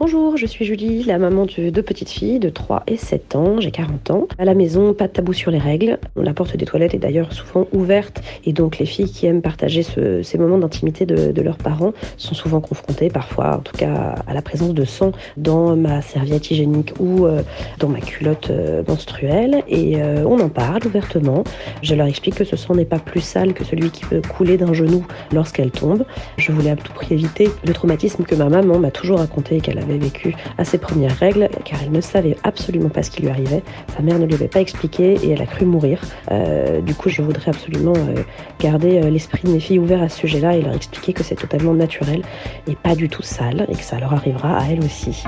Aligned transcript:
Bonjour, 0.00 0.36
je 0.36 0.46
suis 0.46 0.64
Julie, 0.64 1.02
la 1.02 1.18
maman 1.18 1.44
de 1.44 1.70
deux 1.70 1.82
petites 1.82 2.08
filles 2.08 2.38
de 2.38 2.50
3 2.50 2.84
et 2.86 2.96
7 2.96 3.34
ans, 3.34 3.60
j'ai 3.60 3.72
40 3.72 4.12
ans. 4.12 4.28
À 4.38 4.44
la 4.44 4.54
maison, 4.54 4.94
pas 4.94 5.08
de 5.08 5.12
tabou 5.12 5.32
sur 5.32 5.50
les 5.50 5.58
règles. 5.58 5.98
La 6.14 6.32
porte 6.32 6.56
des 6.56 6.66
toilettes 6.66 6.94
est 6.94 6.98
d'ailleurs 6.98 7.32
souvent 7.32 7.66
ouverte 7.72 8.20
et 8.46 8.52
donc 8.52 8.78
les 8.78 8.86
filles 8.86 9.10
qui 9.10 9.26
aiment 9.26 9.42
partager 9.42 9.82
ces 9.82 10.38
moments 10.38 10.58
d'intimité 10.58 11.04
de, 11.04 11.42
leurs 11.42 11.56
parents 11.56 11.94
sont 12.16 12.36
souvent 12.36 12.60
confrontées 12.60 13.08
parfois, 13.08 13.56
en 13.56 13.58
tout 13.58 13.76
cas, 13.76 14.14
à 14.24 14.34
la 14.34 14.40
présence 14.40 14.72
de 14.72 14.84
sang 14.84 15.10
dans 15.36 15.74
ma 15.74 16.00
serviette 16.00 16.48
hygiénique 16.48 16.92
ou 17.00 17.26
euh, 17.26 17.42
dans 17.80 17.88
ma 17.88 17.98
culotte 17.98 18.50
euh, 18.50 18.84
menstruelle 18.86 19.64
et 19.66 20.00
euh, 20.00 20.22
on 20.24 20.38
en 20.38 20.48
parle 20.48 20.86
ouvertement. 20.86 21.42
Je 21.82 21.96
leur 21.96 22.06
explique 22.06 22.36
que 22.36 22.44
ce 22.44 22.54
sang 22.54 22.76
n'est 22.76 22.84
pas 22.84 23.00
plus 23.00 23.20
sale 23.20 23.52
que 23.52 23.64
celui 23.64 23.90
qui 23.90 24.04
peut 24.04 24.22
couler 24.22 24.58
d'un 24.58 24.72
genou 24.72 25.04
lorsqu'elle 25.32 25.72
tombe. 25.72 26.04
Je 26.36 26.52
voulais 26.52 26.70
à 26.70 26.76
tout 26.76 26.92
prix 26.92 27.14
éviter 27.14 27.48
le 27.66 27.72
traumatisme 27.72 28.22
que 28.22 28.36
ma 28.36 28.48
maman 28.48 28.78
m'a 28.78 28.92
toujours 28.92 29.18
raconté 29.18 29.60
qu'elle 29.60 29.78
avait 29.78 29.87
vécu 29.96 30.34
à 30.58 30.64
ses 30.64 30.76
premières 30.76 31.16
règles, 31.16 31.48
car 31.64 31.80
elle 31.82 31.92
ne 31.92 32.00
savait 32.00 32.36
absolument 32.42 32.90
pas 32.90 33.02
ce 33.02 33.10
qui 33.10 33.22
lui 33.22 33.30
arrivait. 33.30 33.62
Sa 33.96 34.02
mère 34.02 34.18
ne 34.18 34.26
lui 34.26 34.34
avait 34.34 34.48
pas 34.48 34.60
expliqué 34.60 35.14
et 35.22 35.30
elle 35.30 35.40
a 35.40 35.46
cru 35.46 35.64
mourir. 35.64 36.00
Euh, 36.30 36.82
du 36.82 36.94
coup, 36.94 37.08
je 37.08 37.22
voudrais 37.22 37.48
absolument 37.48 37.94
euh, 37.96 38.22
garder 38.60 39.00
euh, 39.00 39.10
l'esprit 39.10 39.42
de 39.44 39.52
mes 39.52 39.60
filles 39.60 39.78
ouvert 39.78 40.02
à 40.02 40.08
ce 40.08 40.18
sujet-là 40.18 40.56
et 40.56 40.62
leur 40.62 40.74
expliquer 40.74 41.12
que 41.12 41.22
c'est 41.22 41.36
totalement 41.36 41.72
naturel 41.72 42.22
et 42.66 42.74
pas 42.74 42.94
du 42.94 43.08
tout 43.08 43.22
sale 43.22 43.66
et 43.70 43.74
que 43.74 43.82
ça 43.82 43.98
leur 43.98 44.12
arrivera 44.12 44.58
à 44.58 44.66
elles 44.66 44.84
aussi. 44.84 45.24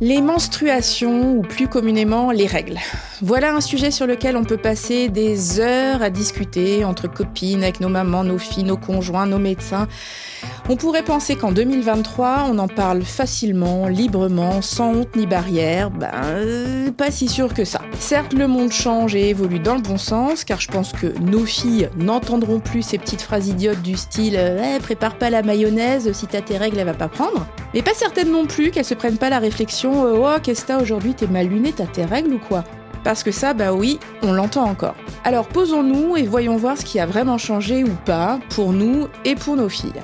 Les 0.00 0.22
menstruations, 0.22 1.38
ou 1.38 1.42
plus 1.42 1.66
communément 1.66 2.30
les 2.30 2.46
règles. 2.46 2.78
Voilà 3.20 3.52
un 3.52 3.60
sujet 3.60 3.90
sur 3.90 4.06
lequel 4.06 4.36
on 4.36 4.44
peut 4.44 4.56
passer 4.56 5.08
des 5.08 5.58
heures 5.58 6.02
à 6.02 6.10
discuter 6.10 6.84
entre 6.84 7.08
copines, 7.08 7.64
avec 7.64 7.80
nos 7.80 7.88
mamans, 7.88 8.22
nos 8.22 8.38
filles, 8.38 8.62
nos 8.62 8.76
conjoints, 8.76 9.26
nos 9.26 9.40
médecins. 9.40 9.88
On 10.70 10.76
pourrait 10.76 11.02
penser 11.02 11.34
qu'en 11.34 11.50
2023, 11.50 12.48
on 12.50 12.58
en 12.58 12.68
parle 12.68 13.00
facilement, 13.02 13.88
librement, 13.88 14.60
sans 14.60 14.92
honte 14.96 15.16
ni 15.16 15.26
barrière. 15.26 15.90
Ben, 15.90 16.10
euh, 16.24 16.90
pas 16.90 17.10
si 17.10 17.26
sûr 17.26 17.54
que 17.54 17.64
ça. 17.64 17.80
Certes, 17.98 18.34
le 18.34 18.46
monde 18.46 18.70
change 18.70 19.14
et 19.14 19.30
évolue 19.30 19.60
dans 19.60 19.76
le 19.76 19.80
bon 19.80 19.96
sens, 19.96 20.44
car 20.44 20.60
je 20.60 20.68
pense 20.68 20.92
que 20.92 21.06
nos 21.20 21.46
filles 21.46 21.88
n'entendront 21.96 22.60
plus 22.60 22.82
ces 22.82 22.98
petites 22.98 23.22
phrases 23.22 23.48
idiotes 23.48 23.80
du 23.80 23.96
style 23.96 24.36
eh, 24.36 24.78
prépare 24.78 25.16
pas 25.16 25.30
la 25.30 25.42
mayonnaise, 25.42 26.12
si 26.12 26.26
t'as 26.26 26.42
tes 26.42 26.58
règles, 26.58 26.78
elle 26.78 26.84
va 26.84 26.92
pas 26.92 27.08
prendre. 27.08 27.46
Mais 27.72 27.80
pas 27.80 27.94
certaine 27.94 28.30
non 28.30 28.44
plus 28.44 28.70
qu'elles 28.70 28.84
se 28.84 28.92
prennent 28.92 29.16
pas 29.16 29.30
la 29.30 29.38
réflexion 29.38 30.04
euh, 30.04 30.18
Oh, 30.18 30.38
qu'est-ce 30.42 30.62
que 30.62 30.66
t'as 30.66 30.82
aujourd'hui, 30.82 31.14
t'es 31.14 31.28
mal 31.28 31.46
luné, 31.46 31.72
t'as 31.72 31.86
tes 31.86 32.04
règles 32.04 32.34
ou 32.34 32.38
quoi? 32.38 32.62
Parce 33.08 33.22
que 33.22 33.32
ça, 33.32 33.54
bah 33.54 33.72
oui, 33.72 33.98
on 34.20 34.34
l'entend 34.34 34.64
encore. 34.64 34.94
Alors 35.24 35.48
posons-nous 35.48 36.18
et 36.18 36.24
voyons 36.24 36.58
voir 36.58 36.76
ce 36.76 36.84
qui 36.84 37.00
a 37.00 37.06
vraiment 37.06 37.38
changé 37.38 37.82
ou 37.82 37.96
pas 38.04 38.38
pour 38.50 38.74
nous 38.74 39.08
et 39.24 39.34
pour 39.34 39.56
nos 39.56 39.70
filles. 39.70 40.02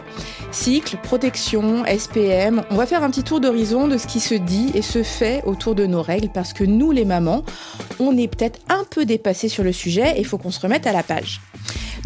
Cycle, 0.52 0.96
protection, 1.02 1.84
SPM, 1.84 2.62
on 2.70 2.76
va 2.76 2.86
faire 2.86 3.02
un 3.02 3.10
petit 3.10 3.22
tour 3.22 3.40
d'horizon 3.40 3.88
de 3.88 3.98
ce 3.98 4.06
qui 4.06 4.20
se 4.20 4.34
dit 4.34 4.70
et 4.72 4.80
se 4.80 5.02
fait 5.02 5.42
autour 5.44 5.74
de 5.74 5.84
nos 5.84 6.00
règles 6.00 6.30
parce 6.32 6.54
que 6.54 6.64
nous 6.64 6.92
les 6.92 7.04
mamans, 7.04 7.44
on 8.00 8.16
est 8.16 8.26
peut-être 8.26 8.60
un 8.70 8.84
peu 8.90 9.04
dépassés 9.04 9.50
sur 9.50 9.64
le 9.64 9.72
sujet 9.72 10.14
et 10.16 10.20
il 10.20 10.24
faut 10.24 10.38
qu'on 10.38 10.50
se 10.50 10.60
remette 10.60 10.86
à 10.86 10.92
la 10.94 11.02
page. 11.02 11.42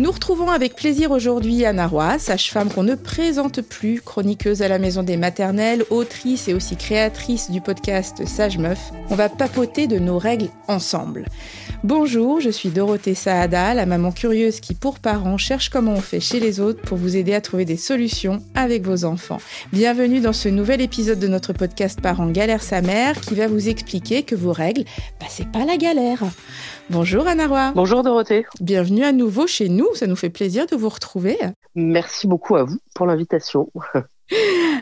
Nous 0.01 0.13
retrouvons 0.13 0.49
avec 0.49 0.77
plaisir 0.77 1.11
aujourd'hui 1.11 1.65
Anna 1.65 1.89
Roy, 1.89 2.21
sage-femme 2.21 2.73
qu'on 2.73 2.85
ne 2.85 2.95
présente 2.95 3.63
plus, 3.63 4.01
chroniqueuse 4.01 4.63
à 4.63 4.69
la 4.69 4.79
maison 4.79 5.03
des 5.03 5.17
maternelles, 5.17 5.85
autrice 5.91 6.47
et 6.47 6.55
aussi 6.55 6.77
créatrice 6.77 7.51
du 7.51 7.61
podcast 7.61 8.25
Sage 8.25 8.59
Meuf. 8.59 8.93
On 9.11 9.17
va 9.17 9.29
papoter 9.29 9.89
de 9.89 9.99
nos 9.99 10.17
règles 10.17 10.51
ensemble. 10.69 11.25
Bonjour, 11.85 12.41
je 12.41 12.51
suis 12.51 12.71
Dorothée 12.71 13.15
Saada, 13.15 13.73
la 13.73 13.87
maman 13.87 14.11
curieuse 14.11 14.59
qui, 14.59 14.75
pour 14.75 14.99
parents, 14.99 15.39
cherche 15.39 15.69
comment 15.69 15.93
on 15.93 16.01
fait 16.01 16.19
chez 16.19 16.41
les 16.41 16.59
autres 16.59 16.81
pour 16.83 16.99
vous 16.99 17.17
aider 17.17 17.35
à 17.35 17.41
trouver 17.41 17.65
des 17.65 17.77
solutions 17.77 18.43
avec 18.57 18.83
vos 18.83 19.05
enfants. 19.05 19.39
Bienvenue 19.73 20.19
dans 20.19 20.33
ce 20.33 20.49
nouvel 20.49 20.81
épisode 20.81 21.21
de 21.21 21.29
notre 21.29 21.53
podcast 21.53 22.01
Parents 22.01 22.31
Galère 22.31 22.65
sa 22.65 22.83
mère 22.83 23.21
qui 23.21 23.37
va 23.37 23.47
vous 23.47 23.69
expliquer 23.69 24.25
que 24.25 24.35
vos 24.35 24.53
règles, 24.53 24.83
bah, 25.21 25.27
c'est 25.29 25.47
pas 25.47 25.65
la 25.65 25.77
galère. 25.77 26.25
Bonjour 26.91 27.29
Anna 27.29 27.47
Roy. 27.47 27.73
Bonjour 27.77 28.03
Dorothée. 28.03 28.45
Bienvenue 28.61 29.05
à 29.05 29.13
nouveau 29.13 29.47
chez 29.47 29.69
nous, 29.69 29.95
ça 29.95 30.09
nous 30.09 30.17
fait 30.17 30.31
plaisir 30.31 30.67
de 30.67 30.75
vous 30.75 30.89
retrouver. 30.89 31.39
Merci 31.77 32.27
beaucoup 32.27 32.57
à 32.57 32.65
vous 32.65 32.79
pour 32.97 33.07
l'invitation. 33.07 33.71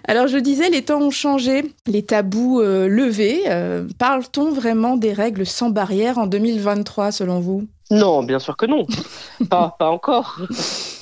Alors 0.09 0.27
je 0.27 0.39
disais, 0.39 0.71
les 0.71 0.83
temps 0.83 1.01
ont 1.01 1.11
changé, 1.11 1.65
les 1.87 2.05
tabous 2.05 2.61
euh, 2.61 2.89
levés. 2.89 3.45
Euh, 3.47 3.87
parle-t-on 3.99 4.53
vraiment 4.53 4.97
des 4.97 5.13
règles 5.13 5.47
sans 5.47 5.71
barrière 5.71 6.19
en 6.19 6.27
2023 6.27 7.13
selon 7.13 7.41
vous? 7.41 7.67
Non, 7.89 8.25
bien 8.25 8.41
sûr 8.41 8.57
que 8.57 8.67
non. 8.67 8.85
pas, 9.51 9.77
pas 9.79 9.91
encore. 9.91 10.41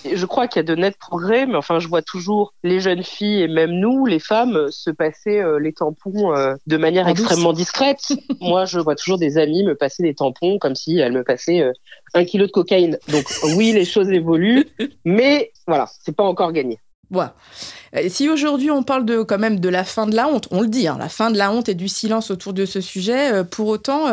Je 0.04 0.27
crois 0.27 0.49
qu'il 0.49 0.60
y 0.60 0.65
a 0.65 0.75
de 0.75 0.75
nets 0.75 0.99
progrès, 0.99 1.47
mais 1.47 1.56
enfin, 1.56 1.78
je 1.78 1.88
vois 1.88 2.03
toujours 2.03 2.53
les 2.62 2.81
jeunes 2.81 3.03
filles 3.03 3.43
et 3.43 3.49
même 3.49 3.72
nous, 3.72 4.04
les 4.04 4.19
femmes, 4.19 4.71
se 4.71 4.91
passer 4.91 5.38
euh, 5.41 5.59
les 5.59 5.72
tampons 5.72 6.34
de 6.66 6.77
manière 6.77 7.09
extrêmement 7.09 7.54
discrète. 7.54 8.12
Moi, 8.41 8.66
je 8.66 8.78
vois 8.78 8.97
toujours 8.97 9.19
des 9.19 9.38
amis 9.38 9.65
me 9.65 9.75
passer 9.75 10.03
des 10.03 10.15
tampons 10.15 10.59
comme 10.59 10.75
si 10.75 10.99
elles 10.99 11.12
me 11.12 11.25
passaient 11.25 11.65
un 12.12 12.25
kilo 12.25 12.47
de 12.47 12.53
cocaïne. 12.53 12.99
Donc 13.09 13.25
oui, 13.56 13.72
les 13.72 13.87
choses 13.87 14.10
évoluent, 14.10 14.66
mais 15.06 15.53
voilà, 15.66 15.87
c'est 16.04 16.15
pas 16.15 16.25
encore 16.25 16.53
gagné. 16.53 16.78
Voilà. 17.10 17.34
Si 18.09 18.28
aujourd'hui 18.28 18.70
on 18.70 18.82
parle 18.82 19.04
de 19.04 19.22
quand 19.22 19.38
même 19.38 19.60
de 19.60 19.69
la 19.69 19.84
fin 19.84 20.06
de 20.06 20.16
la 20.16 20.28
honte, 20.28 20.48
on 20.50 20.60
le 20.62 20.69
dit, 20.69 20.88
hein, 20.88 20.97
la 20.98 21.09
fin 21.09 21.31
de 21.31 21.38
la 21.38 21.53
honte 21.53 21.69
et 21.69 21.75
du 21.75 21.88
silence 21.88 22.31
autour 22.31 22.53
de 22.53 22.66
ce 22.66 22.81
sujet. 22.81 23.44
pour 23.44 23.69
autant, 23.69 24.06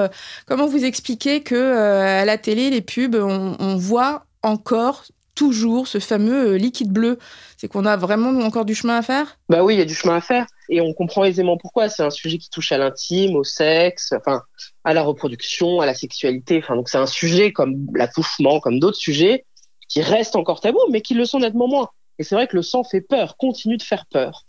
comment 0.46 0.68
vous 0.68 0.84
expliquez 0.84 1.42
que 1.42 1.74
à 1.74 2.26
la 2.26 2.38
télé, 2.38 2.70
les 2.70 2.82
pubs, 2.82 3.16
on, 3.16 3.76
voit 3.78 4.26
encore 4.44 5.04
toujours 5.36 5.88
ce 5.88 6.00
fameux 6.00 6.54
euh, 6.54 6.58
liquide 6.58 6.92
bleu? 6.92 7.18
C'est 7.58 7.68
qu'on 7.68 7.86
a 7.86 7.96
vraiment 7.96 8.30
encore 8.46 8.66
du 8.66 8.76
chemin 8.76 8.98
à 8.98 9.02
faire? 9.02 9.38
Bah 9.50 9.64
oui, 9.64 9.76
il 9.76 9.78
y 9.78 9.82
a 9.82 9.86
du 9.86 9.96
chemin 9.96 10.16
à 10.16 10.22
faire 10.22 10.46
et 10.70 10.82
on 10.82 10.94
comprend 10.94 11.24
aisément 11.24 11.58
pourquoi. 11.58 11.90
C'est 11.90 12.04
un 12.04 12.10
sujet 12.10 12.38
qui 12.38 12.50
touche 12.50 12.72
à 12.72 12.78
l'intime, 12.78 13.36
au 13.36 13.44
sexe, 13.44 14.14
enfin 14.18 14.42
à 14.84 14.94
la 14.94 15.04
reproduction, 15.04 15.80
à 15.80 15.86
la 15.86 15.94
sexualité. 15.94 16.62
Enfin 16.64 16.76
donc 16.76 16.90
c'est 16.90 16.98
un 16.98 17.08
sujet 17.08 17.52
comme 17.52 17.88
l'accouchement, 17.94 18.60
comme 18.60 18.80
d'autres 18.80 18.98
sujets 18.98 19.46
qui 19.88 20.02
restent 20.02 20.36
encore 20.36 20.62
tabous, 20.62 20.80
mais 20.90 21.02
qui 21.02 21.14
le 21.14 21.26
sont 21.26 21.40
nettement 21.40 21.68
moins. 21.68 21.90
Et 22.22 22.24
c'est 22.24 22.36
vrai 22.36 22.46
que 22.46 22.56
le 22.56 22.62
sang 22.62 22.84
fait 22.84 23.02
peur, 23.02 23.36
continue 23.36 23.78
de 23.78 23.82
faire 23.82 24.06
peur. 24.06 24.46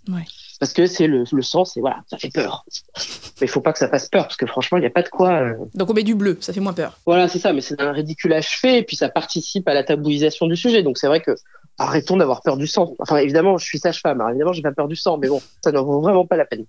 Parce 0.61 0.75
que 0.75 0.87
c'est 0.87 1.07
le, 1.07 1.25
le, 1.33 1.43
sang, 1.43 1.65
c'est 1.65 1.81
voilà, 1.81 2.03
ça 2.07 2.19
fait 2.19 2.29
peur. 2.29 2.67
Mais 3.41 3.47
il 3.47 3.49
faut 3.49 3.63
pas 3.63 3.73
que 3.73 3.79
ça 3.79 3.89
fasse 3.89 4.11
peur, 4.11 4.25
parce 4.25 4.37
que 4.37 4.45
franchement, 4.45 4.77
il 4.77 4.83
n'y 4.83 4.87
a 4.87 4.91
pas 4.91 5.01
de 5.01 5.09
quoi. 5.09 5.41
Euh, 5.41 5.55
Donc 5.73 5.89
on 5.89 5.95
met 5.95 6.03
du 6.03 6.15
bleu, 6.15 6.37
ça 6.43 6.53
fait 6.53 6.61
moins 6.61 6.75
peur. 6.75 6.99
Voilà, 7.07 7.29
c'est 7.29 7.39
ça, 7.39 7.55
mais 7.55 7.63
c'est 7.63 7.81
un 7.81 7.93
ridiculage 7.93 8.59
fait, 8.61 8.81
et 8.81 8.83
puis 8.83 8.95
ça 8.95 9.09
participe 9.09 9.67
à 9.69 9.73
la 9.73 9.85
tabouisation 9.85 10.47
du 10.49 10.55
sujet. 10.55 10.83
Donc 10.83 10.99
c'est 10.99 11.07
vrai 11.07 11.23
que 11.23 11.35
arrêtons 11.79 12.19
d'avoir 12.19 12.43
peur 12.43 12.59
du 12.59 12.67
sang. 12.67 12.95
Enfin, 12.99 13.17
évidemment, 13.17 13.57
je 13.57 13.65
suis 13.65 13.79
sage-femme, 13.79 14.21
alors 14.21 14.33
évidemment, 14.33 14.53
j'ai 14.53 14.61
pas 14.61 14.73
peur 14.73 14.87
du 14.87 14.97
sang, 14.97 15.17
mais 15.17 15.29
bon, 15.29 15.41
ça 15.65 15.73
n'en 15.73 15.83
vaut 15.83 16.03
vraiment 16.03 16.27
pas 16.27 16.37
la 16.37 16.45
peine. 16.45 16.67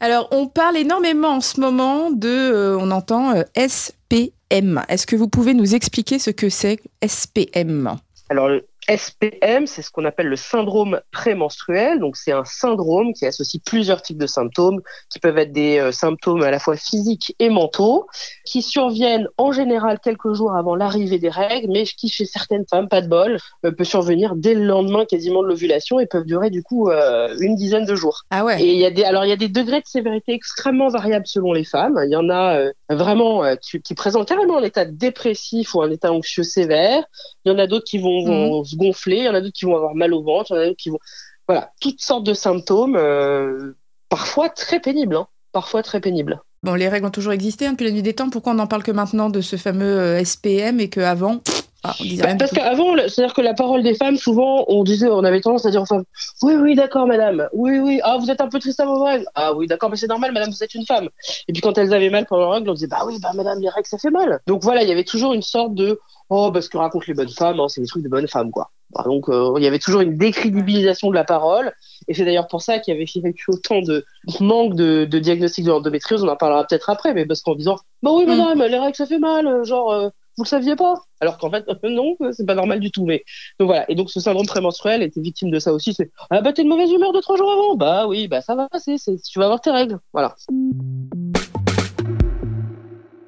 Alors, 0.00 0.28
on 0.30 0.46
parle 0.46 0.76
énormément 0.76 1.36
en 1.36 1.40
ce 1.40 1.58
moment 1.58 2.10
de, 2.10 2.28
euh, 2.28 2.78
on 2.78 2.90
entend 2.90 3.34
euh, 3.34 3.44
SPM. 3.56 4.84
Est-ce 4.90 5.06
que 5.06 5.16
vous 5.16 5.28
pouvez 5.28 5.54
nous 5.54 5.74
expliquer 5.74 6.18
ce 6.18 6.30
que 6.30 6.50
c'est 6.50 6.80
SPM 7.02 7.96
Alors, 8.28 8.50
SPM, 8.88 9.66
c'est 9.66 9.82
ce 9.82 9.90
qu'on 9.90 10.06
appelle 10.06 10.28
le 10.28 10.36
syndrome 10.36 11.00
prémenstruel. 11.12 12.00
Donc, 12.00 12.16
c'est 12.16 12.32
un 12.32 12.44
syndrome 12.44 13.12
qui 13.12 13.26
associe 13.26 13.62
plusieurs 13.62 14.00
types 14.00 14.16
de 14.16 14.26
symptômes, 14.26 14.80
qui 15.10 15.18
peuvent 15.18 15.36
être 15.36 15.52
des 15.52 15.78
euh, 15.78 15.92
symptômes 15.92 16.42
à 16.42 16.50
la 16.50 16.58
fois 16.58 16.76
physiques 16.76 17.34
et 17.38 17.50
mentaux, 17.50 18.06
qui 18.46 18.62
surviennent 18.62 19.28
en 19.36 19.52
général 19.52 19.98
quelques 20.02 20.32
jours 20.32 20.56
avant 20.56 20.74
l'arrivée 20.74 21.18
des 21.18 21.28
règles, 21.28 21.70
mais 21.70 21.84
qui, 21.84 22.08
chez 22.08 22.24
certaines 22.24 22.64
femmes, 22.68 22.88
pas 22.88 23.02
de 23.02 23.08
bol, 23.08 23.38
euh, 23.66 23.72
peut 23.72 23.84
survenir 23.84 24.34
dès 24.36 24.54
le 24.54 24.64
lendemain 24.64 25.04
quasiment 25.04 25.42
de 25.42 25.48
l'ovulation 25.48 26.00
et 26.00 26.06
peuvent 26.06 26.24
durer 26.24 26.48
du 26.48 26.62
coup 26.62 26.88
euh, 26.88 27.36
une 27.40 27.56
dizaine 27.56 27.84
de 27.84 27.94
jours. 27.94 28.22
Ah 28.30 28.44
ouais. 28.44 28.62
Et 28.62 28.72
il 28.72 28.78
y 28.78 28.86
a 28.86 28.90
des, 28.90 29.04
alors 29.04 29.24
il 29.24 29.28
y 29.28 29.32
a 29.32 29.36
des 29.36 29.48
degrés 29.48 29.80
de 29.80 29.86
sévérité 29.86 30.32
extrêmement 30.32 30.88
variables 30.88 31.26
selon 31.26 31.52
les 31.52 31.64
femmes. 31.64 32.00
Il 32.06 32.10
y 32.10 32.16
en 32.16 32.30
a 32.30 32.70
vraiment 32.88 33.42
qui, 33.56 33.80
qui, 33.82 33.94
présentent 33.94 34.28
carrément 34.28 34.58
un 34.58 34.62
état 34.62 34.84
dépressif 34.84 35.74
ou 35.74 35.82
un 35.82 35.90
état 35.90 36.12
anxieux 36.12 36.42
sévère. 36.42 37.04
Il 37.44 37.52
y 37.52 37.54
en 37.54 37.58
a 37.58 37.66
d'autres 37.66 37.84
qui 37.84 37.98
vont, 37.98 38.24
vont 38.24 38.62
mmh 38.62 38.77
gonfler, 38.78 39.18
il 39.18 39.24
y 39.24 39.28
en 39.28 39.34
a 39.34 39.40
d'autres 39.40 39.56
qui 39.58 39.66
vont 39.66 39.76
avoir 39.76 39.94
mal 39.94 40.14
au 40.14 40.22
ventre, 40.22 40.52
il 40.52 40.54
y 40.54 40.58
en 40.58 40.62
a 40.62 40.66
d'autres 40.66 40.78
qui 40.78 40.90
vont... 40.90 40.98
Voilà, 41.46 41.72
toutes 41.80 42.00
sortes 42.00 42.24
de 42.24 42.34
symptômes, 42.34 42.96
euh, 42.96 43.72
parfois 44.08 44.48
très 44.48 44.80
pénibles, 44.80 45.16
hein, 45.16 45.26
parfois 45.52 45.82
très 45.82 46.00
pénibles. 46.00 46.40
Bon, 46.62 46.74
les 46.74 46.88
règles 46.88 47.06
ont 47.06 47.10
toujours 47.10 47.32
existé 47.32 47.66
hein, 47.66 47.72
depuis 47.72 47.84
la 47.84 47.92
nuit 47.92 48.02
des 48.02 48.14
temps. 48.14 48.30
Pourquoi 48.30 48.52
on 48.52 48.56
n'en 48.56 48.66
parle 48.66 48.82
que 48.82 48.90
maintenant 48.90 49.30
de 49.30 49.40
ce 49.40 49.56
fameux 49.56 49.98
euh, 49.98 50.24
SPM 50.24 50.80
et 50.80 50.90
qu'avant, 50.90 51.40
ah, 51.84 51.94
bah, 52.18 52.34
Parce 52.38 52.50
qu'avant, 52.50 52.96
c'est-à-dire 52.96 53.34
que 53.34 53.40
la 53.40 53.54
parole 53.54 53.82
des 53.82 53.94
femmes, 53.94 54.16
souvent, 54.16 54.64
on 54.68 54.82
disait, 54.82 55.08
on 55.08 55.22
avait 55.22 55.40
tendance 55.40 55.64
à 55.64 55.70
dire 55.70 55.82
aux 55.82 55.86
femmes, 55.86 56.04
oui, 56.42 56.54
oui, 56.54 56.74
d'accord, 56.74 57.06
madame, 57.06 57.48
oui, 57.52 57.78
oui, 57.78 58.00
ah, 58.02 58.16
vous 58.18 58.30
êtes 58.30 58.40
un 58.40 58.48
peu 58.48 58.58
triste 58.58 58.80
à 58.80 58.86
vos 58.86 59.02
règles, 59.02 59.26
ah 59.34 59.54
oui, 59.54 59.66
d'accord, 59.66 59.88
mais 59.90 59.96
c'est 59.96 60.08
normal, 60.08 60.32
madame, 60.32 60.50
vous 60.50 60.64
êtes 60.64 60.74
une 60.74 60.86
femme. 60.86 61.08
Et 61.46 61.52
puis 61.52 61.62
quand 61.62 61.78
elles 61.78 61.94
avaient 61.94 62.10
mal 62.10 62.26
pendant 62.26 62.42
leurs 62.42 62.52
règles, 62.52 62.70
on 62.70 62.74
disait, 62.74 62.88
bah 62.88 63.02
oui, 63.06 63.18
bah 63.20 63.30
madame, 63.34 63.60
les 63.60 63.68
règles, 63.68 63.86
ça 63.86 63.98
fait 63.98 64.10
mal. 64.10 64.40
Donc 64.46 64.62
voilà, 64.62 64.82
il 64.82 64.88
y 64.88 64.92
avait 64.92 65.04
toujours 65.04 65.34
une 65.34 65.42
sorte 65.42 65.74
de, 65.74 66.00
oh, 66.30 66.50
bah 66.50 66.62
ce 66.62 66.68
que 66.68 66.78
racontent 66.78 67.04
les 67.06 67.14
bonnes 67.14 67.28
femmes, 67.28 67.60
hein, 67.60 67.68
c'est 67.68 67.80
des 67.80 67.86
trucs 67.86 68.02
de 68.02 68.08
bonnes 68.08 68.28
femmes, 68.28 68.50
quoi. 68.50 68.70
Bah, 68.90 69.02
donc 69.04 69.28
euh, 69.28 69.52
il 69.58 69.62
y 69.62 69.66
avait 69.66 69.78
toujours 69.78 70.00
une 70.00 70.16
décrédibilisation 70.16 71.10
de 71.10 71.14
la 71.14 71.24
parole, 71.24 71.72
et 72.08 72.14
c'est 72.14 72.24
d'ailleurs 72.24 72.48
pour 72.48 72.62
ça 72.62 72.78
qu'il 72.78 72.94
y 72.94 72.96
avait 72.96 73.04
eu 73.04 73.44
autant 73.48 73.82
de 73.82 74.04
manque 74.40 74.74
de, 74.74 75.04
de 75.04 75.18
diagnostic 75.18 75.64
de 75.64 75.70
l'endométriose. 75.70 76.24
On 76.24 76.28
en 76.28 76.36
parlera 76.36 76.64
peut-être 76.64 76.88
après, 76.88 77.12
mais 77.12 77.26
parce 77.26 77.42
qu'en 77.42 77.54
disant 77.54 77.76
bah 78.02 78.10
oui 78.14 78.24
mm. 78.24 78.28
madame, 78.28 78.62
les 78.62 78.78
règles 78.78 78.96
ça 78.96 79.04
fait 79.04 79.18
mal, 79.18 79.62
genre 79.64 79.92
euh, 79.92 80.08
Vous 80.38 80.44
le 80.44 80.48
saviez 80.48 80.76
pas? 80.76 80.94
Alors 81.20 81.36
qu'en 81.36 81.50
fait, 81.50 81.66
non, 81.82 82.16
c'est 82.30 82.46
pas 82.46 82.54
normal 82.54 82.78
du 82.78 82.92
tout. 82.92 83.04
Mais 83.04 83.24
donc 83.58 83.66
voilà. 83.66 83.90
Et 83.90 83.96
donc 83.96 84.08
ce 84.08 84.20
syndrome 84.20 84.46
prémenstruel 84.46 85.02
était 85.02 85.20
victime 85.20 85.50
de 85.50 85.58
ça 85.58 85.72
aussi. 85.72 85.92
C'est 85.92 86.12
ah 86.30 86.40
bah 86.40 86.52
t'es 86.52 86.62
de 86.62 86.68
mauvaise 86.68 86.92
humeur 86.92 87.12
de 87.12 87.20
trois 87.20 87.36
jours 87.36 87.50
avant. 87.50 87.74
Bah 87.74 88.06
oui, 88.06 88.28
bah 88.28 88.40
ça 88.40 88.54
va 88.54 88.68
passer. 88.68 88.96
Tu 88.98 89.38
vas 89.40 89.46
avoir 89.46 89.60
tes 89.60 89.72
règles. 89.72 89.98
Voilà 90.12 90.36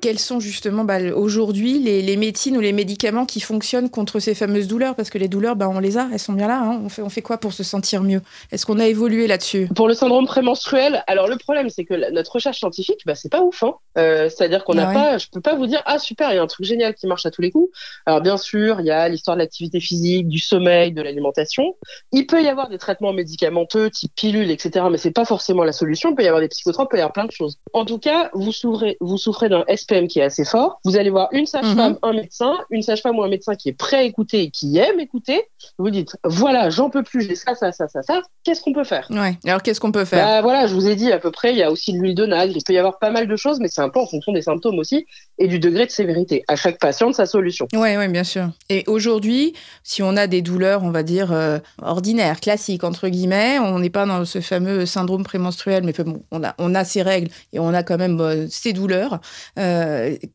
quels 0.00 0.18
sont 0.18 0.40
justement 0.40 0.84
bah, 0.84 0.98
aujourd'hui 1.14 1.78
les, 1.78 2.16
médecines 2.16 2.56
ou 2.56 2.60
les 2.60 2.72
médicaments 2.72 3.26
qui 3.26 3.40
fonctionnent 3.40 3.90
contre 3.90 4.18
ces 4.18 4.34
fameuses 4.34 4.68
douleurs? 4.68 4.94
Parce 4.94 5.10
que 5.10 5.18
les 5.18 5.28
douleurs, 5.28 5.56
bah, 5.56 5.68
on 5.68 5.78
les 5.78 5.98
a, 5.98 6.08
elles 6.12 6.18
sont 6.18 6.32
bien 6.32 6.48
là. 6.48 6.60
Hein. 6.60 6.80
On, 6.84 6.88
fait, 6.88 7.02
on 7.02 7.08
fait 7.08 7.22
quoi 7.22 7.38
pour 7.38 7.52
se 7.52 7.62
sentir 7.62 8.02
mieux? 8.02 8.22
Est-ce 8.52 8.66
qu'on 8.66 8.78
a 8.78 8.86
évolué 8.86 9.26
là-dessus? 9.26 9.68
Pour 9.74 9.88
le 9.88 9.94
syndrome 9.94 10.26
prémenstruel, 10.26 11.04
alors 11.06 11.28
le 11.28 11.36
problème, 11.36 11.70
c'est 11.70 11.84
que 11.84 12.10
notre 12.12 12.32
recherche 12.32 12.58
scientifique, 12.58 13.00
bah, 13.06 13.14
c'est 13.14 13.30
pas 13.30 13.42
ouf. 13.42 13.62
Hein. 13.62 13.74
Euh, 13.98 14.28
c'est-à-dire 14.28 14.64
qu'on 14.64 14.74
n'a 14.74 14.90
ah 14.90 14.94
pas, 14.94 15.18
je 15.18 15.26
peux 15.30 15.40
pas 15.40 15.54
vous 15.54 15.66
dire, 15.66 15.82
ah 15.84 15.98
super, 15.98 16.30
il 16.32 16.36
y 16.36 16.38
a 16.38 16.42
un 16.42 16.46
truc 16.46 16.64
génial 16.64 16.94
qui 16.94 17.06
marche 17.06 17.26
à 17.26 17.30
tous 17.30 17.42
les 17.42 17.50
coups. 17.50 17.70
Alors 18.06 18.20
bien 18.20 18.36
sûr, 18.36 18.80
il 18.80 18.86
y 18.86 18.90
a 18.90 19.08
l'histoire 19.08 19.36
de 19.36 19.42
l'activité 19.42 19.80
physique, 19.80 20.28
du 20.28 20.38
sommeil, 20.38 20.92
de 20.92 21.02
l'alimentation. 21.02 21.76
Il 22.12 22.26
peut 22.26 22.42
y 22.42 22.48
avoir 22.48 22.68
des 22.68 22.78
traitements 22.78 23.12
médicamenteux, 23.12 23.90
type 23.90 24.12
pilule, 24.14 24.50
etc. 24.50 24.86
Mais 24.90 24.98
c'est 24.98 25.10
pas 25.10 25.24
forcément 25.24 25.64
la 25.64 25.72
solution. 25.72 26.10
Il 26.10 26.16
peut 26.16 26.22
y 26.22 26.28
avoir 26.28 26.40
des 26.40 26.48
psychotropes, 26.48 26.88
il 26.90 26.92
peut 26.92 26.98
y 26.98 27.00
avoir 27.00 27.12
plein 27.12 27.24
de 27.24 27.32
choses. 27.32 27.58
En 27.72 27.84
tout 27.84 27.98
cas, 27.98 28.30
vous 28.32 28.52
souffrez, 28.52 28.96
vous 29.00 29.18
souffrez 29.18 29.48
d'un 29.48 29.64
qui 30.08 30.20
est 30.20 30.24
assez 30.24 30.44
fort. 30.44 30.80
Vous 30.84 30.96
allez 30.96 31.10
voir 31.10 31.28
une 31.32 31.46
sage-femme, 31.46 31.92
mhm. 31.92 31.98
un 32.02 32.12
médecin, 32.12 32.58
une 32.70 32.82
sage-femme 32.82 33.18
ou 33.18 33.22
un 33.22 33.28
médecin 33.28 33.54
qui 33.54 33.68
est 33.68 33.72
prêt 33.72 33.98
à 33.98 34.02
écouter 34.02 34.42
et 34.42 34.50
qui 34.50 34.78
aime 34.78 35.00
écouter. 35.00 35.42
Vous 35.78 35.90
dites, 35.90 36.16
voilà, 36.24 36.70
j'en 36.70 36.90
peux 36.90 37.02
plus, 37.02 37.22
j'ai 37.22 37.34
ça, 37.34 37.54
ça, 37.54 37.72
ça, 37.72 37.88
ça, 37.88 38.02
ça. 38.02 38.22
Qu'est-ce 38.44 38.62
qu'on 38.62 38.72
peut 38.72 38.84
faire? 38.84 39.06
Ouais. 39.10 39.36
Alors 39.44 39.62
qu'est-ce 39.62 39.80
qu'on 39.80 39.92
peut 39.92 40.04
faire? 40.04 40.24
Bah, 40.24 40.42
Voilà, 40.42 40.66
je 40.66 40.74
vous 40.74 40.88
ai 40.88 40.96
dit 40.96 41.12
à 41.12 41.18
peu 41.18 41.30
près, 41.30 41.52
il 41.52 41.58
y 41.58 41.62
a 41.62 41.70
aussi 41.70 41.92
de 41.92 41.98
l'huile 41.98 42.14
de 42.14 42.26
nagre, 42.26 42.52
il 42.56 42.62
peut 42.62 42.72
y 42.72 42.78
avoir 42.78 42.98
pas 42.98 43.10
mal 43.10 43.26
de 43.26 43.36
choses, 43.36 43.58
mais 43.60 43.68
c'est 43.68 43.82
un 43.82 43.88
peu 43.88 44.00
en 44.00 44.06
fonction 44.06 44.32
des 44.32 44.42
symptômes 44.42 44.78
aussi 44.78 45.06
et 45.38 45.48
du 45.48 45.58
degré 45.58 45.86
de 45.86 45.90
sévérité. 45.90 46.44
À 46.48 46.56
chaque 46.56 46.78
patient, 46.78 47.12
sa 47.12 47.26
solution. 47.26 47.66
Oui, 47.72 47.96
oui, 47.96 48.08
bien 48.08 48.24
sûr. 48.24 48.50
Et 48.68 48.84
aujourd'hui, 48.86 49.54
si 49.82 50.02
on 50.02 50.16
a 50.16 50.26
des 50.26 50.42
douleurs, 50.42 50.82
on 50.82 50.90
va 50.90 51.02
dire 51.02 51.32
euh, 51.32 51.58
ordinaires, 51.82 52.40
classiques 52.40 52.84
entre 52.84 53.08
guillemets, 53.08 53.58
on 53.58 53.78
n'est 53.78 53.90
pas 53.90 54.06
dans 54.06 54.24
ce 54.24 54.40
fameux 54.40 54.86
syndrome 54.86 55.24
prémenstruel, 55.24 55.82
mais 55.84 55.92
bon, 55.92 56.22
on 56.30 56.44
a 56.44 56.54
on 56.58 56.74
a 56.74 56.84
ses 56.84 57.02
règles 57.02 57.30
et 57.52 57.58
on 57.58 57.72
a 57.74 57.82
quand 57.82 57.98
même 57.98 58.20
euh, 58.20 58.46
ses 58.48 58.72
douleurs. 58.72 59.20
Euh, 59.58 59.79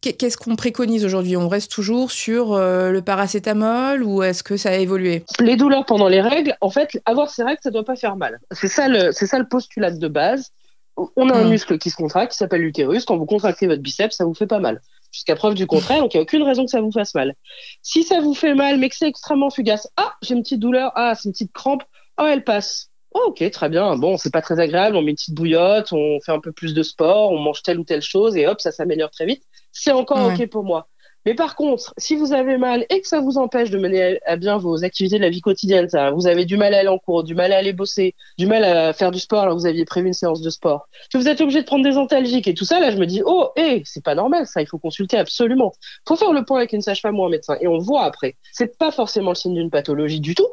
qu'est-ce 0.02 0.38
qu'on 0.38 0.56
préconise 0.56 1.06
aujourd'hui? 1.06 1.38
On 1.38 1.48
reste 1.48 1.72
toujours 1.72 2.12
sur 2.12 2.54
euh, 2.54 2.92
le 2.92 3.02
paracétamol 3.02 4.04
ou 4.04 4.24
est-ce 4.24 4.44
que 4.44 4.58
ça 4.58 4.70
a 4.70 4.76
évolué? 4.76 5.24
Les 5.40 5.56
douleurs 5.56 5.86
pendant 5.86 6.08
les 6.08 6.22
règles, 6.22 6.56
en 6.62 6.70
fait, 6.70 6.90
avoir 7.06 7.30
ces 7.30 7.44
règles, 7.44 7.60
ça 7.62 7.70
ne 7.70 7.74
doit 7.74 7.86
pas 7.86 7.96
faire 7.96 8.16
mal. 8.16 8.40
C'est 8.52 8.68
ça 8.68 8.88
le, 8.88 9.12
ça 9.12 9.40
le 9.40 9.48
postulat 9.48 9.92
de 9.92 10.08
base. 10.08 10.52
On 10.96 11.30
a 11.30 11.36
un 11.36 11.44
hmm. 11.44 11.50
muscle 11.50 11.78
qui 11.78 11.90
se 11.90 11.96
contracte, 11.98 12.32
qui 12.32 12.38
s'appelle 12.38 12.62
l'utérus. 12.62 13.04
Quand 13.06 13.18
vous 13.18 13.26
contractez 13.26 13.68
votre 13.68 13.82
biceps, 13.82 14.16
ça 14.16 14.24
vous 14.24 14.34
fait 14.34 14.48
pas 14.48 14.60
mal. 14.60 14.82
Jusqu'à 15.12 15.36
preuve 15.36 15.54
du 15.54 15.68
contraire, 15.68 16.02
donc 16.02 16.14
il 16.14 16.18
n'y 16.18 16.22
a 16.22 16.24
aucune 16.24 16.44
raison 16.44 16.66
que 16.66 16.72
ça 16.72 16.82
vous 16.82 16.92
fasse 16.92 17.14
mal. 17.16 17.36
Si 17.82 18.04
ça 18.04 18.22
vous 18.22 18.34
fait 18.34 18.54
mal, 18.54 18.78
mais 18.78 18.90
que 18.90 18.96
c'est 18.96 19.08
extrêmement 19.08 19.50
fugace, 19.50 19.88
ah, 19.98 20.14
j'ai 20.22 20.36
une 20.36 20.44
petite 20.44 20.60
douleur, 20.60 20.92
ah, 20.96 21.14
c'est 21.16 21.30
une 21.30 21.32
petite 21.34 21.54
crampe, 21.54 21.84
oh, 22.18 22.26
elle 22.26 22.44
passe. 22.44 22.90
Oh, 23.18 23.28
ok, 23.28 23.50
très 23.50 23.70
bien. 23.70 23.96
Bon, 23.96 24.18
c'est 24.18 24.32
pas 24.32 24.42
très 24.42 24.60
agréable. 24.60 24.98
On 24.98 25.02
met 25.02 25.12
une 25.12 25.16
petite 25.16 25.34
bouillotte, 25.34 25.94
on 25.94 26.20
fait 26.20 26.34
un 26.34 26.42
peu 26.42 26.52
plus 26.52 26.74
de 26.74 26.84
sport, 26.84 27.32
on 27.32 27.40
mange 27.40 27.64
telle 27.64 27.80
ou 27.80 27.86
telle 27.86 28.02
chose 28.02 28.36
et 28.36 28.46
hop, 28.46 28.60
ça 28.60 28.74
s'améliore 28.74 29.10
très 29.10 29.26
vite. 29.26 29.44
C'est 29.72 29.92
encore 29.92 30.34
ok 30.34 30.48
pour 30.50 30.66
moi. 30.66 30.90
Mais 31.26 31.34
par 31.34 31.56
contre, 31.56 31.94
si 31.98 32.18
vous 32.18 32.34
avez 32.34 32.58
mal 32.58 32.86
et 32.90 33.00
que 33.00 33.08
ça 33.08 33.22
vous 33.22 33.38
empêche 33.38 33.72
de 33.72 33.80
mener 33.80 34.20
à 34.26 34.36
bien 34.36 34.58
vos 34.58 34.84
activités 34.84 35.16
de 35.18 35.24
la 35.24 35.30
vie 35.30 35.40
quotidienne, 35.40 35.88
ça, 35.88 36.12
vous 36.12 36.28
avez 36.28 36.44
du 36.44 36.58
mal 36.58 36.74
à 36.74 36.80
aller 36.80 36.90
en 36.90 37.00
cours, 37.00 37.24
du 37.24 37.34
mal 37.34 37.54
à 37.54 37.58
aller 37.58 37.72
bosser, 37.72 38.16
du 38.38 38.48
mal 38.48 38.66
à 38.66 38.92
faire 38.92 39.12
du 39.12 39.20
sport 39.20 39.44
alors 39.44 39.56
que 39.56 39.62
vous 39.62 39.66
aviez 39.66 39.86
prévu 39.86 40.08
une 40.08 40.14
séance 40.14 40.42
de 40.42 40.50
sport, 40.50 40.88
que 41.12 41.18
vous 41.18 41.30
êtes 41.30 41.40
obligé 41.40 41.62
de 41.62 41.66
prendre 41.66 41.86
des 41.86 41.98
antalgiques 41.98 42.50
et 42.50 42.54
tout 42.54 42.66
ça, 42.66 42.82
là, 42.82 42.92
je 42.92 42.98
me 42.98 43.08
dis, 43.08 43.24
oh, 43.26 43.50
hé, 43.56 43.82
c'est 43.86 44.04
pas 44.04 44.14
normal, 44.14 44.46
ça, 44.46 44.62
il 44.62 44.68
faut 44.68 44.78
consulter 44.78 45.18
absolument. 45.18 45.72
Faut 46.06 46.18
faire 46.18 46.34
le 46.34 46.44
point 46.44 46.58
avec 46.58 46.74
une 46.74 46.82
sage-femme 46.82 47.18
ou 47.18 47.26
un 47.26 47.30
médecin 47.30 47.58
et 47.62 47.68
on 47.68 47.80
voit 47.80 48.04
après. 48.04 48.36
C'est 48.52 48.78
pas 48.78 48.92
forcément 48.92 49.32
le 49.32 49.36
signe 49.36 49.56
d'une 49.56 49.72
pathologie 49.72 50.20
du 50.20 50.36
tout, 50.36 50.50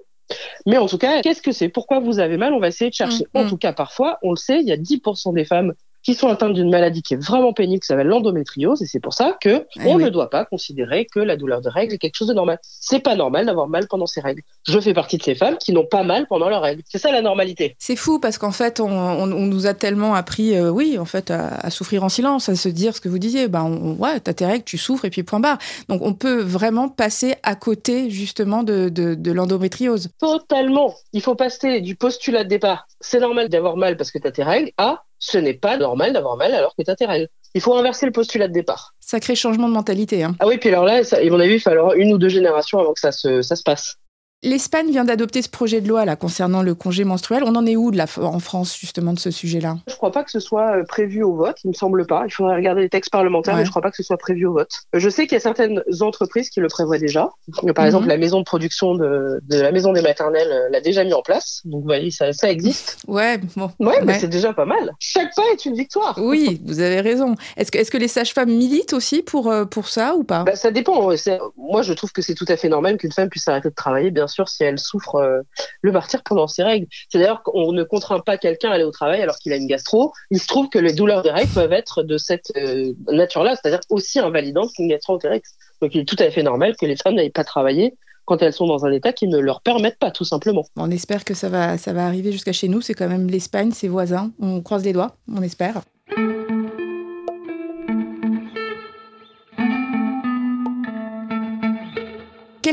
mais 0.67 0.79
en 0.79 0.87
tout 0.87 0.99
cas, 0.99 1.21
qu'est-ce 1.23 1.43
que 1.43 1.53
c'est? 1.53 1.69
Pourquoi 1.69 2.01
vous 2.01 2.19
avez 2.19 2.37
mal? 2.37 2.53
On 2.53 2.61
va 2.61 2.69
essayer 2.69 2.91
de 2.91 2.95
chercher. 2.95 3.25
Mm, 3.35 3.39
en 3.39 3.45
mm. 3.45 3.49
tout 3.49 3.59
cas, 3.59 3.73
parfois, 3.73 4.19
on 4.23 4.31
le 4.31 4.37
sait, 4.37 4.61
il 4.61 4.67
y 4.67 4.73
a 4.73 4.77
10% 4.77 5.33
des 5.35 5.45
femmes 5.45 5.75
qui 6.03 6.15
sont 6.15 6.29
atteintes 6.29 6.55
d'une 6.55 6.71
maladie 6.71 7.03
qui 7.03 7.15
est 7.15 7.23
vraiment 7.23 7.53
pénible, 7.53 7.81
qui 7.81 7.87
s'appelle 7.87 8.09
l'endométriose, 8.09 8.83
et 8.83 8.87
c'est 8.87 9.01
pour 9.01 9.15
ça 9.15 9.37
que 9.41 9.67
eh 9.77 9.87
on 9.87 9.99
ne 9.99 10.09
doit 10.09 10.31
pas 10.31 10.45
considérer 10.45 11.07
que 11.07 11.21
la 11.21 11.37
douleur 11.37 11.61
de 11.61 11.69
règles 11.69 11.95
est 11.95 11.99
quelque 11.99 12.17
chose 12.17 12.29
de 12.29 12.35
normal. 12.35 12.59
C'est 12.63 13.01
pas 13.01 13.15
normal 13.15 13.47
d'avoir 13.47 13.69
mal 13.69 13.87
pendant 13.89 14.07
ses 14.07 14.21
règles. 14.21 14.43
Je 14.67 14.79
fais 14.81 14.95
partie 14.95 15.19
de 15.19 15.23
ces 15.23 15.35
femmes 15.35 15.57
qui 15.59 15.73
n'ont 15.73 15.87
pas 15.87 16.03
mal 16.03 16.27
pendant 16.27 16.49
leurs 16.49 16.63
règles. 16.63 16.83
C'est 16.89 16.99
ça 16.99 17.13
la 17.13 17.23
normalité. 17.23 17.77
C'est 17.79 17.97
fou 17.97 18.19
parce 18.19 18.39
qu'en 18.39 18.53
fait, 18.53 18.81
on, 18.81 19.27
nous 19.27 19.67
a 19.67 19.75
tellement 19.75 20.15
appris, 20.15 20.55
euh, 20.55 20.71
oui, 20.71 20.99
en 20.99 21.05
fait, 21.05 21.31
à, 21.31 21.71
souffrir 21.71 22.05
en 22.05 22.09
silence, 22.09 22.49
à 22.49 22.57
se 22.57 22.69
dire 22.69 22.95
ce 22.97 23.01
que 23.01 23.09
vous 23.09 23.19
disiez. 23.19 23.49
Ben, 23.49 23.63
on, 23.63 23.95
ouais, 23.95 24.21
t'as 24.21 24.35
tes 24.35 24.47
règles, 24.47 24.65
tu 24.65 24.79
souffres 24.79 25.05
et 25.05 25.11
puis 25.11 25.23
point 25.23 25.41
barre. 25.41 25.59
Donc, 25.89 26.03
on 26.03 26.15
peut 26.15 26.41
vraiment 26.41 26.89
passer 26.89 27.35
à 27.43 27.55
côté 27.55 28.11
justement 28.11 28.63
de, 28.63 28.89
de, 28.89 29.15
de 29.15 29.33
l'endométriose. 29.33 30.09
Totalement. 30.19 30.95
Il 31.13 31.23
faut 31.23 31.35
passer 31.35 31.81
du 31.81 31.97
postulat 31.97 32.45
de 32.45 32.49
départ. 32.49 32.87
C'est 33.01 33.21
normal 33.21 33.49
d'avoir 33.49 33.77
mal 33.77 33.97
parce 33.97 34.11
que 34.11 34.19
t'as 34.19 34.31
tes 34.31 34.43
règles 34.43 34.71
à 34.79 35.05
ce 35.23 35.39
n'est 35.39 35.55
pas 35.55 35.77
normal 35.77 36.13
d'avoir 36.13 36.37
mal 36.37 36.53
alors 36.53 36.75
que 36.77 36.83
tu 36.83 37.05
règles. 37.05 37.29
Il 37.55 37.61
faut 37.61 37.77
inverser 37.77 38.07
le 38.07 38.13
postulat 38.13 38.49
de 38.49 38.53
départ. 38.53 38.93
Sacré 38.99 39.37
changement 39.37 39.69
de 39.69 39.73
mentalité. 39.73 40.25
Hein. 40.25 40.35
Ah 40.41 40.49
oui, 40.49 40.59
puis 40.59 40.71
alors 40.71 40.85
là, 40.85 41.05
ça, 41.05 41.19
à 41.19 41.25
mon 41.25 41.39
avis, 41.39 41.55
il 41.55 41.61
falloir 41.61 41.95
une 41.95 42.13
ou 42.13 42.19
deux 42.19 42.29
générations 42.29 42.81
avant 42.81 42.93
que 42.93 42.99
ça 42.99 43.13
se, 43.13 43.41
ça 43.41 43.55
se 43.55 43.63
passe. 43.63 43.99
L'Espagne 44.45 44.91
vient 44.91 45.05
d'adopter 45.05 45.41
ce 45.41 45.49
projet 45.49 45.81
de 45.81 45.87
loi 45.87 46.05
là 46.05 46.17
concernant 46.17 46.63
le 46.63 46.75
congé 46.75 47.05
menstruel. 47.05 47.45
On 47.45 47.55
en 47.55 47.65
est 47.65 47.77
où 47.77 47.93
de 47.93 47.97
la, 47.97 48.07
en 48.17 48.41
France 48.41 48.77
justement 48.77 49.13
de 49.13 49.21
ce 49.21 49.31
sujet-là? 49.31 49.77
Je 49.87 49.93
ne 49.93 49.97
crois 49.97 50.11
pas 50.11 50.25
que 50.25 50.33
ce 50.33 50.41
soit 50.41 50.79
euh, 50.79 50.85
prévu 50.85 51.23
au 51.23 51.37
vote. 51.37 51.59
Il 51.63 51.69
me 51.69 51.75
semble 51.75 52.09
pas. 52.09 52.25
Il 52.27 52.33
faudrait 52.33 52.57
regarder 52.57 52.81
les 52.81 52.89
textes 52.89 53.13
parlementaires, 53.13 53.55
mais 53.55 53.63
je 53.63 53.69
ne 53.69 53.71
crois 53.71 53.83
pas 53.83 53.91
que 53.91 53.97
ce 53.97 54.03
soit 54.03 54.17
prévu 54.17 54.47
au 54.47 54.55
vote. 54.55 54.73
Je 54.95 55.09
sais 55.09 55.29
qu'il 55.29 55.35
y 55.35 55.37
a 55.37 55.41
certaines 55.41 55.81
entreprises 56.01 56.51
qui 56.51 56.59
le 56.59 56.67
prévoient 56.67 56.99
déjà. 56.99 57.31
Par 57.73 57.87
exemple, 57.87 58.05
mhm. 58.05 58.09
la 58.09 58.19
maison 58.19 58.41
de 58.41 58.45
production 58.45 58.97
de, 58.97 59.41
de, 59.49 59.61
la 59.61 59.71
maison 59.71 59.93
des 59.93 60.03
maternelles 60.03 60.51
euh, 60.51 60.69
l'a 60.71 60.81
déjà 60.81 61.05
mis 61.05 61.15
en 61.15 61.23
place. 61.23 61.61
Donc, 61.65 61.83
vous 61.83 61.87
voyez, 61.87 62.11
ça, 62.11 62.33
ça 62.33 62.51
existe. 62.51 62.99
Ouais, 63.07 63.39
bon. 63.55 63.71
Ouais, 63.79 64.03
mais 64.03 64.19
c'est 64.19 64.27
déjà 64.27 64.53
pas 64.53 64.65
mal. 64.65 64.93
Chaque 64.99 65.33
pas 65.37 65.43
est 65.53 65.65
une 65.67 65.77
victoire. 65.77 66.19
Oui, 66.21 66.61
vous 66.65 66.81
avez 66.81 67.01
raison. 67.01 67.37
Est-ce 67.57 67.71
que, 67.71 67.79
est-ce 67.79 67.93
que 67.93 67.99
les 67.99 68.09
sages-femmes 68.09 68.51
militent 68.51 68.93
aussi 68.93 69.23
pour, 69.23 69.53
euh, 69.53 69.67
pour 69.67 69.87
ça 69.87 70.17
ou 70.17 70.25
pas? 70.25 70.43
Bah, 70.43 70.57
Ça 70.57 70.73
dépend. 70.73 71.11
Moi, 71.57 71.83
je 71.83 71.93
trouve 71.93 72.11
que 72.11 72.23
c'est 72.23 72.35
tout 72.35 72.47
à 72.49 72.57
fait 72.57 72.69
normal 72.69 72.97
qu'une 72.97 73.13
femme 73.13 73.29
puisse 73.29 73.47
arrêter 73.47 73.69
de 73.69 73.75
travailler, 73.75 74.11
bien 74.11 74.27
sûr, 74.33 74.49
si 74.49 74.65
elle 74.65 74.79
souffre 74.79 75.17
euh, 75.17 75.41
le 75.83 75.93
martyr 75.93 76.23
pendant 76.23 76.47
ses 76.47 76.63
règles. 76.63 76.87
C'est 77.09 77.19
d'ailleurs 77.19 77.43
qu'on 77.43 77.73
ne 77.73 77.85
contraint 77.85 78.21
pas 78.21 78.39
quelqu'un 78.39 78.71
à 78.71 78.75
aller 78.75 78.85
au 78.85 78.91
travail 78.91 79.23
alors 79.23 79.37
qu'il 79.37 79.53
a 79.53 79.57
une 79.57 79.67
gastro. 79.67 80.13
Il 80.31 80.41
se 80.41 80.47
trouve 80.47 80.69
que 80.69 80.79
les 80.79 80.93
douleurs 80.93 81.23
des 81.23 81.31
règles 81.31 81.53
peuvent 81.53 81.73
être 81.73 82.03
de 82.03 82.19
cette 82.19 82.53
euh, 82.57 82.93
nature-là, 83.11 83.57
c'est-à-dire 83.57 83.81
aussi 83.91 84.19
invalidantes 84.19 84.73
qu'une 84.75 84.89
gastro-entérix. 84.89 85.55
Donc 85.81 85.95
il 85.95 86.03
est 86.03 86.09
tout 86.09 86.17
à 86.19 86.31
fait 86.31 86.43
normal 86.43 86.75
que 86.81 86.87
les 86.87 86.97
femmes 86.97 87.15
n'aillent 87.15 87.31
pas 87.31 87.45
travailler 87.45 87.95
quand 88.25 88.41
elles 88.43 88.53
sont 88.53 88.67
dans 88.67 88.87
un 88.87 88.93
état 88.93 89.13
qui 89.13 89.27
ne 89.27 89.39
leur 89.39 89.61
permettent 89.63 89.99
pas, 89.99 90.11
tout 90.11 90.25
simplement. 90.25 90.65
On 90.77 90.91
espère 90.91 91.25
que 91.25 91.35
ça 91.35 91.49
va, 91.49 91.77
ça 91.77 91.93
va 91.93 92.07
arriver 92.07 92.33
jusqu'à 92.33 92.53
chez 92.53 92.69
nous. 92.69 92.81
C'est 92.81 92.95
quand 92.95 93.09
même 93.09 93.29
l'Espagne, 93.29 93.73
ses 93.73 93.89
voisins. 93.89 94.31
On 94.41 94.61
croise 94.61 94.85
les 94.85 94.93
doigts, 94.93 95.17
on 95.29 95.43
espère. 95.43 95.83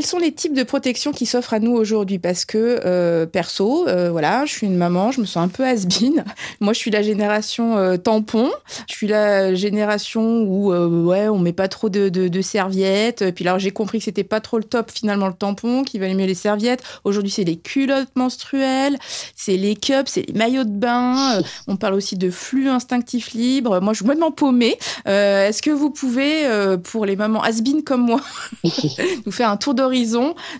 Quels 0.00 0.08
sont 0.08 0.18
les 0.18 0.32
types 0.32 0.54
de 0.54 0.62
protection 0.62 1.12
qui 1.12 1.26
s'offrent 1.26 1.52
à 1.52 1.58
nous 1.58 1.72
aujourd'hui? 1.72 2.18
Parce 2.18 2.46
que 2.46 2.80
euh, 2.86 3.26
perso, 3.26 3.86
euh, 3.86 4.10
voilà, 4.10 4.46
je 4.46 4.52
suis 4.54 4.66
une 4.66 4.78
maman, 4.78 5.12
je 5.12 5.20
me 5.20 5.26
sens 5.26 5.44
un 5.44 5.48
peu 5.48 5.62
has 5.62 5.86
Moi, 6.60 6.72
je 6.72 6.78
suis 6.78 6.90
la 6.90 7.02
génération 7.02 7.76
euh, 7.76 7.98
tampon. 7.98 8.50
Je 8.88 8.94
suis 8.94 9.08
la 9.08 9.54
génération 9.54 10.40
où 10.44 10.72
ouais, 10.72 11.28
on 11.28 11.38
met 11.38 11.52
pas 11.52 11.68
trop 11.68 11.90
de, 11.90 12.40
serviettes. 12.40 13.34
Puis 13.34 13.46
alors, 13.46 13.58
j'ai 13.58 13.72
compris 13.72 13.98
que 13.98 14.04
c'était 14.04 14.24
pas 14.24 14.40
trop 14.40 14.56
le 14.56 14.64
top 14.64 14.90
finalement 14.90 15.26
le 15.26 15.34
tampon, 15.34 15.84
qu'il 15.84 16.00
valait 16.00 16.14
mieux 16.14 16.24
les 16.24 16.32
serviettes. 16.32 16.82
Aujourd'hui, 17.04 17.30
c'est 17.30 17.44
les 17.44 17.56
culottes 17.56 18.16
menstruelles, 18.16 18.96
c'est 19.36 19.58
les 19.58 19.76
cups, 19.76 20.06
c'est 20.06 20.26
les 20.26 20.32
maillots 20.32 20.64
de 20.64 20.70
bain. 20.70 21.42
on 21.68 21.76
parle 21.76 21.92
aussi 21.92 22.16
de 22.16 22.30
flux 22.30 22.70
instinctif 22.70 23.32
libre. 23.32 23.82
Moi, 23.82 23.92
je 23.92 23.98
suis 23.98 24.04
complètement 24.04 24.32
paumée. 24.32 24.78
Est-ce 25.04 25.60
que 25.60 25.70
vous 25.70 25.90
pouvez, 25.90 26.48
pour 26.84 27.04
les 27.04 27.16
mamans 27.16 27.42
has 27.42 27.60
comme 27.84 28.06
moi, 28.06 28.22
nous 29.26 29.32
faire 29.32 29.50
un 29.50 29.58
tour 29.58 29.74
de 29.74 29.89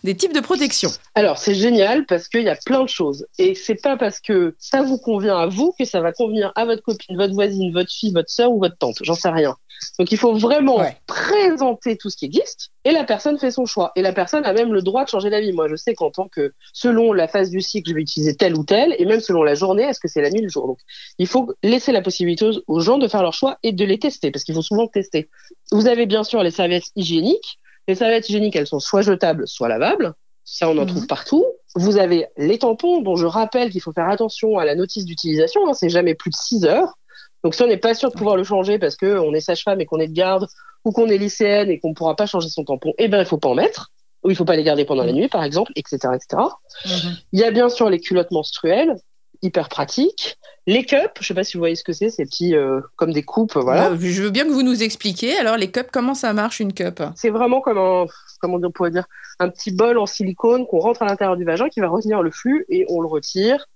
des 0.04 0.16
types 0.16 0.32
de 0.32 0.40
protection 0.40 0.90
Alors, 1.14 1.38
c'est 1.38 1.54
génial 1.54 2.06
parce 2.06 2.28
qu'il 2.28 2.42
y 2.42 2.48
a 2.48 2.56
plein 2.56 2.82
de 2.82 2.88
choses. 2.88 3.26
Et 3.38 3.54
c'est 3.54 3.80
pas 3.80 3.96
parce 3.96 4.20
que 4.20 4.54
ça 4.58 4.82
vous 4.82 4.98
convient 4.98 5.38
à 5.38 5.46
vous 5.46 5.74
que 5.78 5.84
ça 5.84 6.00
va 6.00 6.12
convenir 6.12 6.52
à 6.54 6.64
votre 6.64 6.82
copine, 6.82 7.16
votre 7.16 7.34
voisine, 7.34 7.72
votre 7.72 7.90
fille, 7.90 8.12
votre 8.12 8.30
soeur 8.30 8.52
ou 8.52 8.58
votre 8.58 8.76
tante. 8.76 8.98
J'en 9.02 9.14
sais 9.14 9.30
rien. 9.30 9.56
Donc, 9.98 10.12
il 10.12 10.18
faut 10.18 10.34
vraiment 10.34 10.82
présenter 11.06 11.96
tout 11.96 12.10
ce 12.10 12.16
qui 12.16 12.26
existe 12.26 12.70
et 12.84 12.92
la 12.92 13.04
personne 13.04 13.38
fait 13.38 13.50
son 13.50 13.66
choix. 13.66 13.92
Et 13.96 14.02
la 14.02 14.12
personne 14.12 14.44
a 14.44 14.52
même 14.52 14.72
le 14.72 14.82
droit 14.82 15.04
de 15.04 15.08
changer 15.08 15.30
d'avis. 15.30 15.52
Moi, 15.52 15.68
je 15.68 15.76
sais 15.76 15.94
qu'en 15.94 16.10
tant 16.10 16.28
que, 16.28 16.52
selon 16.72 17.12
la 17.12 17.28
phase 17.28 17.50
du 17.50 17.60
cycle, 17.60 17.90
je 17.90 17.94
vais 17.94 18.00
utiliser 18.00 18.34
tel 18.34 18.56
ou 18.56 18.64
tel, 18.64 18.94
et 18.98 19.04
même 19.04 19.20
selon 19.20 19.42
la 19.42 19.54
journée, 19.54 19.82
est-ce 19.82 20.00
que 20.00 20.08
c'est 20.08 20.22
la 20.22 20.30
nuit, 20.30 20.40
le 20.40 20.48
jour. 20.48 20.66
Donc, 20.66 20.78
il 21.18 21.26
faut 21.26 21.52
laisser 21.62 21.92
la 21.92 22.02
possibilité 22.02 22.48
aux 22.66 22.80
gens 22.80 22.98
de 22.98 23.08
faire 23.08 23.22
leur 23.22 23.34
choix 23.34 23.58
et 23.62 23.72
de 23.72 23.84
les 23.84 23.98
tester, 23.98 24.30
parce 24.30 24.44
qu'il 24.44 24.54
faut 24.54 24.62
souvent 24.62 24.86
tester. 24.86 25.28
Vous 25.72 25.86
avez 25.86 26.06
bien 26.06 26.24
sûr 26.24 26.42
les 26.42 26.50
serviettes 26.50 26.90
hygiéniques. 26.96 27.59
Les 27.88 27.94
serviettes 27.94 28.28
hygiéniques, 28.28 28.56
elles 28.56 28.66
sont 28.66 28.80
soit 28.80 29.02
jetables, 29.02 29.48
soit 29.48 29.68
lavables. 29.68 30.14
Ça, 30.44 30.68
on 30.68 30.78
en 30.78 30.86
trouve 30.86 31.02
mhm. 31.02 31.06
partout. 31.06 31.44
Vous 31.76 31.96
avez 31.96 32.26
les 32.36 32.58
tampons, 32.58 33.02
dont 33.02 33.16
je 33.16 33.26
rappelle 33.26 33.70
qu'il 33.70 33.80
faut 33.80 33.92
faire 33.92 34.08
attention 34.08 34.58
à 34.58 34.64
la 34.64 34.74
notice 34.74 35.04
d'utilisation. 35.04 35.68
Hein, 35.68 35.74
c'est 35.74 35.88
jamais 35.88 36.14
plus 36.14 36.30
de 36.30 36.36
6 36.36 36.64
heures. 36.64 36.98
Donc 37.44 37.54
si 37.54 37.62
on 37.62 37.66
n'est 37.66 37.76
pas 37.76 37.94
sûr 37.94 38.10
de 38.10 38.16
pouvoir 38.16 38.36
le 38.36 38.44
changer 38.44 38.78
parce 38.78 38.96
qu'on 38.96 39.32
est 39.32 39.40
sage-femme 39.40 39.80
et 39.80 39.86
qu'on 39.86 39.98
est 39.98 40.08
de 40.08 40.12
garde 40.12 40.46
ou 40.84 40.92
qu'on 40.92 41.08
est 41.08 41.18
lycéenne 41.18 41.70
et 41.70 41.78
qu'on 41.78 41.90
ne 41.90 41.94
pourra 41.94 42.16
pas 42.16 42.26
changer 42.26 42.48
son 42.48 42.64
tampon, 42.64 42.92
eh 42.98 43.08
ben 43.08 43.20
il 43.20 43.26
faut 43.26 43.38
pas 43.38 43.48
en 43.48 43.54
mettre 43.54 43.90
ou 44.22 44.30
il 44.30 44.36
faut 44.36 44.44
pas 44.44 44.56
les 44.56 44.62
garder 44.62 44.84
pendant 44.84 45.04
la 45.04 45.12
nuit 45.12 45.28
par 45.28 45.42
exemple, 45.44 45.72
etc., 45.76 45.96
etc. 46.14 46.42
Mhm. 46.84 47.16
Il 47.32 47.40
y 47.40 47.44
a 47.44 47.50
bien 47.50 47.68
sûr 47.68 47.88
les 47.88 48.00
culottes 48.00 48.30
menstruelles, 48.30 48.96
hyper 49.42 49.68
pratiques. 49.68 50.36
Les 50.66 50.84
cups, 50.84 51.00
je 51.20 51.26
sais 51.26 51.34
pas 51.34 51.44
si 51.44 51.56
vous 51.56 51.60
voyez 51.60 51.74
ce 51.74 51.82
que 51.84 51.92
c'est, 51.92 52.10
ces 52.10 52.24
petits 52.24 52.54
euh, 52.54 52.80
comme 52.96 53.12
des 53.12 53.22
coupes, 53.22 53.56
voilà. 53.56 53.90
Euh, 53.90 53.96
je 53.98 54.22
veux 54.22 54.30
bien 54.30 54.44
que 54.44 54.50
vous 54.50 54.62
nous 54.62 54.82
expliquiez. 54.82 55.36
Alors, 55.38 55.56
les 55.56 55.70
cups, 55.70 55.88
comment 55.92 56.14
ça 56.14 56.32
marche 56.32 56.60
une 56.60 56.72
cup? 56.72 57.02
C'est 57.16 57.30
vraiment 57.30 57.60
comme 57.60 57.78
un, 57.78 58.06
comment 58.40 58.58
on 58.62 58.70
pourrait 58.70 58.90
dire, 58.90 59.06
un 59.38 59.48
petit 59.48 59.72
bol 59.72 59.98
en 59.98 60.06
silicone 60.06 60.66
qu'on 60.66 60.78
rentre 60.80 61.02
à 61.02 61.06
l'intérieur 61.06 61.36
du 61.36 61.44
vagin 61.44 61.68
qui 61.68 61.80
va 61.80 61.88
retenir 61.88 62.22
le 62.22 62.30
flux 62.30 62.66
et 62.68 62.84
on 62.90 63.00
le 63.00 63.08
retire. 63.08 63.66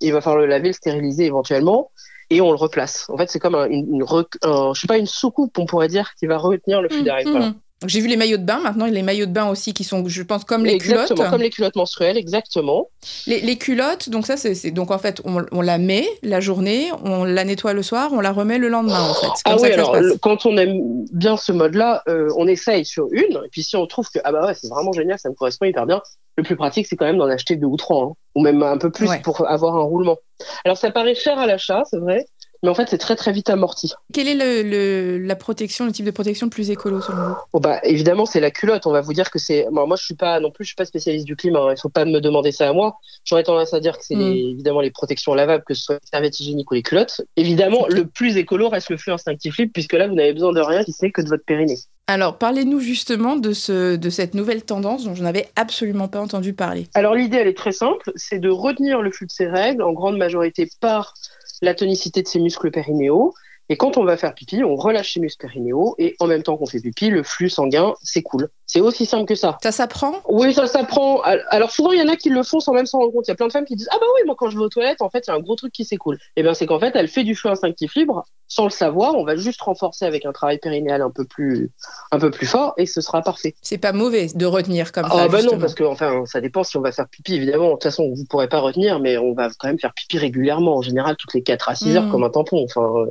Il 0.00 0.12
va 0.12 0.20
falloir 0.20 0.40
le 0.40 0.46
laver, 0.46 0.68
le 0.68 0.72
stériliser 0.74 1.26
éventuellement 1.26 1.90
et 2.28 2.40
on 2.40 2.50
le 2.50 2.56
replace. 2.56 3.06
En 3.08 3.16
fait, 3.16 3.30
c'est 3.30 3.38
comme 3.38 3.54
un, 3.54 3.66
une, 3.66 3.94
une 3.94 4.02
re- 4.02 4.26
un- 4.42 4.74
je 4.74 4.80
sais 4.80 4.86
pas, 4.88 4.98
une 4.98 5.06
soucoupe, 5.06 5.56
on 5.58 5.66
pourrait 5.66 5.88
dire, 5.88 6.10
qui 6.18 6.26
va 6.26 6.38
retenir 6.38 6.82
le 6.82 6.88
flux 6.88 7.02
derrière. 7.04 7.30
Voilà. 7.30 7.52
J'ai 7.86 8.00
vu 8.00 8.08
les 8.08 8.16
maillots 8.16 8.36
de 8.36 8.44
bain. 8.44 8.60
Maintenant, 8.60 8.86
les 8.86 9.02
maillots 9.02 9.26
de 9.26 9.32
bain 9.32 9.48
aussi 9.48 9.72
qui 9.74 9.84
sont, 9.84 10.02
je 10.06 10.22
pense, 10.22 10.44
comme 10.44 10.64
les 10.64 10.72
exactement, 10.74 11.16
culottes. 11.16 11.30
comme 11.30 11.42
les 11.42 11.50
culottes 11.50 11.76
menstruelles, 11.76 12.16
exactement. 12.16 12.88
Les, 13.26 13.40
les 13.40 13.56
culottes, 13.56 14.08
donc 14.10 14.26
ça, 14.26 14.36
c'est 14.36 14.70
donc 14.70 14.90
en 14.90 14.98
fait, 14.98 15.20
on, 15.24 15.44
on 15.52 15.60
la 15.60 15.78
met 15.78 16.06
la 16.22 16.40
journée, 16.40 16.90
on 17.04 17.24
la 17.24 17.44
nettoie 17.44 17.72
le 17.72 17.82
soir, 17.82 18.10
on 18.12 18.20
la 18.20 18.32
remet 18.32 18.58
le 18.58 18.68
lendemain 18.68 19.08
en 19.10 19.14
fait. 19.14 19.26
Ah 19.44 19.56
ça 19.58 19.62
oui, 19.62 19.70
que 19.70 19.74
ça 19.76 19.84
se 19.84 19.90
alors 19.90 19.92
passe. 19.92 20.18
quand 20.22 20.46
on 20.46 20.56
aime 20.56 20.78
bien 21.12 21.36
ce 21.36 21.52
mode-là, 21.52 22.02
euh, 22.08 22.28
on 22.36 22.46
essaye 22.46 22.84
sur 22.84 23.06
une, 23.10 23.36
et 23.44 23.48
puis 23.50 23.62
si 23.62 23.76
on 23.76 23.86
trouve 23.86 24.08
que 24.08 24.18
ah 24.24 24.32
bah 24.32 24.46
ouais, 24.46 24.54
c'est 24.54 24.68
vraiment 24.68 24.92
génial, 24.92 25.18
ça 25.18 25.28
me 25.28 25.34
correspond 25.34 25.64
hyper 25.66 25.86
bien, 25.86 26.00
le 26.36 26.44
plus 26.44 26.56
pratique 26.56 26.86
c'est 26.86 26.96
quand 26.96 27.04
même 27.06 27.18
d'en 27.18 27.28
acheter 27.28 27.56
deux 27.56 27.66
ou 27.66 27.76
trois, 27.76 28.04
hein, 28.04 28.12
ou 28.36 28.42
même 28.42 28.62
un 28.62 28.78
peu 28.78 28.90
plus 28.90 29.08
Ouais. 29.08 29.20
pour 29.22 29.48
avoir 29.48 29.76
un 29.76 29.82
roulement. 29.82 30.16
Alors 30.64 30.76
ça 30.76 30.90
paraît 30.90 31.14
cher 31.14 31.38
à 31.38 31.46
l'achat, 31.46 31.82
c'est 31.90 31.98
vrai, 31.98 32.24
mais 32.62 32.68
en 32.68 32.74
fait 32.74 32.88
c'est 32.88 32.98
très 32.98 33.16
très 33.16 33.32
vite 33.32 33.50
amorti. 33.50 33.92
Quelle 34.12 34.28
est 34.28 34.34
le, 34.34 34.68
le- 34.68 35.18
la 35.18 35.36
protection, 35.36 35.84
le 35.86 35.92
type 35.92 36.04
de 36.06 36.10
protection 36.10 36.46
le 36.46 36.50
plus 36.50 36.70
écolo 36.70 37.00
selon 37.00 37.28
vous? 37.28 37.34
Bon 37.52 37.60
bah 37.60 37.80
évidemment 37.84 38.26
c'est 38.26 38.40
la 38.40 38.50
culotte, 38.50 38.86
on 38.86 38.92
va 38.92 39.00
vous 39.00 39.12
dire 39.12 39.30
que 39.30 39.38
c'est. 39.38 39.66
Bon, 39.72 39.86
moi 39.86 39.96
je 39.96 40.04
suis 40.04 40.14
pas 40.14 40.40
non 40.40 40.50
plus, 40.50 40.64
je 40.64 40.68
suis 40.68 40.76
pas 40.76 40.84
spécialiste 40.84 41.26
du 41.26 41.36
climat, 41.36 41.60
hein, 41.60 41.74
il 41.76 41.80
faut 41.80 41.88
pas 41.88 42.04
me 42.04 42.20
demander 42.20 42.52
ça 42.52 42.68
à 42.68 42.72
moi. 42.72 42.96
J'aurais 43.24 43.42
tendance 43.42 43.74
à 43.74 43.80
dire 43.80 43.98
que 43.98 44.04
c'est 44.04 44.14
Mm. 44.16 44.32
évidemment 44.52 44.80
les 44.80 44.90
protections 44.90 45.34
lavables, 45.34 45.64
que 45.66 45.74
ce 45.74 45.82
soit 45.82 45.94
les 45.96 46.08
serviettes 46.10 46.38
hygiéniques 46.40 46.70
ou 46.70 46.74
les 46.74 46.82
culottes. 46.82 47.20
Évidemment 47.36 47.86
le 47.88 48.06
plus 48.06 48.36
écolo 48.36 48.68
reste 48.68 48.90
le 48.90 48.96
flux 48.96 49.12
instinctif 49.12 49.56
libre, 49.58 49.72
puisque 49.74 49.94
là 49.94 50.06
vous 50.08 50.14
n'avez 50.14 50.32
besoin 50.32 50.52
de 50.52 50.60
rien 50.60 50.82
si 50.84 50.92
ce 50.92 51.04
n'est 51.04 51.10
que 51.12 51.22
de 51.22 51.28
votre 51.28 51.44
périnée. 51.44 51.78
Alors, 52.08 52.36
parlez-nous 52.36 52.80
justement 52.80 53.36
de, 53.36 53.52
ce, 53.52 53.94
de 53.94 54.10
cette 54.10 54.34
nouvelle 54.34 54.64
tendance 54.64 55.04
dont 55.04 55.14
je 55.14 55.22
n'avais 55.22 55.48
absolument 55.54 56.08
pas 56.08 56.20
entendu 56.20 56.52
parler. 56.52 56.88
Alors 56.94 57.14
l'idée, 57.14 57.36
elle 57.38 57.46
est 57.46 57.56
très 57.56 57.70
simple, 57.72 58.10
c'est 58.16 58.40
de 58.40 58.50
retenir 58.50 59.00
le 59.02 59.10
flux 59.12 59.26
de 59.26 59.30
ses 59.32 59.46
règles, 59.46 59.82
en 59.82 59.92
grande 59.92 60.18
majorité 60.18 60.68
par 60.80 61.14
la 61.62 61.74
tonicité 61.74 62.22
de 62.22 62.28
ses 62.28 62.40
muscles 62.40 62.70
périnéaux. 62.70 63.32
Et 63.68 63.76
quand 63.76 63.96
on 63.96 64.04
va 64.04 64.16
faire 64.16 64.34
pipi, 64.34 64.62
on 64.64 64.76
relâche 64.76 65.14
ses 65.14 65.20
muscles 65.20 65.46
périnéaux 65.46 65.94
et 65.98 66.16
en 66.18 66.26
même 66.26 66.42
temps 66.42 66.58
qu'on 66.58 66.66
fait 66.66 66.80
pipi, 66.80 67.08
le 67.08 67.22
flux 67.22 67.48
sanguin 67.48 67.94
s'écoule. 68.02 68.50
C'est 68.72 68.80
aussi 68.80 69.04
simple 69.04 69.26
que 69.26 69.34
ça. 69.34 69.58
Ça 69.62 69.70
s'apprend? 69.70 70.14
Oui, 70.30 70.54
ça 70.54 70.66
s'apprend. 70.66 71.20
Alors 71.50 71.70
souvent, 71.70 71.92
il 71.92 71.98
y 71.98 72.02
en 72.02 72.08
a 72.08 72.16
qui 72.16 72.30
le 72.30 72.42
font 72.42 72.58
sans 72.58 72.72
même 72.72 72.86
s'en 72.86 73.00
rendre 73.00 73.12
compte. 73.12 73.26
Il 73.28 73.30
y 73.30 73.32
a 73.32 73.34
plein 73.34 73.48
de 73.48 73.52
femmes 73.52 73.66
qui 73.66 73.76
disent 73.76 73.88
Ah 73.92 73.96
bah 74.00 74.06
oui, 74.14 74.22
moi 74.24 74.34
quand 74.38 74.48
je 74.48 74.56
vais 74.56 74.64
aux 74.64 74.70
toilettes, 74.70 75.02
en 75.02 75.10
fait, 75.10 75.24
il 75.26 75.30
y 75.30 75.34
a 75.34 75.36
un 75.36 75.40
gros 75.40 75.56
truc 75.56 75.72
qui 75.74 75.84
s'écoule. 75.84 76.16
Et 76.36 76.42
bien 76.42 76.54
c'est 76.54 76.64
qu'en 76.64 76.80
fait, 76.80 76.92
elle 76.94 77.08
fait 77.08 77.22
du 77.22 77.34
flux 77.34 77.50
instinctif 77.50 77.94
libre 77.94 78.24
sans 78.48 78.64
le 78.64 78.70
savoir. 78.70 79.14
On 79.14 79.24
va 79.24 79.36
juste 79.36 79.60
renforcer 79.60 80.06
avec 80.06 80.24
un 80.24 80.32
travail 80.32 80.56
périnéal 80.58 81.02
un 81.02 81.10
peu 81.10 81.24
plus, 81.26 81.70
un 82.12 82.18
peu 82.18 82.30
plus 82.30 82.46
fort 82.46 82.72
et 82.78 82.86
ce 82.86 83.02
sera 83.02 83.20
parfait. 83.20 83.54
C'est 83.60 83.76
pas 83.78 83.92
mauvais 83.92 84.28
de 84.34 84.46
retenir 84.46 84.90
comme 84.92 85.04
ça. 85.04 85.10
Ah 85.24 85.28
bah 85.28 85.42
non, 85.42 85.58
parce 85.58 85.74
que 85.74 85.84
enfin, 85.84 86.24
ça 86.24 86.40
dépend 86.40 86.64
si 86.64 86.76
on 86.78 86.80
va 86.80 86.92
faire 86.92 87.08
pipi, 87.08 87.34
évidemment. 87.34 87.66
De 87.68 87.72
toute 87.72 87.82
façon, 87.84 88.10
vous 88.14 88.24
pourrez 88.24 88.48
pas 88.48 88.60
retenir, 88.60 89.00
mais 89.00 89.18
on 89.18 89.34
va 89.34 89.48
quand 89.58 89.68
même 89.68 89.78
faire 89.78 89.92
pipi 89.94 90.16
régulièrement, 90.16 90.76
en 90.76 90.82
général, 90.82 91.16
toutes 91.18 91.34
les 91.34 91.42
4 91.42 91.68
à 91.68 91.74
6 91.74 91.96
heures, 91.96 92.04
Mm. 92.06 92.10
comme 92.10 92.24
un 92.24 92.30
tampon. 92.30 92.64
Enfin, 92.64 92.86
euh. 92.96 93.06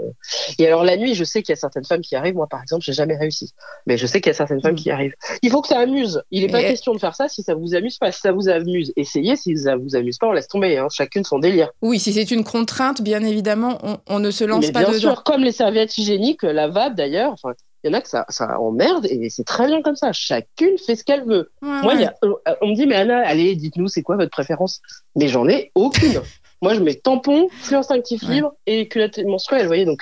Et 0.57 0.65
alors, 0.65 0.83
la 0.83 0.97
nuit, 0.97 1.13
je 1.13 1.23
sais 1.23 1.43
qu'il 1.43 1.53
y 1.53 1.57
a 1.57 1.59
certaines 1.59 1.85
femmes 1.85 2.01
qui 2.01 2.15
arrivent. 2.15 2.35
Moi, 2.35 2.47
par 2.47 2.61
exemple, 2.63 2.83
j'ai 2.83 2.93
jamais 2.93 3.15
réussi. 3.17 3.53
Mais 3.85 3.97
je 3.97 4.05
sais 4.07 4.21
qu'il 4.21 4.29
y 4.29 4.35
a 4.35 4.37
certaines 4.37 4.61
femmes 4.61 4.73
Mm. 4.73 4.77
qui 4.77 4.89
y 4.89 4.91
arrivent. 4.91 5.15
Il 5.43 5.50
faut 5.51 5.61
que 5.61 5.67
ça 5.67 5.79
amuse. 5.79 6.21
Il 6.31 6.41
n'est 6.43 6.51
pas 6.51 6.61
question 6.61 6.93
de 6.93 6.99
faire 6.99 7.15
ça 7.15 7.27
si 7.27 7.43
ça 7.43 7.53
vous 7.55 7.75
amuse 7.75 7.97
pas. 7.97 8.11
Si 8.11 8.21
ça 8.21 8.31
vous 8.31 8.49
amuse, 8.49 8.91
essayez. 8.95 9.35
Si 9.35 9.55
ça 9.57 9.75
vous 9.75 9.95
amuse 9.95 10.17
pas, 10.17 10.27
on 10.27 10.31
laisse 10.31 10.47
tomber. 10.47 10.77
Hein. 10.77 10.87
Chacune 10.91 11.23
son 11.23 11.39
délire. 11.39 11.69
Oui, 11.81 11.99
si 11.99 12.13
c'est 12.13 12.31
une 12.31 12.43
contrainte, 12.43 13.01
bien 13.01 13.23
évidemment, 13.23 13.77
on, 13.83 13.97
on 14.07 14.19
ne 14.19 14.31
se 14.31 14.43
lance 14.43 14.65
mais 14.65 14.71
pas 14.71 14.79
bien 14.79 14.89
dedans. 14.89 14.99
sûr, 15.13 15.23
comme 15.23 15.43
les 15.43 15.51
serviettes 15.51 15.97
hygiéniques, 15.97 16.43
lavables 16.43 16.95
d'ailleurs. 16.95 17.31
Enfin, 17.33 17.53
il 17.83 17.91
y 17.91 17.95
en 17.95 17.97
a 17.97 18.01
que 18.01 18.09
ça, 18.09 18.25
ça 18.29 18.59
emmerde 18.59 19.07
et 19.07 19.29
c'est 19.29 19.43
très 19.43 19.65
bien 19.67 19.81
comme 19.81 19.95
ça. 19.95 20.11
Chacune 20.13 20.77
fait 20.77 20.95
ce 20.95 21.03
qu'elle 21.03 21.25
veut. 21.25 21.51
Ouais, 21.61 21.81
Moi, 21.81 21.93
il 21.93 21.97
ouais. 21.97 22.03
y 22.03 22.05
a- 22.05 22.15
euh, 22.23 22.33
on 22.61 22.67
me 22.67 22.75
dit, 22.75 22.85
mais 22.85 22.95
Anna, 22.95 23.21
allez, 23.25 23.55
dites-nous, 23.55 23.87
c'est 23.87 24.03
quoi 24.03 24.17
votre 24.17 24.29
préférence? 24.31 24.81
Mais 25.15 25.27
j'en 25.27 25.47
ai 25.49 25.71
aucune. 25.75 26.21
Moi, 26.61 26.75
je 26.75 26.79
mets 26.79 26.93
tampon, 26.93 27.47
flux 27.49 27.75
instinctif 27.75 28.21
Ouais. 28.23 28.35
libre 28.35 28.53
et 28.67 28.87
culotte 28.87 29.17
menstruelle, 29.25 29.63
vous 29.63 29.67
voyez. 29.69 29.85
Donc, 29.85 30.01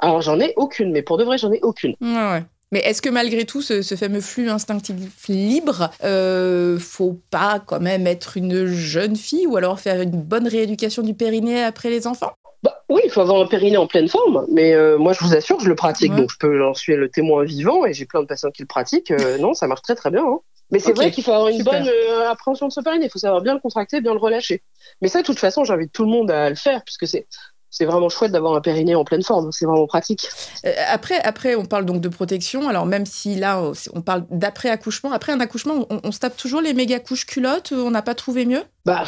alors, 0.00 0.20
j'en 0.20 0.38
ai 0.38 0.52
aucune, 0.56 0.92
mais 0.92 1.00
pour 1.00 1.16
de 1.16 1.24
vrai, 1.24 1.38
j'en 1.38 1.50
ai 1.50 1.60
aucune. 1.62 1.94
Ouais, 2.02 2.08
ouais. 2.30 2.44
Mais 2.74 2.80
est-ce 2.80 3.00
que 3.00 3.08
malgré 3.08 3.44
tout, 3.44 3.62
ce, 3.62 3.82
ce 3.82 3.94
fameux 3.94 4.20
flux 4.20 4.50
instinctif 4.50 5.28
libre, 5.28 5.90
euh, 6.02 6.76
faut 6.80 7.20
pas 7.30 7.60
quand 7.64 7.78
même 7.78 8.08
être 8.08 8.36
une 8.36 8.66
jeune 8.66 9.14
fille 9.14 9.46
ou 9.46 9.56
alors 9.56 9.78
faire 9.78 10.00
une 10.00 10.10
bonne 10.10 10.48
rééducation 10.48 11.02
du 11.04 11.14
périnée 11.14 11.62
après 11.62 11.88
les 11.88 12.08
enfants? 12.08 12.32
Bah, 12.64 12.82
oui, 12.88 13.00
il 13.04 13.10
faut 13.12 13.20
avoir 13.20 13.40
un 13.40 13.46
périnée 13.46 13.76
en 13.76 13.86
pleine 13.86 14.08
forme, 14.08 14.44
mais 14.50 14.74
euh, 14.74 14.98
moi, 14.98 15.12
je 15.12 15.20
vous 15.24 15.36
assure, 15.36 15.60
je 15.60 15.68
le 15.68 15.76
pratique, 15.76 16.10
Ouais. 16.10 16.18
donc 16.18 16.32
je 16.32 16.36
peux, 16.36 16.58
j'en 16.58 16.74
suis 16.74 16.96
le 16.96 17.08
témoin 17.08 17.44
vivant 17.44 17.86
et 17.86 17.94
j'ai 17.94 18.06
plein 18.06 18.22
de 18.22 18.26
patients 18.26 18.50
qui 18.50 18.62
le 18.62 18.66
pratiquent. 18.66 19.12
Euh, 19.12 19.38
non, 19.44 19.54
ça 19.54 19.68
marche 19.68 19.82
très 19.82 19.94
très 19.94 20.10
bien. 20.10 20.24
hein. 20.26 20.40
Mais 20.72 20.80
c'est 20.80 20.94
vrai 20.94 21.12
qu'il 21.12 21.22
faut 21.22 21.30
avoir 21.30 21.50
une 21.50 21.58
super. 21.58 21.74
bonne 21.78 21.88
euh, 21.88 22.28
appréhension 22.28 22.66
de 22.66 22.72
ce 22.72 22.80
périnée. 22.80 23.04
Il 23.04 23.10
faut 23.10 23.20
savoir 23.20 23.40
bien 23.40 23.54
le 23.54 23.60
contracter, 23.60 24.00
bien 24.00 24.14
le 24.14 24.18
relâcher. 24.18 24.64
Mais 25.00 25.06
ça, 25.06 25.20
de 25.20 25.26
toute 25.26 25.38
façon, 25.38 25.62
j'invite 25.62 25.92
tout 25.92 26.02
le 26.02 26.10
monde 26.10 26.28
à 26.32 26.48
le 26.50 26.56
faire 26.56 26.82
puisque 26.84 27.06
c'est 27.06 27.28
c'est 27.76 27.86
vraiment 27.86 28.08
chouette 28.08 28.30
d'avoir 28.30 28.54
un 28.54 28.60
périnée 28.60 28.94
en 28.94 29.02
pleine 29.04 29.24
forme. 29.24 29.50
C'est 29.50 29.66
vraiment 29.66 29.88
pratique. 29.88 30.28
Euh, 30.64 30.72
après, 30.88 31.20
après, 31.22 31.56
on 31.56 31.64
parle 31.64 31.84
donc 31.84 32.00
de 32.00 32.08
protection. 32.08 32.68
Alors 32.68 32.86
même 32.86 33.04
si 33.04 33.34
là, 33.34 33.60
on- 33.92 34.00
parle 34.00 34.24
d'après 34.30 34.68
accouchement, 34.70 35.10
après 35.10 35.32
un 35.32 35.40
accouchement, 35.40 35.84
on, 35.90 36.00
on 36.04 36.12
se 36.12 36.20
tape 36.20 36.36
toujours 36.36 36.60
les 36.60 36.72
méga 36.72 37.00
couches 37.00 37.26
culottes. 37.26 37.72
On 37.72 37.90
n'a 37.90 38.02
pas 38.02 38.14
trouvé 38.14 38.46
mieux? 38.46 38.62
Bah, 38.84 39.02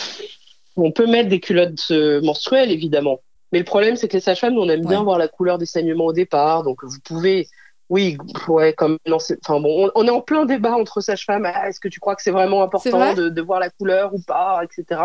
on 0.76 0.90
peut 0.90 1.06
mettre 1.06 1.28
des 1.28 1.38
culottes 1.38 1.86
euh, 1.92 2.20
menstruelles, 2.22 2.72
évidemment. 2.72 3.20
Mais 3.52 3.60
le 3.60 3.64
problème, 3.64 3.94
c'est 3.94 4.08
que 4.08 4.14
les 4.14 4.20
sages-femmes, 4.20 4.58
on 4.58 4.68
aime 4.68 4.84
bien 4.84 5.04
voir 5.04 5.16
la 5.18 5.28
couleur 5.28 5.58
des 5.58 5.66
saignements 5.66 6.06
au 6.06 6.12
départ. 6.12 6.64
Donc, 6.64 6.82
vous 6.82 6.98
pouvez, 7.04 7.46
oui, 7.88 8.18
ouais, 8.48 8.72
comme, 8.72 8.98
non, 9.06 9.18
enfin 9.44 9.60
bon, 9.60 9.86
on, 9.86 9.90
on 9.94 10.06
est 10.08 10.10
en 10.10 10.20
plein 10.22 10.44
débat 10.44 10.72
entre 10.74 11.00
sages-femmes. 11.00 11.46
Ah, 11.46 11.68
Est-ce 11.68 11.78
que 11.78 11.86
tu 11.86 12.00
crois 12.00 12.16
que 12.16 12.22
c'est 12.22 12.32
vraiment 12.32 12.64
important 12.64 12.98
vrai? 12.98 13.14
de, 13.14 13.28
de 13.28 13.42
voir 13.42 13.60
la 13.60 13.70
couleur 13.70 14.12
ou 14.12 14.20
pas, 14.26 14.62
etc. 14.64 15.00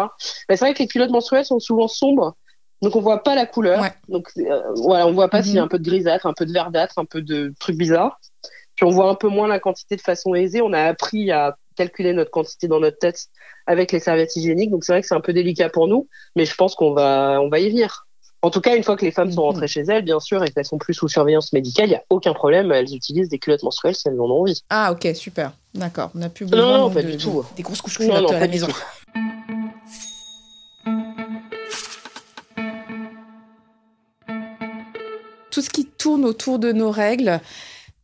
Mais 0.50 0.58
c'est 0.58 0.66
vrai 0.66 0.74
que 0.74 0.80
les 0.80 0.88
culottes 0.88 1.12
menstruelles 1.12 1.46
sont 1.46 1.60
souvent 1.60 1.88
sombres. 1.88 2.36
Donc, 2.82 2.96
on 2.96 3.02
voit 3.02 3.24
pas 3.24 3.36
la 3.36 3.46
couleur. 3.46 3.82
Ouais. 3.82 3.92
Donc, 4.10 4.30
euh, 4.38 4.62
voilà, 4.78 5.08
on 5.08 5.12
voit 5.14 5.30
pas 5.30 5.40
Mhm. 5.40 5.44
s'il 5.44 5.54
y 5.56 5.60
a 5.60 5.64
un 5.64 5.68
peu 5.68 5.80
de 5.80 5.84
grisâtre, 5.88 6.26
un 6.26 6.34
peu 6.34 6.46
de 6.46 6.52
verdâtre, 6.54 6.98
un 6.98 7.06
peu 7.06 7.22
de 7.22 7.54
trucs 7.60 7.78
bizarres. 7.78 8.20
Puis, 8.76 8.86
on 8.86 8.90
voit 8.90 9.10
un 9.10 9.16
peu 9.16 9.28
moins 9.28 9.48
la 9.48 9.60
quantité 9.60 9.96
de 9.96 10.02
façon 10.02 10.34
aisée. 10.34 10.62
On 10.62 10.74
a 10.74 10.82
appris 10.84 11.32
à 11.32 11.56
calculer 11.76 12.14
notre 12.14 12.32
quantité 12.32 12.68
dans 12.68 12.80
notre 12.80 12.98
tête 12.98 13.28
avec 13.68 13.92
les 13.92 14.00
serviettes 14.00 14.36
hygiéniques. 14.36 14.72
Donc 14.72 14.84
c'est 14.84 14.92
vrai 14.92 15.02
que 15.02 15.08
c'est 15.08 15.16
un 15.16 15.22
peu 15.22 15.32
délicat 15.34 15.70
pour 15.70 15.88
nous, 15.88 16.08
mais 16.36 16.46
je 16.46 16.54
pense 16.56 16.76
qu'on 16.76 16.94
va, 16.94 17.40
on 17.42 17.48
va 17.50 17.60
y 17.60 17.70
venir. 17.70 18.08
En 18.42 18.50
tout 18.50 18.60
cas, 18.60 18.76
une 18.76 18.84
fois 18.84 18.98
que 18.98 19.06
les 19.06 19.12
femmes 19.12 19.32
sont 19.32 19.42
Mhm. 19.42 19.48
rentrées 19.48 19.68
chez 19.68 19.82
elles, 19.88 20.04
bien 20.04 20.20
sûr, 20.20 20.44
et 20.44 20.50
qu'elles 20.50 20.66
sont 20.66 20.80
plus 20.80 20.94
sous 20.96 21.08
surveillance 21.08 21.54
médicale, 21.54 21.86
il 21.88 21.92
n'y 21.92 21.96
a 21.96 22.04
aucun 22.10 22.34
problème. 22.34 22.72
Elles 22.72 22.94
utilisent 22.94 23.30
des 23.30 23.38
culottes 23.40 23.64
menstruelles 23.64 23.96
si 23.96 24.08
elles 24.08 24.20
en 24.20 24.26
ont 24.26 24.42
envie. 24.42 24.62
Ah 24.70 24.92
ok, 24.92 25.08
super. 25.16 25.54
D'accord. 25.76 26.12
On 26.16 26.20
n'a 26.20 26.30
plus 26.30 26.46
Non, 26.46 26.52
besoin 26.52 26.78
non, 26.78 26.84
donc, 26.86 26.94
pas 26.96 27.04
de- 27.04 27.12
du 27.12 27.18
tout. 27.18 27.46
des 27.56 27.64
grosses 27.64 27.82
couches 27.82 28.00
Non, 28.00 28.08
culottes 28.08 28.22
non, 28.24 28.30
à 28.30 28.34
pas 28.34 28.40
la 28.42 28.48
maison. 28.48 28.68
Tourne 36.02 36.26
autour 36.26 36.60
de 36.60 36.72
nos 36.72 36.92
règles, 36.92 37.40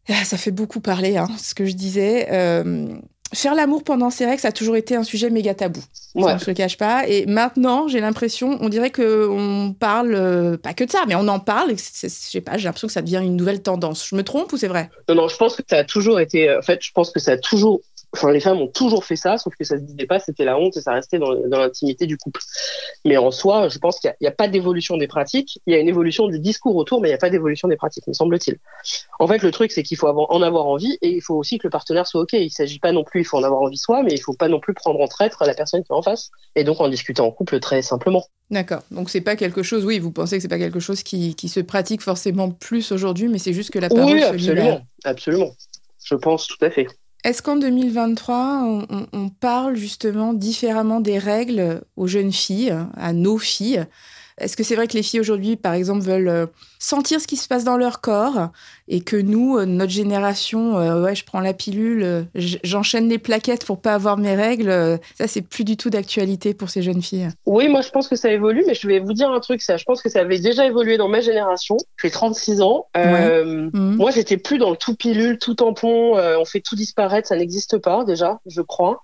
ah, 0.09 0.23
ça 0.23 0.37
fait 0.37 0.51
beaucoup 0.51 0.79
parler, 0.79 1.17
hein, 1.17 1.27
ce 1.37 1.53
que 1.53 1.65
je 1.65 1.73
disais. 1.73 2.27
Euh, 2.31 2.87
faire 3.33 3.55
l'amour 3.55 3.83
pendant 3.83 4.09
ces 4.09 4.25
règles, 4.25 4.39
ça 4.39 4.49
a 4.49 4.51
toujours 4.53 4.77
été 4.77 4.95
un 4.95 5.03
sujet 5.03 5.29
méga 5.29 5.53
tabou. 5.53 5.81
Ça, 5.81 5.87
Ouais. 6.21 6.33
on 6.33 6.39
se 6.39 6.49
le 6.49 6.53
cache 6.55 6.77
pas. 6.77 7.07
Et 7.07 7.25
maintenant, 7.25 7.87
j'ai 7.87 7.99
l'impression, 7.99 8.57
on 8.61 8.69
dirait 8.69 8.89
que 8.89 9.27
on 9.29 9.73
parle, 9.73 10.13
euh, 10.15 10.57
pas 10.57 10.73
que 10.73 10.83
de 10.85 10.89
ça, 10.91 11.03
mais 11.07 11.15
on 11.15 11.27
en 11.27 11.39
parle. 11.39 11.71
Et 11.71 11.75
je 11.77 12.07
sais 12.07 12.41
pas, 12.41 12.57
j'ai 12.57 12.63
l'impression 12.65 12.87
que 12.87 12.93
ça 12.93 13.01
devient 13.01 13.21
une 13.23 13.35
nouvelle 13.35 13.61
tendance. 13.61 14.07
Je 14.07 14.15
me 14.15 14.23
trompe 14.23 14.53
ou 14.53 14.57
c'est 14.57 14.67
vrai? 14.69 14.89
Non, 15.09 15.15
non, 15.15 15.27
je 15.27 15.35
pense 15.35 15.55
que 15.57 15.63
ça 15.69 15.77
a 15.79 15.83
toujours 15.83 16.19
été. 16.19 16.55
En 16.55 16.61
fait, 16.61 16.79
je 16.81 16.91
pense 16.93 17.11
que 17.11 17.19
ça 17.19 17.31
a 17.33 17.37
toujours. 17.37 17.81
Enfin, 18.13 18.31
les 18.31 18.39
femmes 18.39 18.59
ont 18.59 18.67
toujours 18.67 19.03
fait 19.03 19.15
ça, 19.15 19.37
sauf 19.37 19.53
que 19.55 19.63
ça 19.63 19.77
se 19.77 19.83
disait 19.83 20.07
pas, 20.07 20.19
c'était 20.19 20.45
la 20.45 20.57
honte 20.57 20.77
et 20.77 20.81
ça 20.81 20.93
restait 20.93 21.19
dans, 21.19 21.35
dans 21.47 21.59
l'intimité 21.59 22.05
du 22.05 22.17
couple. 22.17 22.39
Mais 23.05 23.17
en 23.17 23.31
soi, 23.31 23.67
je 23.67 23.77
pense 23.79 23.99
qu'il 23.99 24.13
n'y 24.21 24.27
a, 24.27 24.31
pas 24.31 24.47
d'évolution 24.47 24.97
des 24.97 25.07
pratiques. 25.07 25.59
Il 25.67 25.73
y 25.73 25.75
a 25.75 25.79
une 25.79 25.89
évolution 25.89 26.27
du 26.27 26.39
discours 26.39 26.75
autour, 26.75 27.01
mais 27.01 27.09
il 27.09 27.11
n'y 27.11 27.15
a 27.15 27.19
pas 27.19 27.29
d'évolution 27.29 27.67
des 27.67 27.75
pratiques, 27.75 28.07
me 28.07 28.13
semble-t-il. 28.13 28.57
En 29.19 29.27
fait, 29.27 29.43
le 29.43 29.51
truc, 29.51 29.71
c'est 29.71 29.83
qu'il 29.83 29.97
faut 29.97 30.07
avoir- 30.07 30.31
en 30.31 30.41
avoir 30.41 30.67
envie 30.67 30.97
et 31.01 31.09
il 31.09 31.21
faut 31.21 31.35
aussi 31.35 31.57
que 31.57 31.67
le 31.67 31.69
partenaire 31.69 32.07
soit 32.07 32.21
OK. 32.21 32.33
Il 32.33 32.49
s'agit 32.49 32.79
pas 32.79 32.91
non 32.91 33.03
plus, 33.03 33.21
il 33.21 33.25
faut 33.25 33.37
en 33.37 33.43
avoir 33.43 33.61
envie 33.61 33.77
soi, 33.77 34.03
mais 34.03 34.11
il 34.13 34.19
faut 34.21 34.33
pas 34.33 34.47
non 34.47 34.59
plus 34.59 34.73
prendre 34.73 34.99
en 34.99 35.07
traître 35.07 35.43
la 35.45 35.53
personne 35.53 35.83
qui 35.83 35.91
est 35.91 35.95
en 35.95 36.01
face. 36.01 36.31
Et 36.55 36.63
donc, 36.63 36.79
en 36.79 36.89
discuter 36.89 37.21
en 37.21 37.31
couple 37.31 37.59
très 37.59 37.81
simplement. 37.81 38.23
D'accord. 38.49 38.81
Donc 38.91 39.09
c'est 39.09 39.21
pas 39.21 39.35
quelque 39.35 39.61
chose. 39.61 39.85
Oui, 39.85 39.99
vous 39.99 40.11
pensez 40.11 40.37
que 40.37 40.41
c'est 40.41 40.47
pas 40.47 40.57
quelque 40.57 40.79
chose 40.79 41.03
qui, 41.03 41.35
qui 41.35 41.49
se 41.49 41.59
pratique 41.59 42.01
forcément 42.01 42.49
plus 42.49 42.91
aujourd'hui, 42.91 43.27
mais 43.27 43.39
c'est 43.39 43.53
juste 43.53 43.71
que 43.71 43.79
la 43.79 43.89
parole 43.89 44.05
Oui, 44.05 44.23
absolument. 44.23 44.79
Absolument. 45.03 45.51
Je 46.03 46.15
pense 46.15 46.47
tout 46.47 46.63
à 46.63 46.69
fait. 46.69 46.87
Est-ce 47.23 47.41
qu'en 47.41 47.57
2023, 47.57 48.61
on, 48.63 49.07
on- 49.11 49.29
parle 49.29 49.75
justement 49.75 50.33
différemment 50.33 51.01
des 51.01 51.19
règles 51.19 51.81
aux 51.95 52.07
jeunes 52.07 52.31
filles, 52.31 52.73
à 52.95 53.13
nos 53.13 53.37
filles? 53.37 53.85
Est-ce 54.39 54.55
que 54.55 54.63
c'est 54.63 54.75
vrai 54.75 54.87
que 54.87 54.93
les 54.93 55.01
filles 55.01 55.19
aujourd'hui, 55.19 55.55
par 55.55 55.73
exemple, 55.73 56.01
veulent 56.01 56.27
euh, 56.27 56.45
sentir 56.77 57.19
ce 57.19 57.25
qui 57.25 57.37
se 57.37 57.47
passe 57.47 57.63
dans 57.63 57.77
leur 57.77 58.01
corps 58.01 58.49
et 58.87 59.01
que 59.01 59.15
nous, 59.15 59.57
euh, 59.57 59.65
notre 59.65 59.91
génération, 59.91 60.77
euh, 60.77 61.01
ouais, 61.01 61.15
je 61.15 61.25
prends 61.25 61.39
la 61.39 61.53
pilule, 61.53 62.27
j'enchaîne 62.35 63.09
les 63.09 63.17
plaquettes 63.17 63.65
pour 63.65 63.81
pas 63.81 63.95
avoir 63.95 64.17
mes 64.17 64.35
règles, 64.35 64.99
ça 65.17 65.27
c'est 65.27 65.41
plus 65.41 65.63
du 65.63 65.75
tout 65.75 65.89
d'actualité 65.89 66.53
pour 66.53 66.69
ces 66.69 66.83
jeunes 66.83 67.01
filles. 67.01 67.29
Oui, 67.47 67.67
moi 67.67 67.81
je 67.81 67.89
pense 67.89 68.07
que 68.07 68.15
ça 68.15 68.31
évolue, 68.31 68.63
mais 68.67 68.75
je 68.75 68.87
vais 68.87 68.99
vous 68.99 69.13
dire 69.13 69.31
un 69.31 69.39
truc, 69.39 69.61
ça, 69.61 69.77
je 69.77 69.85
pense 69.85 70.03
que 70.03 70.09
ça 70.09 70.19
avait 70.19 70.39
déjà 70.39 70.67
évolué 70.67 70.97
dans 70.97 71.09
ma 71.09 71.19
génération. 71.21 71.77
J'ai 72.01 72.11
36 72.11 72.61
ans. 72.61 72.85
Mhm. 72.95 73.71
Moi, 73.73 74.11
j'étais 74.11 74.37
plus 74.37 74.57
dans 74.57 74.69
le 74.69 74.77
tout 74.77 74.95
pilule, 74.95 75.39
tout 75.39 75.55
tampon, 75.55 76.15
on 76.15 76.45
fait 76.45 76.61
tout 76.61 76.75
disparaître, 76.75 77.27
ça 77.27 77.35
n'existe 77.35 77.79
pas 77.79 78.03
déjà, 78.05 78.39
je 78.45 78.61
crois 78.61 79.03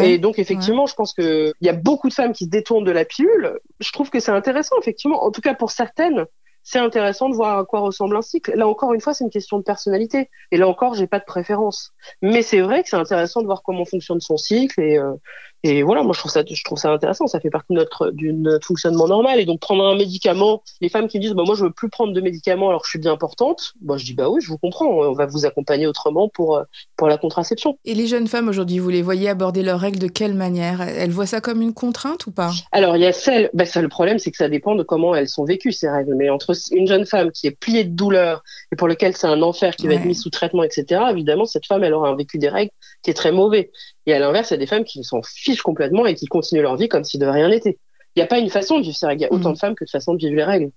et 0.00 0.18
donc, 0.18 0.38
effectivement, 0.38 0.86
je 0.86 0.94
pense 0.94 1.14
qu'il 1.14 1.52
y 1.60 1.68
a 1.68 1.72
beaucoup 1.72 2.08
de 2.08 2.14
femmes 2.14 2.32
qui 2.32 2.44
se 2.44 2.50
détournent 2.50 2.84
de 2.84 2.90
la 2.90 3.04
pilule. 3.04 3.58
Je 3.80 3.92
trouve 3.92 4.10
que 4.10 4.20
c'est 4.20 4.32
intéressant, 4.32 4.76
effectivement. 4.80 5.24
En 5.24 5.30
tout 5.30 5.40
cas, 5.40 5.54
pour 5.54 5.70
certaines, 5.70 6.26
c'est 6.68 6.80
intéressant 6.80 7.28
de 7.28 7.34
voir 7.36 7.58
à 7.58 7.64
quoi 7.64 7.78
ressemble 7.78 8.16
un 8.16 8.22
cycle. 8.22 8.52
Là 8.56 8.66
encore 8.66 8.92
une 8.92 9.00
fois, 9.00 9.14
c'est 9.14 9.22
une 9.22 9.30
question 9.30 9.58
de 9.58 9.62
personnalité. 9.62 10.28
Et 10.50 10.56
là 10.56 10.66
encore, 10.66 10.94
j'ai 10.94 11.06
pas 11.06 11.20
de 11.20 11.24
préférence. 11.24 11.92
Mais 12.22 12.42
c'est 12.42 12.60
vrai 12.60 12.82
que 12.82 12.88
c'est 12.88 12.96
intéressant 12.96 13.40
de 13.40 13.46
voir 13.46 13.62
comment 13.62 13.84
fonctionne 13.84 14.20
son 14.20 14.36
cycle 14.36 14.80
et, 14.80 14.98
euh, 14.98 15.12
et 15.66 15.82
voilà, 15.82 16.02
moi 16.02 16.12
je 16.14 16.20
trouve 16.20 16.30
ça, 16.30 16.42
je 16.48 16.64
trouve 16.64 16.78
ça 16.78 16.90
intéressant. 16.90 17.26
Ça 17.26 17.40
fait 17.40 17.50
partie 17.50 17.74
de 17.74 17.78
notre, 18.32 18.60
fonctionnement 18.62 19.08
normal. 19.08 19.40
Et 19.40 19.44
donc 19.44 19.60
prendre 19.60 19.84
un 19.84 19.96
médicament, 19.96 20.62
les 20.80 20.88
femmes 20.88 21.08
qui 21.08 21.18
me 21.18 21.22
disent 21.22 21.32
bah 21.32 21.42
moi 21.44 21.54
je 21.54 21.64
veux 21.64 21.72
plus 21.72 21.88
prendre 21.88 22.12
de 22.12 22.20
médicaments 22.20 22.68
alors 22.68 22.82
que 22.82 22.86
je 22.86 22.90
suis 22.90 22.98
bien 22.98 23.12
importante, 23.12 23.72
bah 23.80 23.96
je 23.96 24.04
dis 24.04 24.14
bah 24.14 24.28
oui, 24.28 24.40
je 24.40 24.48
vous 24.48 24.58
comprends. 24.58 24.86
On 24.86 25.12
va 25.12 25.26
vous 25.26 25.44
accompagner 25.46 25.86
autrement 25.86 26.28
pour 26.28 26.62
pour 26.96 27.08
la 27.08 27.18
contraception. 27.18 27.78
Et 27.84 27.94
les 27.94 28.06
jeunes 28.06 28.28
femmes 28.28 28.48
aujourd'hui, 28.48 28.78
vous 28.78 28.90
les 28.90 29.02
voyez 29.02 29.28
aborder 29.28 29.62
leurs 29.62 29.80
règles 29.80 29.98
de 29.98 30.08
quelle 30.08 30.34
manière? 30.34 30.80
Elles 30.80 31.10
voient 31.10 31.26
ça 31.26 31.40
comme 31.40 31.60
une 31.62 31.74
contrainte 31.74 32.26
ou 32.26 32.30
pas? 32.30 32.52
Alors 32.72 32.96
il 32.96 33.02
y 33.02 33.06
a 33.06 33.12
celle, 33.12 33.50
bah 33.54 33.66
ça 33.66 33.82
le 33.82 33.88
problème 33.88 34.18
c'est 34.18 34.30
que 34.30 34.36
ça 34.36 34.48
dépend 34.48 34.74
de 34.74 34.82
comment 34.82 35.14
elles 35.14 35.28
sont 35.28 35.44
vécues 35.44 35.72
ces 35.72 35.88
règles. 35.88 36.14
Mais 36.14 36.30
entre 36.30 36.54
une 36.70 36.86
jeune 36.86 37.06
femme 37.06 37.30
qui 37.32 37.46
est 37.46 37.52
pliée 37.52 37.84
de 37.84 37.94
douleur 37.94 38.42
et 38.72 38.76
pour 38.76 38.88
lequel 38.88 39.16
c'est 39.16 39.26
un 39.26 39.42
enfer 39.42 39.76
qui 39.76 39.86
va 39.86 39.94
être 39.94 40.04
mis 40.04 40.14
sous 40.14 40.30
traitement, 40.30 40.62
etc. 40.62 41.02
Évidemment 41.10 41.44
cette 41.44 41.66
femme 41.66 41.84
elle 41.84 41.94
aura 41.94 42.08
un 42.08 42.16
vécu 42.16 42.38
des 42.38 42.48
règles 42.48 42.72
qui 43.02 43.10
est 43.10 43.14
très 43.14 43.32
mauvais. 43.32 43.70
Et 44.06 44.14
à 44.14 44.18
l'inverse, 44.18 44.50
il 44.50 44.54
y 44.54 44.56
a 44.56 44.58
des 44.58 44.66
femmes 44.66 44.84
qui 44.84 45.02
s'en 45.04 45.20
fichent 45.22 45.62
complètement 45.62 46.06
et 46.06 46.14
qui 46.14 46.26
continuent 46.26 46.62
leur 46.62 46.76
vie 46.76 46.88
comme 46.88 47.04
si 47.04 47.18
de 47.18 47.26
rien 47.26 47.48
n'était. 47.48 47.78
Il 48.14 48.20
n'y 48.20 48.22
a 48.22 48.26
pas 48.26 48.38
une 48.38 48.48
façon 48.48 48.78
de 48.78 48.84
vivre 48.84 48.96
ces 48.96 49.06
règles. 49.06 49.22
Il 49.22 49.24
y 49.24 49.28
a 49.28 49.32
autant 49.32 49.50
mm. 49.50 49.54
de 49.54 49.58
femmes 49.58 49.74
que 49.74 49.84
de 49.84 49.90
façons 49.90 50.14
de 50.14 50.18
vivre 50.18 50.34
les 50.34 50.44
règles. 50.44 50.70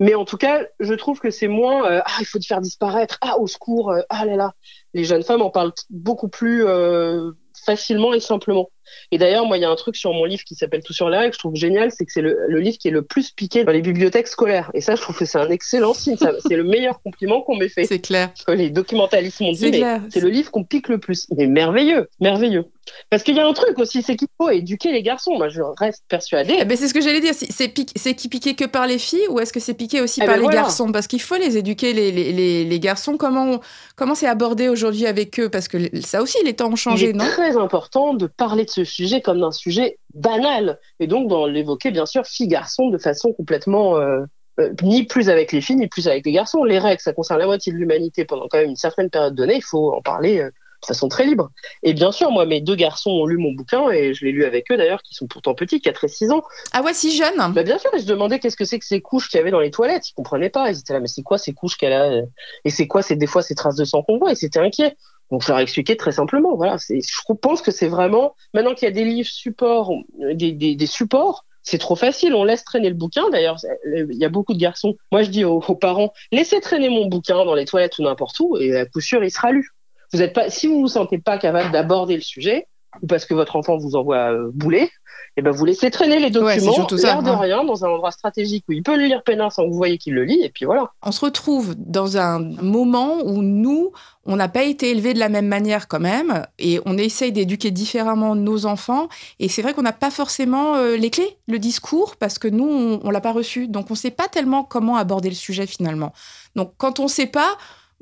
Mais 0.00 0.14
en 0.14 0.24
tout 0.24 0.38
cas, 0.38 0.66
je 0.80 0.94
trouve 0.94 1.20
que 1.20 1.30
c'est 1.30 1.46
moins 1.46 1.84
euh, 1.84 2.00
ah 2.04 2.16
il 2.20 2.26
faut 2.26 2.38
te 2.38 2.46
faire 2.46 2.62
disparaître, 2.62 3.18
ah 3.20 3.38
au 3.38 3.46
secours, 3.46 3.90
euh, 3.90 4.00
ah 4.08 4.24
là 4.24 4.34
là. 4.34 4.54
Les 4.94 5.04
jeunes 5.04 5.22
femmes 5.22 5.42
en 5.42 5.50
parlent 5.50 5.74
beaucoup 5.90 6.28
plus 6.28 6.66
euh, 6.66 7.32
facilement 7.64 8.14
et 8.14 8.20
simplement. 8.20 8.70
Et 9.12 9.18
d'ailleurs, 9.18 9.46
moi, 9.46 9.56
il 9.56 9.60
y 9.60 9.64
a 9.64 9.70
un 9.70 9.76
truc 9.76 9.96
sur 9.96 10.12
mon 10.12 10.24
livre 10.24 10.42
qui 10.44 10.54
s'appelle 10.54 10.82
Tout 10.82 10.92
sur 10.92 11.08
les 11.08 11.18
règles, 11.18 11.30
que 11.30 11.36
je 11.36 11.38
trouve 11.40 11.54
génial, 11.54 11.90
c'est 11.90 12.04
que 12.04 12.12
c'est 12.12 12.22
le, 12.22 12.58
livre 12.58 12.78
qui 12.78 12.88
est 12.88 12.92
le 12.92 13.02
plus 13.02 13.30
piqué 13.30 13.64
dans 13.64 13.72
les 13.72 13.82
bibliothèques 13.82 14.28
scolaires. 14.28 14.70
Et 14.74 14.80
ça, 14.80 14.94
je 14.94 15.00
trouve 15.00 15.16
que 15.16 15.24
c'est 15.24 15.38
un 15.38 15.50
excellent 15.50 15.94
signe. 15.94 16.16
C'est 16.16 16.56
le 16.56 16.64
meilleur 16.64 17.00
compliment 17.02 17.42
qu'on 17.42 17.56
m'ait 17.56 17.68
fait. 17.68 17.84
C'est 17.84 18.00
clair. 18.00 18.30
Les 18.48 18.70
documentalistes 18.70 19.40
m'ont 19.40 19.52
dit, 19.52 19.70
mais 19.70 20.00
c'est 20.10 20.20
le 20.20 20.28
livre 20.28 20.50
qu'on 20.50 20.64
pique 20.64 20.88
le 20.88 20.98
plus. 20.98 21.26
Mais 21.36 21.46
merveilleux, 21.46 22.08
merveilleux. 22.20 22.64
Parce 23.08 23.22
qu'il 23.22 23.36
y 23.36 23.40
a 23.40 23.46
un 23.46 23.52
truc 23.52 23.78
aussi, 23.78 24.02
c'est 24.02 24.16
qu'il 24.16 24.28
faut 24.36 24.50
éduquer 24.50 24.92
les 24.92 25.02
garçons. 25.02 25.32
Moi, 25.36 25.48
je 25.48 25.62
reste 25.78 26.04
persuadée. 26.08 26.56
Eh 26.60 26.64
ben, 26.64 26.76
c'est 26.76 26.88
ce 26.88 26.94
que 26.94 27.00
j'allais 27.00 27.20
dire. 27.20 27.34
C'est 27.34 28.14
qui 28.14 28.28
piqué 28.28 28.54
que 28.54 28.64
par 28.64 28.86
les 28.86 28.98
filles 28.98 29.26
ou 29.28 29.40
est-ce 29.40 29.52
que 29.52 29.60
c'est 29.60 29.74
piqué 29.74 30.00
aussi 30.00 30.20
eh 30.22 30.26
par 30.26 30.36
ben, 30.36 30.48
les 30.48 30.54
garçons? 30.54 30.90
Parce 30.92 31.06
qu'il 31.06 31.20
faut 31.20 31.36
les 31.36 31.56
éduquer, 31.56 31.92
les, 31.92 32.10
les, 32.12 32.64
les, 32.64 32.80
garçons. 32.80 33.16
Comment 33.16 33.60
comment 33.96 34.14
c'est 34.14 34.26
abordé 34.26 34.68
aujourd'hui 34.68 35.06
avec 35.06 35.38
eux? 35.40 35.48
Parce 35.48 35.68
que 35.68 35.78
ça 36.00 36.22
aussi, 36.22 36.38
les 36.44 36.54
temps 36.54 36.70
ont 36.70 36.76
changé, 36.76 37.12
non? 37.12 37.24
Très 37.50 37.60
important 37.60 38.14
de 38.14 38.26
parler 38.26 38.64
de 38.64 38.70
ce 38.70 38.84
sujet 38.84 39.20
comme 39.20 39.40
d'un 39.40 39.52
sujet 39.52 39.98
banal. 40.14 40.78
Et 40.98 41.06
donc, 41.06 41.28
dans 41.28 41.46
l'évoquer, 41.46 41.90
bien 41.90 42.06
sûr, 42.06 42.26
filles-garçons 42.26 42.88
de 42.88 42.98
façon 42.98 43.32
complètement. 43.32 43.98
Euh, 43.98 44.22
euh, 44.58 44.72
ni 44.82 45.04
plus 45.04 45.30
avec 45.30 45.52
les 45.52 45.60
filles, 45.60 45.76
ni 45.76 45.86
plus 45.86 46.08
avec 46.08 46.26
les 46.26 46.32
garçons. 46.32 46.64
Les 46.64 46.78
règles, 46.78 47.00
ça 47.00 47.12
concerne 47.12 47.38
la 47.38 47.46
moitié 47.46 47.72
de 47.72 47.78
l'humanité 47.78 48.24
pendant 48.24 48.46
quand 48.48 48.58
même 48.58 48.70
une 48.70 48.76
certaine 48.76 49.08
période 49.08 49.34
donnée. 49.34 49.56
Il 49.56 49.64
faut 49.64 49.92
en 49.92 50.02
parler 50.02 50.40
euh, 50.40 50.46
de 50.46 50.86
façon 50.86 51.08
très 51.08 51.24
libre. 51.24 51.50
Et 51.82 51.94
bien 51.94 52.12
sûr, 52.12 52.30
moi, 52.30 52.46
mes 52.46 52.60
deux 52.60 52.74
garçons 52.74 53.10
ont 53.10 53.26
lu 53.26 53.38
mon 53.38 53.52
bouquin 53.52 53.90
et 53.90 54.12
je 54.12 54.24
l'ai 54.24 54.32
lu 54.32 54.44
avec 54.44 54.70
eux 54.70 54.76
d'ailleurs, 54.76 55.02
qui 55.02 55.14
sont 55.14 55.26
pourtant 55.26 55.54
petits, 55.54 55.80
4 55.80 56.04
et 56.04 56.08
6 56.08 56.30
ans. 56.30 56.42
Ah 56.72 56.82
ouais, 56.82 56.92
si 56.92 57.16
jeunes 57.16 57.52
bah, 57.52 57.62
Bien 57.62 57.78
sûr, 57.78 57.94
et 57.94 58.00
je 58.00 58.06
demandais 58.06 58.38
qu'est-ce 58.38 58.56
que 58.56 58.64
c'est 58.64 58.78
que 58.78 58.84
ces 58.84 59.00
couches 59.00 59.28
qu'il 59.28 59.38
y 59.38 59.40
avait 59.40 59.52
dans 59.52 59.60
les 59.60 59.70
toilettes. 59.70 60.08
Ils 60.10 60.14
comprenaient 60.14 60.50
pas. 60.50 60.70
Ils 60.70 60.78
étaient 60.78 60.92
là, 60.92 61.00
mais 61.00 61.08
c'est 61.08 61.22
quoi 61.22 61.38
ces 61.38 61.52
couches 61.54 61.76
qu'elle 61.76 61.92
a 61.92 62.22
Et 62.64 62.70
c'est 62.70 62.86
quoi, 62.86 63.02
c'est 63.02 63.16
des 63.16 63.26
fois 63.26 63.42
ces 63.42 63.54
traces 63.54 63.76
de 63.76 63.84
sang 63.84 64.02
qu'on 64.02 64.18
voit? 64.18 64.32
Et 64.32 64.36
c'était 64.36 64.60
inquiet. 64.60 64.96
Donc, 65.30 65.42
je 65.42 65.48
leur 65.48 65.58
expliqué 65.58 65.96
très 65.96 66.12
simplement. 66.12 66.56
Voilà, 66.56 66.76
je 66.88 67.32
pense 67.40 67.62
que 67.62 67.70
c'est 67.70 67.88
vraiment, 67.88 68.34
maintenant 68.54 68.74
qu'il 68.74 68.86
y 68.86 68.90
a 68.90 68.94
des 68.94 69.04
livres 69.04 69.28
supports, 69.28 69.92
des, 70.34 70.86
supports, 70.86 71.44
c'est 71.62 71.78
trop 71.78 71.94
facile, 71.94 72.34
on 72.34 72.44
laisse 72.44 72.64
traîner 72.64 72.88
le 72.88 72.94
bouquin. 72.94 73.28
D'ailleurs, 73.30 73.58
il 73.86 74.16
y 74.16 74.24
a 74.24 74.28
beaucoup 74.28 74.54
de 74.54 74.58
garçons. 74.58 74.96
Moi, 75.12 75.22
je 75.22 75.30
dis 75.30 75.44
aux, 75.44 75.60
parents, 75.60 76.12
laissez 76.32 76.60
traîner 76.60 76.88
mon 76.88 77.06
bouquin 77.06 77.44
dans 77.44 77.54
les 77.54 77.64
toilettes 77.64 77.98
ou 77.98 78.02
n'importe 78.02 78.38
où, 78.40 78.56
et 78.56 78.76
à 78.76 78.86
coup 78.86 79.00
sûr, 79.00 79.22
il 79.22 79.30
sera 79.30 79.52
lu. 79.52 79.70
Vous 80.12 80.22
êtes 80.22 80.32
pas, 80.32 80.50
si 80.50 80.66
vous 80.66 80.80
vous 80.80 80.88
sentez 80.88 81.18
pas 81.18 81.38
capable 81.38 81.70
d'aborder 81.70 82.16
le 82.16 82.22
sujet, 82.22 82.66
ou 83.02 83.06
parce 83.06 83.24
que 83.24 83.34
votre 83.34 83.56
enfant 83.56 83.76
vous 83.76 83.96
envoie 83.96 84.32
euh, 84.32 84.50
bouler, 84.52 84.90
et 85.36 85.40
eh 85.40 85.42
ben 85.42 85.52
vous 85.52 85.64
laissez 85.64 85.90
traîner 85.90 86.18
les 86.18 86.30
documents, 86.30 86.88
l'air 86.90 87.22
de 87.22 87.30
rien, 87.30 87.62
dans 87.62 87.84
un 87.84 87.88
endroit 87.88 88.10
stratégique 88.10 88.64
où 88.68 88.72
il 88.72 88.82
peut 88.82 88.96
le 88.96 89.04
lire 89.04 89.22
peinard 89.22 89.52
sans 89.52 89.62
que 89.64 89.68
vous 89.68 89.76
voyez 89.76 89.96
qu'il 89.96 90.14
le 90.14 90.24
lit, 90.24 90.42
et 90.42 90.48
puis 90.48 90.64
voilà. 90.64 90.90
On 91.04 91.12
se 91.12 91.24
retrouve 91.24 91.76
dans 91.76 92.16
un 92.16 92.40
moment 92.40 93.18
où 93.24 93.40
nous, 93.40 93.92
on 94.26 94.34
n'a 94.34 94.48
pas 94.48 94.64
été 94.64 94.90
élevés 94.90 95.14
de 95.14 95.20
la 95.20 95.28
même 95.28 95.46
manière 95.46 95.86
quand 95.86 96.00
même, 96.00 96.46
et 96.58 96.80
on 96.84 96.98
essaye 96.98 97.30
d'éduquer 97.30 97.70
différemment 97.70 98.34
nos 98.34 98.66
enfants, 98.66 99.08
et 99.38 99.48
c'est 99.48 99.62
vrai 99.62 99.72
qu'on 99.72 99.82
n'a 99.82 99.92
pas 99.92 100.10
forcément 100.10 100.74
euh, 100.74 100.96
les 100.96 101.10
clés, 101.10 101.36
le 101.46 101.60
discours, 101.60 102.16
parce 102.16 102.40
que 102.40 102.48
nous, 102.48 103.00
on, 103.02 103.06
ne 103.06 103.12
l'a 103.12 103.20
pas 103.20 103.32
reçu, 103.32 103.68
donc 103.68 103.86
on 103.90 103.94
ne 103.94 103.98
sait 103.98 104.10
pas 104.10 104.26
tellement 104.26 104.64
comment 104.64 104.96
aborder 104.96 105.28
le 105.28 105.36
sujet 105.36 105.66
finalement. 105.66 106.12
Donc 106.56 106.72
quand 106.76 106.98
on 106.98 107.04
ne 107.04 107.08
sait 107.08 107.26
pas, 107.26 107.56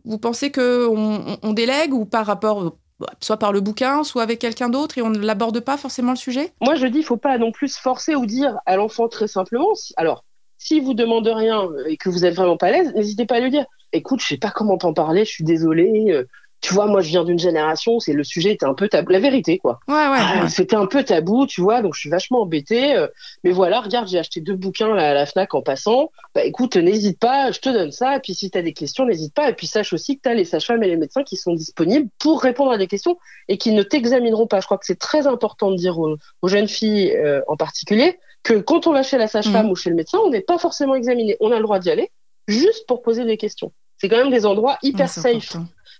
vous 0.06 0.18
pensez 0.18 0.50
qu'on 0.50 1.38
on 1.42 1.52
délègue 1.52 1.92
ou 1.92 2.06
par 2.06 2.24
rapport 2.24 2.76
soit 3.20 3.36
par 3.36 3.52
le 3.52 3.60
bouquin, 3.60 4.04
soit 4.04 4.22
avec 4.22 4.38
quelqu'un 4.38 4.68
d'autre 4.68 4.98
et 4.98 5.02
on 5.02 5.10
ne 5.10 5.18
l'aborde 5.18 5.60
pas 5.60 5.76
forcément 5.76 6.12
le 6.12 6.16
sujet? 6.16 6.52
Moi, 6.60 6.74
je 6.74 6.86
dis, 6.86 6.98
il 6.98 7.04
faut 7.04 7.16
pas 7.16 7.38
non 7.38 7.52
plus 7.52 7.76
forcer 7.76 8.14
ou 8.14 8.26
dire 8.26 8.58
à 8.66 8.76
l'enfant 8.76 9.08
très 9.08 9.28
simplement. 9.28 9.72
alors, 9.96 10.24
si 10.60 10.80
vous 10.80 10.94
demande 10.94 11.28
rien 11.28 11.68
et 11.86 11.96
que 11.96 12.08
vous 12.08 12.24
êtes 12.24 12.34
vraiment 12.34 12.56
pas 12.56 12.66
à 12.66 12.70
l'aise, 12.72 12.92
n'hésitez 12.94 13.26
pas 13.26 13.36
à 13.36 13.40
lui 13.40 13.50
dire. 13.50 13.64
Écoute, 13.92 14.20
je 14.20 14.26
sais 14.26 14.38
pas 14.38 14.50
comment 14.50 14.76
t'en 14.76 14.92
parler, 14.92 15.24
je 15.24 15.30
suis 15.30 15.44
désolée. 15.44 16.24
Tu 16.60 16.74
vois, 16.74 16.86
moi, 16.86 17.00
je 17.00 17.08
viens 17.08 17.24
d'une 17.24 17.38
génération, 17.38 18.00
c'est 18.00 18.12
le 18.12 18.24
sujet 18.24 18.52
était 18.52 18.66
un 18.66 18.74
peu 18.74 18.88
tabou. 18.88 19.12
La 19.12 19.20
vérité, 19.20 19.58
quoi. 19.58 19.78
Ouais, 19.86 19.94
ouais. 19.94 20.18
Ah, 20.18 20.48
c'était 20.48 20.74
un 20.74 20.86
peu 20.86 21.04
tabou, 21.04 21.46
tu 21.46 21.60
vois, 21.60 21.82
donc 21.82 21.94
je 21.94 22.00
suis 22.00 22.10
vachement 22.10 22.42
embêtée. 22.42 22.96
Euh, 22.96 23.06
mais 23.44 23.52
voilà, 23.52 23.80
regarde, 23.80 24.08
j'ai 24.08 24.18
acheté 24.18 24.40
deux 24.40 24.56
bouquins 24.56 24.92
à 24.96 25.14
la 25.14 25.24
Fnac 25.24 25.54
en 25.54 25.62
passant. 25.62 26.10
Bah 26.34 26.44
écoute, 26.44 26.76
n'hésite 26.76 27.20
pas, 27.20 27.52
je 27.52 27.60
te 27.60 27.68
donne 27.68 27.92
ça. 27.92 28.16
Et 28.16 28.20
puis 28.20 28.34
si 28.34 28.50
tu 28.50 28.58
as 28.58 28.62
des 28.62 28.72
questions, 28.72 29.06
n'hésite 29.06 29.34
pas. 29.34 29.48
Et 29.48 29.54
puis 29.54 29.68
sache 29.68 29.92
aussi 29.92 30.16
que 30.16 30.22
tu 30.22 30.28
as 30.28 30.34
les 30.34 30.44
sages-femmes 30.44 30.82
et 30.82 30.88
les 30.88 30.96
médecins 30.96 31.22
qui 31.22 31.36
sont 31.36 31.54
disponibles 31.54 32.08
pour 32.18 32.42
répondre 32.42 32.72
à 32.72 32.78
des 32.78 32.88
questions 32.88 33.18
et 33.46 33.56
qui 33.56 33.70
ne 33.70 33.84
t'examineront 33.84 34.48
pas. 34.48 34.60
Je 34.60 34.66
crois 34.66 34.78
que 34.78 34.86
c'est 34.86 34.98
très 34.98 35.28
important 35.28 35.70
de 35.70 35.76
dire 35.76 35.98
aux, 35.98 36.16
jeunes 36.48 36.68
filles 36.68 37.12
euh, 37.16 37.40
en 37.46 37.56
particulier 37.56 38.18
que 38.42 38.54
quand 38.54 38.86
on 38.86 38.92
va 38.92 39.02
chez 39.04 39.18
la 39.18 39.28
sage-femme 39.28 39.66
mmh. 39.66 39.70
ou 39.70 39.76
chez 39.76 39.90
le 39.90 39.96
médecin, 39.96 40.18
on 40.24 40.30
n'est 40.30 40.40
pas 40.40 40.58
forcément 40.58 40.96
examiné. 40.96 41.36
On 41.40 41.52
a 41.52 41.56
le 41.56 41.62
droit 41.62 41.78
d'y 41.78 41.90
aller 41.90 42.10
juste 42.48 42.86
pour 42.88 43.02
poser 43.02 43.24
des 43.24 43.36
questions. 43.36 43.72
C'est 43.98 44.08
quand 44.08 44.16
même 44.16 44.30
des 44.30 44.46
endroits 44.46 44.78
hyper 44.82 45.08
safe. 45.08 45.56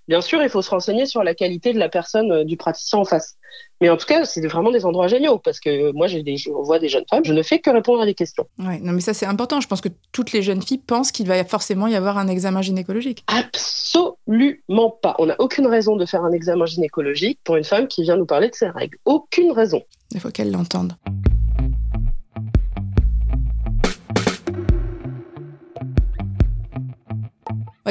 Bien 0.08 0.22
sûr, 0.22 0.42
il 0.42 0.48
faut 0.48 0.62
se 0.62 0.70
renseigner 0.70 1.04
sur 1.04 1.22
la 1.22 1.34
qualité 1.34 1.74
de 1.74 1.78
la 1.78 1.90
personne, 1.90 2.32
euh, 2.32 2.44
du 2.44 2.56
praticien 2.56 2.98
en 2.98 3.04
face. 3.04 3.36
Mais 3.80 3.90
en 3.90 3.96
tout 3.96 4.06
cas, 4.06 4.24
c'est 4.24 4.44
vraiment 4.46 4.70
des 4.72 4.84
endroits 4.84 5.06
géniaux 5.06 5.38
parce 5.38 5.60
que 5.60 5.92
moi, 5.92 6.06
j'ai 6.06 6.22
des, 6.22 6.36
je 6.36 6.50
vois 6.50 6.78
des 6.78 6.88
jeunes 6.88 7.04
femmes, 7.08 7.24
je 7.24 7.32
ne 7.32 7.42
fais 7.42 7.60
que 7.60 7.70
répondre 7.70 8.02
à 8.02 8.06
des 8.06 8.14
questions. 8.14 8.46
Ouais, 8.58 8.80
non, 8.80 8.92
mais 8.92 9.00
ça, 9.00 9.14
c'est 9.14 9.26
important. 9.26 9.60
Je 9.60 9.68
pense 9.68 9.80
que 9.80 9.90
toutes 10.12 10.32
les 10.32 10.42
jeunes 10.42 10.62
filles 10.62 10.78
pensent 10.78 11.12
qu'il 11.12 11.26
va 11.26 11.44
forcément 11.44 11.86
y 11.86 11.94
avoir 11.94 12.18
un 12.18 12.26
examen 12.26 12.62
gynécologique. 12.62 13.24
Absolument 13.26 14.90
pas. 14.90 15.14
On 15.18 15.26
n'a 15.26 15.36
aucune 15.38 15.66
raison 15.66 15.96
de 15.96 16.06
faire 16.06 16.24
un 16.24 16.32
examen 16.32 16.66
gynécologique 16.66 17.38
pour 17.44 17.56
une 17.56 17.64
femme 17.64 17.86
qui 17.86 18.02
vient 18.02 18.16
nous 18.16 18.26
parler 18.26 18.48
de 18.48 18.54
ses 18.54 18.68
règles. 18.68 18.98
Aucune 19.04 19.52
raison. 19.52 19.82
Il 20.12 20.20
faut 20.20 20.30
qu'elle 20.30 20.50
l'entende. 20.50 20.94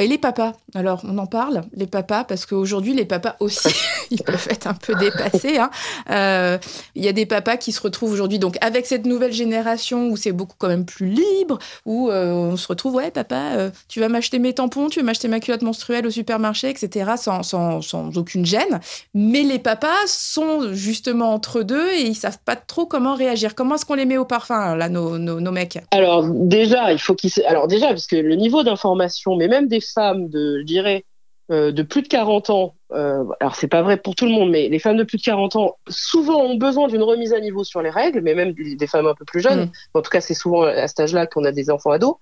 Et 0.00 0.06
les 0.06 0.18
papas, 0.18 0.52
alors 0.74 1.02
on 1.04 1.18
en 1.18 1.26
parle, 1.26 1.62
les 1.74 1.86
papas, 1.86 2.24
parce 2.24 2.46
qu'aujourd'hui, 2.46 2.94
les 2.94 3.04
papas 3.04 3.36
aussi, 3.40 3.74
ils 4.10 4.22
peuvent 4.22 4.46
être 4.50 4.66
un 4.66 4.74
peu 4.74 4.94
dépassés. 4.94 5.58
Hein. 5.58 5.70
Euh, 6.10 6.58
il 6.94 7.04
y 7.04 7.08
a 7.08 7.12
des 7.12 7.26
papas 7.26 7.56
qui 7.56 7.72
se 7.72 7.80
retrouvent 7.80 8.12
aujourd'hui, 8.12 8.38
donc 8.38 8.56
avec 8.60 8.86
cette 8.86 9.06
nouvelle 9.06 9.32
génération 9.32 10.08
où 10.08 10.16
c'est 10.16 10.32
beaucoup 10.32 10.56
quand 10.58 10.68
même 10.68 10.84
plus 10.84 11.08
libre, 11.08 11.58
où 11.84 12.10
euh, 12.10 12.32
on 12.32 12.56
se 12.56 12.68
retrouve, 12.68 12.94
ouais, 12.96 13.10
papa, 13.10 13.52
euh, 13.56 13.70
tu 13.88 14.00
vas 14.00 14.08
m'acheter 14.08 14.38
mes 14.38 14.52
tampons, 14.52 14.88
tu 14.88 15.00
vas 15.00 15.06
m'acheter 15.06 15.28
ma 15.28 15.40
culotte 15.40 15.62
menstruelle 15.62 16.06
au 16.06 16.10
supermarché, 16.10 16.70
etc., 16.70 17.12
sans, 17.16 17.42
sans, 17.42 17.82
sans, 17.82 18.16
aucune 18.16 18.46
gêne. 18.46 18.80
Mais 19.14 19.42
les 19.42 19.58
papas 19.58 19.88
sont 20.06 20.72
justement 20.72 21.32
entre 21.32 21.62
deux 21.62 21.88
et 21.90 22.02
ils 22.02 22.14
savent 22.14 22.38
pas 22.44 22.56
trop 22.56 22.86
comment 22.86 23.14
réagir. 23.14 23.54
Comment 23.54 23.74
est-ce 23.74 23.84
qu'on 23.84 23.94
les 23.94 24.06
met 24.06 24.18
au 24.18 24.24
parfum, 24.24 24.76
là, 24.76 24.88
nos, 24.88 25.18
nos, 25.18 25.40
nos 25.40 25.52
mecs? 25.52 25.78
Alors, 25.90 26.24
déjà, 26.28 26.92
il 26.92 26.98
faut 26.98 27.14
qu'ils. 27.14 27.32
Alors, 27.46 27.66
déjà, 27.66 27.88
parce 27.88 28.06
que 28.06 28.16
le 28.16 28.36
niveau 28.36 28.62
d'information, 28.62 29.36
mais 29.36 29.48
même 29.48 29.66
des 29.68 29.80
femmes 29.92 30.28
de, 30.28 30.58
je 30.60 30.64
dirais, 30.64 31.04
euh, 31.50 31.72
de 31.72 31.82
plus 31.82 32.02
de 32.02 32.08
40 32.08 32.50
ans, 32.50 32.74
euh, 32.92 33.24
alors 33.40 33.56
c'est 33.56 33.68
pas 33.68 33.80
vrai 33.80 33.96
pour 33.96 34.14
tout 34.14 34.26
le 34.26 34.32
monde, 34.32 34.50
mais 34.50 34.68
les 34.68 34.78
femmes 34.78 34.98
de 34.98 35.04
plus 35.04 35.16
de 35.16 35.22
40 35.22 35.56
ans 35.56 35.78
souvent 35.88 36.42
ont 36.42 36.56
besoin 36.56 36.88
d'une 36.88 37.02
remise 37.02 37.32
à 37.32 37.40
niveau 37.40 37.64
sur 37.64 37.80
les 37.80 37.88
règles, 37.88 38.20
mais 38.20 38.34
même 38.34 38.52
des, 38.52 38.86
femmes 38.86 39.06
un 39.06 39.14
peu 39.14 39.24
plus 39.24 39.40
jeunes. 39.40 39.64
Mm. 39.64 39.70
En 39.94 40.02
tout 40.02 40.10
cas, 40.10 40.20
c'est 40.20 40.34
souvent 40.34 40.64
à 40.64 40.86
cet 40.88 41.00
âge-là 41.00 41.26
qu'on 41.26 41.44
a 41.44 41.52
des 41.52 41.70
enfants 41.70 41.90
ados. 41.90 42.16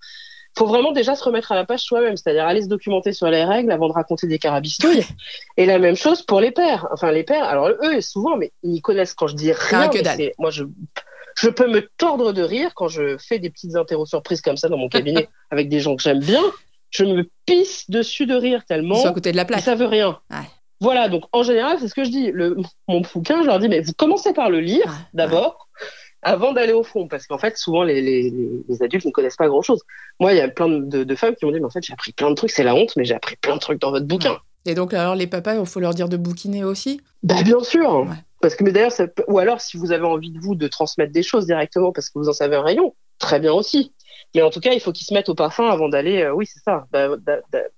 Faut 0.56 0.66
vraiment 0.66 0.92
déjà 0.92 1.16
se 1.16 1.24
remettre 1.24 1.50
à 1.50 1.56
la 1.56 1.64
page 1.64 1.80
soi-même, 1.80 2.16
c'est-à-dire 2.16 2.46
aller 2.46 2.62
se 2.62 2.68
documenter 2.68 3.12
sur 3.12 3.28
les 3.28 3.44
règles 3.44 3.72
avant 3.72 3.88
de 3.88 3.92
raconter 3.92 4.28
des 4.28 4.38
carabistouilles. 4.38 5.04
Et 5.56 5.66
la 5.66 5.80
même 5.80 5.96
chose 5.96 6.22
pour 6.22 6.40
les 6.40 6.52
pères. 6.52 6.86
Enfin, 6.92 7.10
les 7.10 7.24
pères, 7.24 7.44
alors 7.44 7.68
eux, 7.68 8.00
souvent, 8.00 8.36
mais 8.36 8.52
ils 8.62 8.80
connaissent 8.80 9.12
quand 9.12 9.26
je 9.26 9.34
dis 9.34 9.52
rien. 9.52 9.88
que 9.88 10.40
moi, 10.40 10.50
je, 10.50 10.64
je 11.38 11.50
peux 11.50 11.68
me 11.68 11.86
tordre 11.98 12.32
de 12.32 12.42
rire 12.42 12.70
quand 12.74 12.88
je 12.88 13.18
fais 13.18 13.38
des 13.38 13.50
petites 13.50 13.76
interros 13.76 14.06
surprises 14.06 14.40
comme 14.40 14.56
ça 14.56 14.68
dans 14.68 14.78
mon 14.78 14.88
cabinet 14.88 15.28
avec 15.50 15.68
des 15.68 15.80
gens 15.80 15.96
que 15.96 16.02
j'aime 16.02 16.20
bien. 16.20 16.42
Je 16.96 17.04
me 17.04 17.28
pisse 17.44 17.90
dessus 17.90 18.26
de 18.26 18.34
rire 18.34 18.64
tellement. 18.66 19.00
Ils 19.02 19.06
à 19.06 19.12
côté 19.12 19.32
de 19.32 19.36
la 19.36 19.44
plaque. 19.44 19.60
Ça 19.60 19.74
veut 19.74 19.86
rien. 19.86 20.18
Voilà, 20.80 21.08
donc 21.08 21.24
en 21.32 21.42
général, 21.42 21.78
c'est 21.80 21.88
ce 21.88 21.94
que 21.94 22.04
je 22.04 22.10
dis. 22.10 22.30
Le, 22.32 22.56
mon 22.88 23.00
bouquin, 23.00 23.42
je 23.42 23.46
leur 23.46 23.58
dis, 23.58 23.68
mais 23.68 23.80
vous 23.80 23.92
commencez 23.92 24.32
par 24.32 24.50
le 24.50 24.60
lire 24.60 24.94
d'abord, 25.14 25.68
avant 26.22 26.52
d'aller 26.52 26.72
au 26.72 26.82
fond, 26.82 27.08
parce 27.08 27.26
qu'en 27.26 27.38
fait, 27.38 27.56
souvent, 27.56 27.82
les, 27.82 28.02
les, 28.02 28.32
les, 28.68 28.82
adultes 28.82 29.06
ne 29.06 29.10
connaissent 29.10 29.36
pas 29.36 29.48
grand-chose. 29.48 29.82
Moi, 30.20 30.32
il 30.32 30.38
y 30.38 30.40
a 30.40 30.48
plein 30.48 30.68
de, 30.68 31.04
de, 31.04 31.14
femmes 31.14 31.34
qui 31.34 31.46
m'ont 31.46 31.52
dit, 31.52 31.60
mais 31.60 31.66
en 31.66 31.70
fait, 31.70 31.82
j'ai 31.82 31.92
appris 31.92 32.12
plein 32.12 32.28
de 32.30 32.34
trucs, 32.34 32.50
c'est 32.50 32.64
la 32.64 32.74
honte, 32.74 32.94
mais 32.96 33.04
j'ai 33.04 33.14
appris 33.14 33.36
plein 33.36 33.54
de 33.54 33.60
trucs 33.60 33.80
dans 33.80 33.90
votre 33.90 34.06
bouquin. 34.06 34.38
Et 34.66 34.74
donc, 34.74 34.92
alors, 34.92 35.14
les 35.14 35.26
papas, 35.26 35.54
il 35.54 35.64
faut 35.64 35.80
leur 35.80 35.94
dire 35.94 36.08
de 36.08 36.16
bouquiner 36.16 36.64
aussi? 36.64 37.00
Bah, 37.22 37.42
bien 37.42 37.62
sûr 37.62 38.06
parce 38.40 38.54
que, 38.54 38.64
mais 38.64 38.72
d'ailleurs, 38.72 38.92
ou 39.28 39.38
alors, 39.38 39.60
si 39.60 39.76
vous 39.76 39.92
avez 39.92 40.04
envie 40.04 40.30
de 40.30 40.38
vous 40.38 40.54
de 40.54 40.68
transmettre 40.68 41.12
des 41.12 41.22
choses 41.22 41.46
directement 41.46 41.92
parce 41.92 42.10
que 42.10 42.18
vous 42.18 42.28
en 42.28 42.32
savez 42.32 42.56
un 42.56 42.62
rayon, 42.62 42.94
très 43.18 43.40
bien 43.40 43.52
aussi. 43.52 43.92
Mais 44.34 44.42
en 44.42 44.50
tout 44.50 44.60
cas, 44.60 44.72
il 44.72 44.80
faut 44.80 44.92
qu'ils 44.92 45.06
se 45.06 45.14
mettent 45.14 45.28
au 45.28 45.34
parfum 45.34 45.68
avant 45.68 45.88
d'aller. 45.88 46.22
Euh, 46.22 46.34
oui, 46.34 46.46
c'est 46.46 46.62
ça. 46.62 46.86
Bah, 46.92 47.08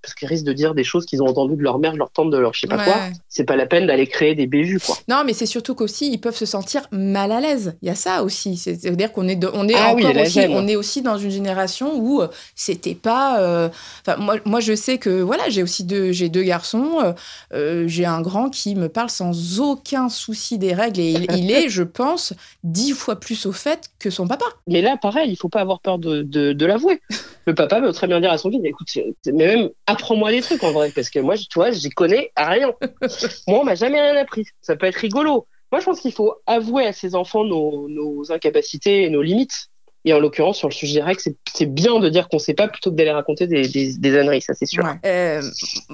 parce 0.02 0.14
qu'ils 0.14 0.28
risquent 0.28 0.46
de 0.46 0.52
dire 0.52 0.74
des 0.74 0.84
choses 0.84 1.06
qu'ils 1.06 1.22
ont 1.22 1.26
entendues 1.26 1.56
de 1.56 1.62
leur 1.62 1.78
mère, 1.78 1.92
de 1.92 1.98
leur 1.98 2.10
tante, 2.10 2.30
de 2.30 2.36
leur 2.36 2.54
je 2.54 2.60
sais 2.60 2.66
pas 2.66 2.82
quoi. 2.82 2.96
C'est 3.28 3.44
pas 3.44 3.56
la 3.56 3.66
peine 3.66 3.86
d'aller 3.86 4.06
créer 4.06 4.34
des 4.34 4.46
bévues, 4.46 4.80
quoi. 4.80 4.96
Non, 5.08 5.22
mais 5.24 5.32
c'est 5.32 5.46
surtout 5.46 5.74
qu'aussi, 5.74 6.10
ils 6.10 6.18
peuvent 6.18 6.36
se 6.36 6.46
sentir 6.46 6.82
mal 6.90 7.32
à 7.32 7.40
l'aise. 7.40 7.76
Il 7.82 7.88
y 7.88 7.90
a 7.90 7.94
ça 7.94 8.22
aussi. 8.22 8.56
C'est-à-dire 8.56 9.12
qu'on 9.12 9.28
est, 9.28 9.44
on 9.52 9.68
est 9.68 9.74
ah 9.74 9.92
encore 9.92 10.16
aussi, 10.16 10.40
on 10.48 10.66
est 10.66 10.76
aussi 10.76 11.02
dans 11.02 11.18
une 11.18 11.30
génération 11.30 11.96
où 11.96 12.22
euh, 12.22 12.28
c'était 12.54 12.94
pas. 12.94 13.40
Euh, 13.40 13.68
enfin, 14.06 14.16
moi, 14.16 14.36
moi, 14.44 14.60
je 14.60 14.74
sais 14.74 14.98
que 14.98 15.20
voilà, 15.20 15.48
j'ai 15.48 15.62
aussi 15.62 15.84
deux, 15.84 16.12
j'ai 16.12 16.28
deux 16.28 16.42
garçons. 16.42 17.14
j'ai 17.52 18.04
un 18.04 18.20
grand 18.20 18.50
qui 18.50 18.74
me 18.74 18.88
parle 18.88 19.10
sans 19.10 19.60
aucun 19.60 20.08
souci 20.08 20.58
des 20.58 20.74
règles 20.74 21.00
et 21.00 21.26
il, 21.34 21.50
est, 21.52 21.68
je 21.68 21.82
pense, 21.82 22.32
dix 22.64 22.92
fois 22.92 23.16
plus 23.16 23.46
au 23.46 23.52
fait 23.52 23.90
que 23.98 24.10
son 24.10 24.26
papa. 24.26 24.46
Mais 24.66 24.82
là, 24.82 24.96
pareil, 25.00 25.30
il 25.30 25.36
faut 25.36 25.48
pas 25.48 25.60
avoir 25.60 25.80
peur 25.80 25.98
de 25.98 26.18
de, 26.22 26.47
l'avouer. 26.66 27.00
Le 27.46 27.54
papa 27.54 27.80
peut 27.80 27.92
très 27.92 28.06
bien 28.06 28.20
dire 28.20 28.30
à 28.30 28.38
son 28.38 28.50
fils, 28.50 28.60
écoute, 28.64 28.88
mais 29.26 29.46
même 29.46 29.70
apprends-moi 29.86 30.30
des 30.30 30.42
trucs 30.42 30.62
en 30.62 30.72
vrai, 30.72 30.90
parce 30.94 31.10
que 31.10 31.18
moi, 31.18 31.36
tu 31.36 31.46
vois, 31.54 31.70
j'y 31.70 31.88
connais 31.90 32.30
rien. 32.36 32.72
moi, 33.48 33.60
on 33.60 33.64
m'a 33.64 33.74
jamais 33.74 34.00
rien 34.00 34.20
appris. 34.20 34.44
Ça 34.60 34.76
peut 34.76 34.86
être 34.86 34.96
rigolo. 34.96 35.46
Moi, 35.72 35.80
je 35.80 35.84
pense 35.84 36.00
qu'il 36.00 36.12
faut 36.12 36.34
avouer 36.46 36.86
à 36.86 36.92
ses 36.92 37.14
enfants 37.14 37.44
nos, 37.44 37.88
nos 37.88 38.32
incapacités 38.32 39.04
et 39.04 39.10
nos 39.10 39.22
limites. 39.22 39.68
Et 40.04 40.12
en 40.12 40.20
l'occurrence, 40.20 40.58
sur 40.58 40.68
le 40.68 40.74
sujet 40.74 40.94
des 40.94 41.02
règles, 41.02 41.20
c'est 41.52 41.66
bien 41.66 41.98
de 41.98 42.08
dire 42.08 42.28
qu'on 42.28 42.36
ne 42.36 42.42
sait 42.42 42.54
pas 42.54 42.68
plutôt 42.68 42.90
que 42.90 42.96
d'aller 42.96 43.10
raconter 43.10 43.46
des, 43.46 43.68
des, 43.68 44.18
âneries, 44.18 44.40
ça 44.40 44.54
c'est 44.54 44.66
sûr. 44.66 44.84
Euh, 45.04 45.42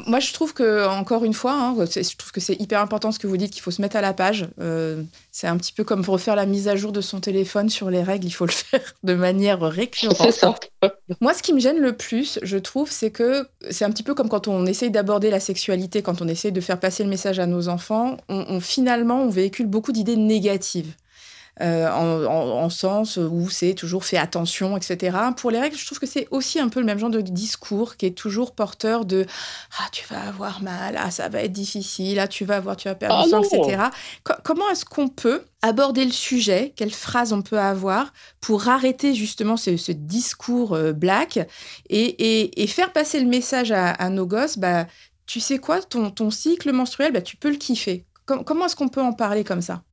moi, 0.07 0.21
je 0.21 0.33
trouve 0.33 0.53
que, 0.53 0.87
encore 0.87 1.25
une 1.25 1.33
fois, 1.33 1.55
hein, 1.55 1.75
je 1.79 2.17
trouve 2.17 2.31
que 2.31 2.41
c'est 2.41 2.61
hyper 2.61 2.81
important 2.81 3.13
ce 3.13 3.19
que 3.19 3.27
vous 3.27 3.37
dites, 3.37 3.53
qu'il 3.53 3.63
faut 3.63 3.71
se 3.71 3.81
mettre 3.81 3.97
à 3.97 4.03
la 4.03 4.13
page. 4.13 4.47
Euh, 4.61 5.03
c'est 5.33 5.47
un 5.47 5.57
petit 5.57 5.73
peu 5.73 5.85
comme 5.85 6.03
refaire 6.03 6.37
la 6.37 6.47
mise 6.47 6.69
à 6.69 6.77
jour 6.77 6.93
de 6.93 7.01
son 7.01 7.21
téléphone 7.21 7.71
sur 7.71 7.91
les 7.91 8.03
règles, 8.03 8.27
il 8.27 8.31
faut 8.31 8.47
le 8.47 8.53
faire 8.53 8.95
de 9.03 9.15
manière 9.15 9.61
récurrente. 9.61 10.17
C'est 10.21 10.33
ça. 10.33 10.55
Moi, 11.21 11.33
ce 11.33 11.43
qui 11.43 11.55
me 11.55 11.61
gêne 11.61 11.79
le 11.79 11.97
plus, 11.97 12.39
je 12.43 12.59
trouve, 12.59 12.91
c'est 12.91 13.11
que 13.11 13.49
c'est 13.71 13.85
un 13.85 13.91
petit 13.91 14.03
peu 14.03 14.15
comme 14.15 14.29
quand 14.29 14.49
on 14.49 14.67
essaye 14.67 14.91
d'aborder 14.91 15.31
la 15.31 15.41
sexualité, 15.41 16.03
quand 16.03 16.21
on 16.21 16.29
essaye 16.29 16.53
de 16.53 16.61
faire 16.61 16.79
passer 16.79 17.03
le 17.03 17.09
message 17.09 17.39
à 17.39 17.47
nos 17.47 17.69
enfants, 17.69 18.19
on 18.29 18.61
finalement, 18.61 19.23
on 19.23 19.31
véhicule 19.31 19.67
beaucoup 19.67 19.93
d'idées 19.93 20.17
négatives. 20.17 20.95
Euh, 21.61 21.89
en, 21.89 22.69
sens 22.69 23.17
où 23.17 23.49
c'est 23.49 23.75
toujours 23.75 24.05
fait 24.05 24.17
attention, 24.17 24.77
etc. 24.77 25.17
Pour 25.37 25.53
les 25.53 25.61
règles, 25.61 25.77
je 25.77 25.87
trouve 25.87 26.01
que 26.01 26.07
c'est 26.07 26.27
aussi 26.33 26.59
un 26.59 26.69
peu 26.69 26.81
le 26.81 26.87
même 26.87 26.99
genre 26.99 27.11
de 27.11 27.21
discours 27.21 27.97
qui 27.97 28.07
est 28.07 28.17
toujours 28.17 28.57
porteur 28.57 29.05
de 29.05 29.25
ah 29.79 29.85
tu 29.93 30.05
vas 30.11 30.21
avoir 30.21 30.63
mal, 30.63 30.99
ah 30.99 31.13
ça 31.13 31.29
va 31.29 31.43
être 31.43 31.53
difficile, 31.53 32.19
ah 32.19 32.27
tu 32.27 32.45
vas 32.45 32.57
avoir, 32.57 32.77
tu 32.77 32.89
vas 32.89 32.97
perdre 32.97 33.23
du 33.23 33.31
sang, 33.31 33.43
etc. 33.43 33.85
comment 34.43 34.69
est-ce 34.71 34.85
qu'on 34.85 35.09
peut 35.09 35.43
aborder 35.63 36.05
le 36.05 36.11
sujet? 36.11 36.73
Quelles 36.75 36.91
phrases 36.91 37.33
on 37.33 37.43
peut 37.43 37.61
avoir 37.61 38.13
pour 38.41 38.69
arrêter 38.69 39.15
justement 39.15 39.57
ce, 39.57 39.93
discours 39.93 40.73
euh, 40.73 40.93
black 40.93 41.39
et, 41.89 42.67
faire 42.67 42.93
passer 42.93 43.21
le 43.21 43.27
message 43.27 43.71
à, 43.71 44.09
nos 44.09 44.27
gosses? 44.27 44.59
Bah, 44.59 44.87
tu 45.27 45.39
sais 45.39 45.59
quoi, 45.59 45.81
ton, 45.83 46.11
ton 46.11 46.31
cycle 46.31 46.73
menstruel, 46.73 47.13
bah, 47.13 47.23
tu 47.23 47.37
peux 47.37 47.51
le 47.51 47.57
kiffer. 47.57 48.07
comment 48.25 48.67
est-ce 48.67 48.75
qu'on 48.75 48.89
peut 48.89 49.03
en 49.03 49.13
parler 49.13 49.45
comme 49.45 49.63
ça? 49.63 49.85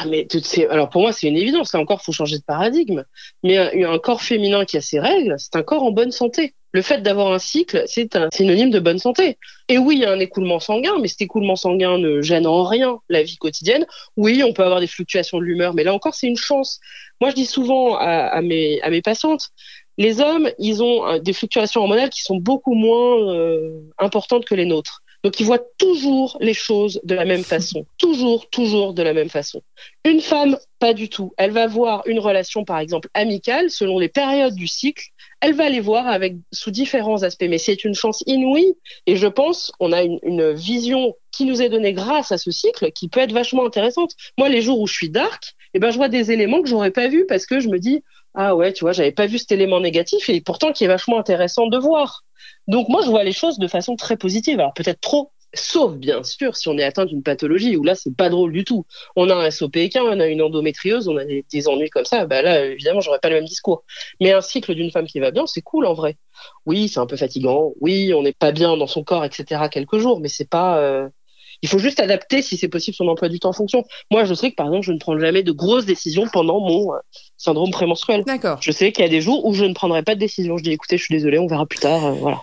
Ah, 0.00 0.62
alors 0.70 0.88
pour 0.88 1.02
moi 1.02 1.12
c'est 1.12 1.28
une 1.28 1.36
évidence. 1.36 1.72
Là 1.72 1.80
encore, 1.80 2.02
faut 2.02 2.12
changer 2.12 2.38
de 2.38 2.42
paradigme. 2.42 3.04
Mais 3.42 3.56
un, 3.58 3.92
un, 3.92 3.98
corps 3.98 4.22
féminin 4.22 4.64
qui 4.64 4.76
a 4.76 4.80
ses 4.80 5.00
règles, 5.00 5.34
c'est 5.38 5.56
un 5.56 5.62
corps 5.62 5.82
en 5.82 5.92
bonne 5.92 6.12
santé. 6.12 6.54
Le 6.72 6.82
fait 6.82 7.02
d'avoir 7.02 7.32
un 7.32 7.40
cycle, 7.40 7.82
c'est 7.86 8.14
un 8.14 8.28
synonyme 8.32 8.70
de 8.70 8.78
bonne 8.78 8.98
santé. 8.98 9.38
Et 9.68 9.76
oui, 9.78 9.96
il 9.96 10.02
y 10.02 10.04
a 10.04 10.12
un 10.12 10.20
écoulement 10.20 10.60
sanguin, 10.60 10.94
mais 11.00 11.08
cet 11.08 11.20
écoulement 11.22 11.56
sanguin 11.56 11.98
ne 11.98 12.22
gêne 12.22 12.46
en 12.46 12.62
rien 12.62 12.98
la 13.08 13.24
vie 13.24 13.36
quotidienne. 13.36 13.86
Oui, 14.16 14.42
on 14.44 14.52
peut 14.52 14.62
avoir 14.62 14.78
des 14.78 14.86
fluctuations 14.86 15.38
de 15.38 15.44
l'humeur, 15.44 15.74
mais 15.74 15.82
là 15.82 15.92
encore, 15.92 16.14
c'est 16.14 16.28
une 16.28 16.36
chance. 16.36 16.78
Moi, 17.20 17.30
je 17.30 17.34
dis 17.34 17.46
souvent 17.46 17.96
à, 17.96 18.40
mes, 18.40 18.80
à 18.82 18.90
mes 18.90 19.02
patientes, 19.02 19.48
les 19.98 20.20
hommes, 20.20 20.48
ils 20.58 20.82
ont 20.82 21.18
des 21.18 21.32
fluctuations 21.32 21.82
hormonales 21.82 22.08
qui 22.08 22.22
sont 22.22 22.36
beaucoup 22.36 22.74
moins 22.74 23.34
euh, 23.34 23.80
importantes 23.98 24.44
que 24.44 24.54
les 24.54 24.64
nôtres. 24.64 25.02
Donc 25.22 25.38
ils 25.38 25.46
voient 25.46 25.62
toujours 25.78 26.38
les 26.40 26.54
choses 26.54 27.00
de 27.04 27.14
la 27.14 27.24
même 27.24 27.44
façon, 27.54 27.86
toujours, 27.98 28.48
toujours 28.50 28.94
de 28.94 29.02
la 29.02 29.12
même 29.12 29.28
façon. 29.28 29.62
Une 30.04 30.20
femme, 30.20 30.56
pas 30.78 30.94
du 30.94 31.08
tout. 31.08 31.32
Elle 31.36 31.50
va 31.50 31.66
voir 31.66 32.02
une 32.06 32.18
relation, 32.18 32.64
par 32.64 32.78
exemple, 32.78 33.08
amicale, 33.14 33.70
selon 33.70 33.98
les 33.98 34.08
périodes 34.08 34.54
du 34.54 34.66
cycle. 34.66 35.04
Elle 35.40 35.54
va 35.54 35.68
les 35.68 35.80
voir 35.80 36.06
avec 36.06 36.36
sous 36.52 36.70
différents 36.70 37.22
aspects, 37.22 37.46
mais 37.48 37.58
c'est 37.58 37.84
une 37.84 37.94
chance 37.94 38.22
inouïe. 38.26 38.74
Et 39.06 39.16
je 39.16 39.26
pense, 39.26 39.72
on 39.80 39.92
a 39.92 40.02
une, 40.02 40.52
vision 40.52 41.14
qui 41.32 41.44
nous 41.44 41.62
est 41.62 41.68
donnée 41.68 41.92
grâce 41.92 42.32
à 42.32 42.38
ce 42.38 42.50
cycle, 42.50 42.90
qui 42.92 43.08
peut 43.08 43.20
être 43.20 43.32
vachement 43.32 43.64
intéressante. 43.64 44.12
Moi, 44.38 44.48
les 44.48 44.62
jours 44.62 44.80
où 44.80 44.86
je 44.86 44.94
suis 44.94 45.10
dark, 45.10 45.54
eh 45.74 45.78
ben, 45.78 45.90
je 45.90 45.96
vois 45.96 46.08
des 46.08 46.32
éléments 46.32 46.62
que 46.62 46.68
j'aurais 46.68 46.90
pas 46.90 47.08
vus 47.08 47.24
parce 47.26 47.46
que 47.46 47.60
je 47.60 47.68
me 47.68 47.78
dis, 47.78 48.02
ah 48.34 48.54
ouais, 48.54 48.72
tu 48.72 48.84
vois, 48.84 48.92
j'avais 48.92 49.12
pas 49.12 49.26
vu 49.26 49.38
cet 49.38 49.52
élément 49.52 49.80
négatif 49.80 50.28
et 50.28 50.40
pourtant 50.40 50.72
qui 50.72 50.84
est 50.84 50.88
vachement 50.88 51.18
intéressant 51.18 51.66
de 51.66 51.78
voir. 51.78 52.24
Donc 52.68 52.88
moi, 52.88 53.02
je 53.04 53.10
vois 53.10 53.24
les 53.24 53.32
choses 53.32 53.58
de 53.58 53.68
façon 53.68 53.96
très 53.96 54.16
positive. 54.16 54.60
Alors 54.60 54.74
peut-être 54.74 55.00
trop, 55.00 55.32
sauf 55.54 55.94
bien 55.94 56.22
sûr 56.22 56.56
si 56.56 56.68
on 56.68 56.78
est 56.78 56.84
atteint 56.84 57.06
d'une 57.06 57.22
pathologie 57.22 57.76
où 57.76 57.82
là, 57.82 57.94
c'est 57.94 58.14
pas 58.14 58.28
drôle 58.28 58.52
du 58.52 58.64
tout. 58.64 58.86
On 59.16 59.28
a 59.30 59.34
un 59.34 59.50
SOPK, 59.50 59.98
on 60.00 60.20
a 60.20 60.26
une 60.26 60.42
endométriose, 60.42 61.08
on 61.08 61.16
a 61.16 61.24
des, 61.24 61.68
ennuis 61.68 61.90
comme 61.90 62.04
ça. 62.04 62.26
Bah 62.26 62.42
là, 62.42 62.64
évidemment, 62.66 63.00
j'aurais 63.00 63.18
pas 63.18 63.28
le 63.28 63.36
même 63.36 63.44
discours. 63.44 63.84
Mais 64.20 64.32
un 64.32 64.40
cycle 64.40 64.74
d'une 64.74 64.90
femme 64.90 65.06
qui 65.06 65.20
va 65.20 65.30
bien, 65.30 65.46
c'est 65.46 65.62
cool 65.62 65.86
en 65.86 65.94
vrai. 65.94 66.16
Oui, 66.66 66.88
c'est 66.88 67.00
un 67.00 67.06
peu 67.06 67.16
fatigant. 67.16 67.72
Oui, 67.80 68.12
on 68.14 68.22
n'est 68.22 68.32
pas 68.32 68.52
bien 68.52 68.76
dans 68.76 68.86
son 68.86 69.04
corps, 69.04 69.24
etc. 69.24 69.68
Quelques 69.70 69.98
jours, 69.98 70.20
mais 70.20 70.28
c'est 70.28 70.48
pas. 70.48 70.78
Euh, 70.78 71.08
il 71.62 71.68
faut 71.68 71.78
juste 71.78 72.00
adapter, 72.00 72.42
si 72.42 72.56
c'est 72.56 72.68
possible, 72.68 72.94
son 72.94 73.08
emploi 73.08 73.28
du 73.28 73.38
temps 73.38 73.50
en 73.50 73.54
fonction. 73.54 73.84
Moi, 74.10 74.24
je 74.24 74.34
sais 74.34 74.50
que, 74.50 74.56
par 74.56 74.66
exemple, 74.66 74.86
je 74.86 74.92
ne 74.92 74.98
prends 74.98 75.18
jamais 75.18 75.42
de 75.42 75.52
grosses 75.52 75.86
décisions 75.86 76.26
pendant 76.32 76.60
mon 76.60 76.94
euh, 76.94 76.98
syndrome 77.36 77.70
prémenstruel. 77.70 78.24
D'accord. 78.24 78.58
Je 78.60 78.70
sais 78.70 78.92
qu'il 78.92 79.04
y 79.04 79.06
a 79.06 79.10
des 79.10 79.20
jours 79.20 79.44
où 79.44 79.54
je 79.54 79.64
ne 79.64 79.74
prendrai 79.74 80.02
pas 80.02 80.14
de 80.14 80.20
décision. 80.20 80.56
Je 80.56 80.62
dis, 80.62 80.72
écoutez, 80.72 80.96
je 80.96 81.04
suis 81.04 81.14
désolée, 81.14 81.38
on 81.38 81.46
verra 81.46 81.66
plus 81.66 81.78
tard. 81.78 82.04
Euh, 82.06 82.12
voilà. 82.12 82.40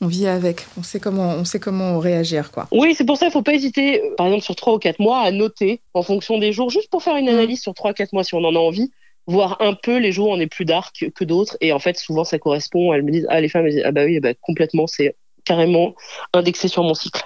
On 0.00 0.08
vit 0.08 0.26
avec, 0.26 0.66
on 0.76 0.82
sait 0.82 0.98
comment, 0.98 1.30
on 1.30 1.44
sait 1.44 1.60
comment 1.60 2.00
réagir, 2.00 2.50
quoi. 2.50 2.66
Oui, 2.72 2.94
c'est 2.96 3.04
pour 3.04 3.16
ça 3.16 3.26
qu'il 3.26 3.28
ne 3.28 3.32
faut 3.32 3.42
pas 3.42 3.54
hésiter, 3.54 4.02
euh, 4.02 4.14
par 4.16 4.26
exemple, 4.26 4.44
sur 4.44 4.56
3 4.56 4.74
ou 4.74 4.78
4 4.78 4.98
mois, 4.98 5.20
à 5.20 5.30
noter 5.30 5.80
en 5.94 6.02
fonction 6.02 6.38
des 6.38 6.52
jours, 6.52 6.68
juste 6.68 6.90
pour 6.90 7.02
faire 7.02 7.16
une 7.16 7.26
mmh. 7.26 7.34
analyse 7.34 7.60
sur 7.60 7.74
3 7.74 7.92
ou 7.92 7.94
4 7.94 8.12
mois 8.12 8.24
si 8.24 8.34
on 8.34 8.44
en 8.44 8.56
a 8.56 8.58
envie 8.58 8.90
voir 9.26 9.58
un 9.60 9.74
peu 9.74 9.98
les 9.98 10.12
jours 10.12 10.28
où 10.28 10.32
on 10.32 10.40
est 10.40 10.48
plus 10.48 10.64
dark 10.64 11.10
que 11.14 11.24
d'autres 11.24 11.56
et 11.60 11.72
en 11.72 11.78
fait 11.78 11.96
souvent 11.96 12.24
ça 12.24 12.40
correspond 12.40 12.92
elles 12.92 13.04
me 13.04 13.12
disent 13.12 13.26
ah 13.30 13.40
les 13.40 13.48
femmes 13.48 13.66
elles 13.66 13.74
disent 13.74 13.82
ah 13.84 13.92
bah 13.92 14.04
oui 14.04 14.18
bah, 14.18 14.34
complètement 14.40 14.88
c'est 14.88 15.16
carrément 15.44 15.94
indexé 16.32 16.66
sur 16.68 16.82
mon 16.82 16.94
cycle 16.94 17.22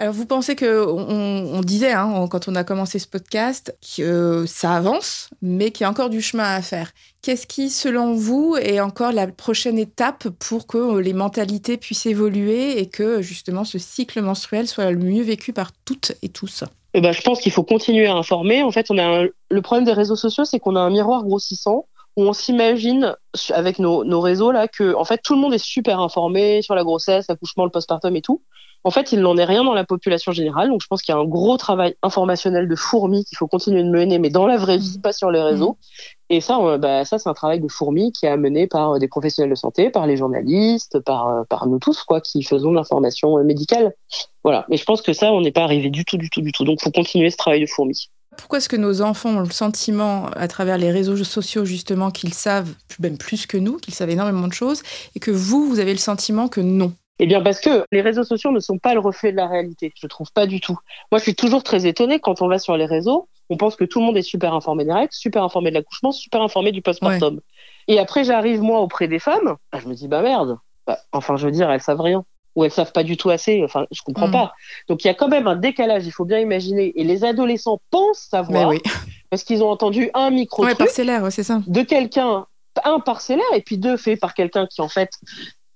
alors 0.00 0.14
vous 0.14 0.24
pensez 0.24 0.56
que 0.56 0.86
on, 0.88 1.60
disait 1.60 1.92
hein, 1.92 2.26
quand 2.30 2.48
on 2.48 2.54
a 2.54 2.64
commencé 2.64 2.98
ce 2.98 3.06
podcast 3.06 3.76
que 3.96 4.46
ça 4.46 4.72
avance, 4.72 5.28
mais 5.42 5.72
qu'il 5.72 5.84
y 5.84 5.86
a 5.86 5.90
encore 5.90 6.08
du 6.08 6.22
chemin 6.22 6.44
à 6.44 6.62
faire. 6.62 6.92
Qu'est-ce 7.20 7.46
qui, 7.46 7.68
selon 7.68 8.14
vous, 8.14 8.56
est 8.56 8.80
encore 8.80 9.12
la 9.12 9.26
prochaine 9.26 9.78
étape 9.78 10.28
pour 10.38 10.66
que 10.66 10.96
les 10.96 11.12
mentalités 11.12 11.76
puissent 11.76 12.06
évoluer 12.06 12.80
et 12.80 12.88
que 12.88 13.20
justement 13.20 13.64
ce 13.64 13.78
cycle 13.78 14.22
menstruel 14.22 14.66
soit 14.66 14.90
le 14.90 14.96
mieux 14.96 15.22
vécu 15.22 15.52
par 15.52 15.70
toutes 15.84 16.12
et 16.22 16.30
tous? 16.30 16.64
Eh 16.94 17.02
ben, 17.02 17.12
je 17.12 17.20
pense 17.20 17.40
qu'il 17.40 17.52
faut 17.52 17.62
continuer 17.62 18.06
à 18.06 18.14
informer. 18.14 18.62
En 18.62 18.70
fait, 18.70 18.90
on 18.90 18.96
a 18.96 19.24
le 19.50 19.62
problème 19.62 19.84
des 19.84 19.92
réseaux 19.92 20.16
sociaux, 20.16 20.46
c'est 20.46 20.60
qu'on 20.60 20.76
a 20.76 20.80
un 20.80 20.90
miroir 20.90 21.24
grossissant 21.24 21.84
où 22.16 22.22
on 22.22 22.32
s'imagine 22.32 23.14
avec 23.50 23.78
nos, 23.78 24.04
nos 24.04 24.20
réseaux 24.22 24.50
là 24.50 24.66
que 24.66 24.94
en 24.94 25.04
fait 25.04 25.20
tout 25.22 25.34
le 25.34 25.40
monde 25.40 25.54
est 25.54 25.64
super 25.64 26.00
informé 26.00 26.62
sur 26.62 26.74
la 26.74 26.84
grossesse, 26.84 27.26
l'accouchement, 27.28 27.64
le 27.64 27.70
postpartum 27.70 28.16
et 28.16 28.22
tout. 28.22 28.42
En 28.82 28.90
fait, 28.90 29.12
il 29.12 29.20
n'en 29.20 29.36
est 29.36 29.44
rien 29.44 29.62
dans 29.62 29.74
la 29.74 29.84
population 29.84 30.32
générale. 30.32 30.70
Donc, 30.70 30.80
je 30.82 30.86
pense 30.86 31.02
qu'il 31.02 31.14
y 31.14 31.18
a 31.18 31.20
un 31.20 31.26
gros 31.26 31.56
travail 31.56 31.96
informationnel 32.02 32.66
de 32.66 32.76
fourmi 32.76 33.24
qu'il 33.24 33.36
faut 33.36 33.46
continuer 33.46 33.82
de 33.82 33.90
mener, 33.90 34.18
mais 34.18 34.30
dans 34.30 34.46
la 34.46 34.56
vraie 34.56 34.78
vie, 34.78 34.98
pas 34.98 35.12
sur 35.12 35.30
les 35.30 35.42
réseaux. 35.42 35.76
Et 36.30 36.40
ça, 36.40 36.78
bah, 36.78 37.04
ça, 37.04 37.18
c'est 37.18 37.28
un 37.28 37.34
travail 37.34 37.60
de 37.60 37.68
fourmi 37.68 38.12
qui 38.12 38.26
est 38.26 38.30
amené 38.30 38.66
par 38.66 38.98
des 38.98 39.08
professionnels 39.08 39.50
de 39.50 39.54
santé, 39.54 39.90
par 39.90 40.06
les 40.06 40.16
journalistes, 40.16 41.00
par, 41.00 41.44
par 41.48 41.66
nous 41.66 41.78
tous, 41.78 42.04
quoi, 42.04 42.20
qui 42.20 42.42
faisons 42.42 42.72
l'information 42.72 43.42
médicale. 43.44 43.92
Voilà. 44.44 44.64
Mais 44.70 44.76
je 44.76 44.84
pense 44.84 45.02
que 45.02 45.12
ça, 45.12 45.32
on 45.32 45.42
n'est 45.42 45.52
pas 45.52 45.64
arrivé 45.64 45.90
du 45.90 46.04
tout, 46.04 46.16
du 46.16 46.30
tout, 46.30 46.40
du 46.40 46.52
tout. 46.52 46.64
Donc, 46.64 46.80
faut 46.80 46.90
continuer 46.90 47.30
ce 47.30 47.36
travail 47.36 47.60
de 47.60 47.66
fourmi. 47.66 48.08
Pourquoi 48.38 48.58
est-ce 48.58 48.68
que 48.68 48.76
nos 48.76 49.02
enfants 49.02 49.30
ont 49.30 49.40
le 49.40 49.50
sentiment, 49.50 50.26
à 50.36 50.48
travers 50.48 50.78
les 50.78 50.90
réseaux 50.90 51.16
sociaux 51.16 51.64
justement, 51.64 52.10
qu'ils 52.10 52.32
savent 52.32 52.72
même 53.00 53.18
plus 53.18 53.46
que 53.46 53.58
nous, 53.58 53.76
qu'ils 53.76 53.92
savent 53.92 54.10
énormément 54.10 54.46
de 54.46 54.52
choses, 54.52 54.82
et 55.14 55.20
que 55.20 55.30
vous, 55.30 55.68
vous 55.68 55.80
avez 55.80 55.92
le 55.92 55.98
sentiment 55.98 56.48
que 56.48 56.60
non? 56.60 56.94
Eh 57.22 57.26
bien, 57.26 57.42
parce 57.42 57.60
que 57.60 57.84
les 57.92 58.00
réseaux 58.00 58.24
sociaux 58.24 58.50
ne 58.50 58.60
sont 58.60 58.78
pas 58.78 58.94
le 58.94 59.00
reflet 59.00 59.30
de 59.30 59.36
la 59.36 59.46
réalité. 59.46 59.92
Je 59.94 60.06
trouve 60.06 60.32
pas 60.32 60.46
du 60.46 60.58
tout. 60.58 60.78
Moi, 61.12 61.18
je 61.18 61.24
suis 61.24 61.34
toujours 61.34 61.62
très 61.62 61.86
étonnée 61.86 62.18
quand 62.18 62.40
on 62.40 62.48
va 62.48 62.58
sur 62.58 62.78
les 62.78 62.86
réseaux. 62.86 63.28
On 63.50 63.58
pense 63.58 63.76
que 63.76 63.84
tout 63.84 64.00
le 64.00 64.06
monde 64.06 64.16
est 64.16 64.22
super 64.22 64.54
informé 64.54 64.86
des 64.86 64.92
règles, 64.92 65.12
super 65.12 65.44
informé 65.44 65.68
de 65.70 65.74
l'accouchement, 65.74 66.12
super 66.12 66.40
informé 66.40 66.72
du 66.72 66.80
postpartum. 66.80 67.40
Et 67.88 67.98
après, 67.98 68.24
j'arrive 68.24 68.62
moi 68.62 68.80
auprès 68.80 69.06
des 69.06 69.18
femmes. 69.18 69.56
Bah, 69.70 69.80
je 69.82 69.86
me 69.86 69.94
dis 69.94 70.08
bah 70.08 70.22
merde. 70.22 70.56
Bah, 70.86 70.98
enfin, 71.12 71.36
je 71.36 71.44
veux 71.44 71.52
dire, 71.52 71.70
elles 71.70 71.82
savent 71.82 72.00
rien 72.00 72.24
ou 72.56 72.64
elles 72.64 72.70
savent 72.70 72.92
pas 72.92 73.02
du 73.02 73.18
tout 73.18 73.28
assez. 73.28 73.62
Enfin, 73.62 73.86
je 73.90 74.00
comprends 74.00 74.28
mm. 74.28 74.32
pas. 74.32 74.54
Donc, 74.88 75.04
il 75.04 75.08
y 75.08 75.10
a 75.10 75.14
quand 75.14 75.28
même 75.28 75.46
un 75.46 75.56
décalage. 75.56 76.06
Il 76.06 76.12
faut 76.12 76.24
bien 76.24 76.38
imaginer. 76.38 76.98
Et 76.98 77.04
les 77.04 77.24
adolescents 77.24 77.80
pensent 77.90 78.28
savoir 78.30 78.72
parce 79.28 79.44
qu'ils 79.44 79.62
ont 79.62 79.68
entendu 79.68 80.08
un 80.14 80.30
micro 80.30 80.64
ouais, 80.64 80.74
parcellaire, 80.74 81.30
c'est 81.30 81.42
ça. 81.42 81.60
De 81.66 81.82
quelqu'un, 81.82 82.46
un 82.82 82.98
parcellaire, 82.98 83.44
et 83.54 83.60
puis 83.60 83.76
deux 83.76 83.98
fait 83.98 84.16
par 84.16 84.32
quelqu'un 84.32 84.66
qui 84.66 84.80
en 84.80 84.88
fait 84.88 85.10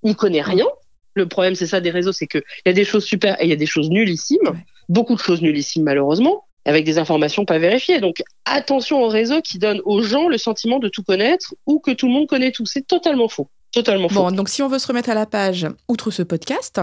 n'y 0.01 0.15
connaît 0.15 0.41
rien 0.41 0.65
le 1.15 1.27
problème, 1.27 1.55
c'est 1.55 1.67
ça 1.67 1.81
des 1.81 1.91
réseaux, 1.91 2.11
c'est 2.11 2.27
qu'il 2.27 2.43
y 2.65 2.69
a 2.69 2.73
des 2.73 2.85
choses 2.85 3.05
super 3.05 3.41
et 3.41 3.45
il 3.45 3.49
y 3.49 3.53
a 3.53 3.57
des 3.57 3.65
choses 3.65 3.89
nullissimes, 3.89 4.61
beaucoup 4.89 5.15
de 5.15 5.19
choses 5.19 5.41
nullissimes 5.41 5.83
malheureusement, 5.83 6.45
avec 6.65 6.83
des 6.83 6.97
informations 6.97 7.45
pas 7.45 7.57
vérifiées. 7.57 7.99
Donc 7.99 8.21
attention 8.43 9.03
aux 9.03 9.07
réseaux 9.07 9.41
qui 9.41 9.59
donnent 9.59 9.81
aux 9.85 10.01
gens 10.01 10.27
le 10.27 10.37
sentiment 10.37 10.79
de 10.79 10.89
tout 10.89 11.03
connaître 11.03 11.55
ou 11.65 11.79
que 11.79 11.91
tout 11.91 12.07
le 12.07 12.13
monde 12.13 12.27
connaît 12.27 12.51
tout. 12.51 12.65
C'est 12.65 12.85
totalement 12.85 13.29
faux. 13.29 13.49
Totalement 13.75 14.07
faux. 14.07 14.23
Bon, 14.23 14.31
donc 14.31 14.47
si 14.47 14.63
on 14.63 14.69
veut 14.69 14.79
se 14.79 14.87
remettre 14.87 15.09
à 15.09 15.15
la 15.15 15.25
page, 15.25 15.67
outre 15.89 16.09
ce 16.09 16.23
podcast, 16.23 16.79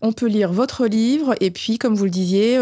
on 0.00 0.12
peut 0.12 0.28
lire 0.28 0.52
votre 0.52 0.86
livre 0.86 1.34
et 1.40 1.50
puis, 1.50 1.76
comme 1.76 1.96
vous 1.96 2.04
le 2.04 2.10
disiez, 2.10 2.60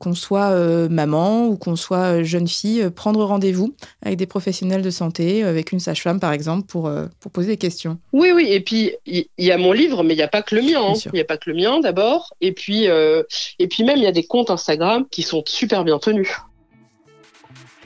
qu'on 0.00 0.14
soit 0.14 0.50
euh, 0.52 0.88
maman 0.88 1.46
ou 1.46 1.58
qu'on 1.58 1.76
soit 1.76 2.20
euh, 2.20 2.24
jeune 2.24 2.48
fille, 2.48 2.80
euh, 2.80 2.90
prendre 2.90 3.22
rendez-vous 3.22 3.74
avec 4.00 4.16
des 4.16 4.24
professionnels 4.26 4.80
de 4.80 4.88
santé, 4.88 5.42
avec 5.42 5.72
une 5.72 5.80
sage-femme 5.80 6.20
par 6.20 6.32
exemple, 6.32 6.66
pour, 6.66 6.90
pour 7.20 7.32
poser 7.32 7.48
des 7.48 7.56
questions. 7.58 7.98
Oui, 8.14 8.32
oui. 8.34 8.46
Et 8.48 8.60
puis, 8.60 8.92
il 9.04 9.26
y, 9.38 9.50
a 9.50 9.58
mon 9.58 9.72
livre, 9.72 10.02
mais 10.04 10.14
il 10.14 10.16
n'y 10.16 10.22
a 10.22 10.28
pas 10.28 10.40
que 10.40 10.54
le 10.54 10.62
mien. 10.62 10.80
Hein. 10.82 10.94
Il 11.06 11.12
n'y 11.12 11.20
a 11.20 11.24
pas 11.24 11.36
que 11.36 11.50
le 11.50 11.56
mien 11.56 11.80
d'abord. 11.80 12.32
Et 12.40 12.52
puis, 12.52 12.84
et 12.86 13.68
puis 13.68 13.84
même, 13.84 13.98
il 13.98 14.04
y 14.04 14.06
a 14.06 14.12
des 14.12 14.24
comptes 14.24 14.50
Instagram 14.50 15.04
qui 15.10 15.22
sont 15.22 15.42
super 15.46 15.84
bien 15.84 15.98
tenus. 15.98 16.30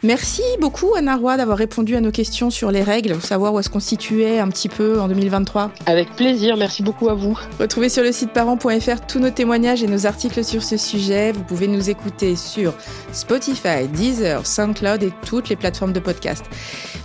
Merci 0.02 0.42
beaucoup 0.60 0.94
Anna 0.94 1.16
Roy 1.16 1.38
d'avoir 1.38 1.56
répondu 1.56 1.96
à 1.96 2.02
nos 2.02 2.10
questions 2.10 2.50
sur 2.50 2.70
les 2.70 2.82
règles, 2.82 3.18
savoir 3.22 3.54
où 3.54 3.60
est-ce 3.60 3.70
qu'on 3.70 3.80
situait 3.80 4.38
un 4.38 4.48
petit 4.48 4.68
peu 4.68 5.00
en 5.00 5.08
2023. 5.08 5.70
Avec 5.86 6.14
plaisir, 6.16 6.58
merci 6.58 6.82
beaucoup 6.82 7.08
à 7.08 7.14
vous. 7.14 7.38
Retrouvez 7.58 7.88
sur 7.88 8.02
le 8.02 8.12
site 8.12 8.32
parents.fr 8.32 9.06
tous 9.08 9.18
nos 9.18 9.30
témoignages 9.30 9.82
et 9.82 9.86
nos 9.86 10.04
articles 10.04 10.44
sur 10.44 10.62
ce 10.62 10.76
sujet. 10.76 11.32
Vous 11.32 11.42
pouvez 11.42 11.66
nous 11.66 11.88
écouter 11.88 12.36
sur 12.36 12.74
Spotify, 13.12 13.88
Deezer, 13.90 14.46
SoundCloud 14.46 15.02
et 15.02 15.12
toutes 15.24 15.48
les 15.48 15.56
plateformes 15.56 15.94
de 15.94 16.00
podcast. 16.00 16.44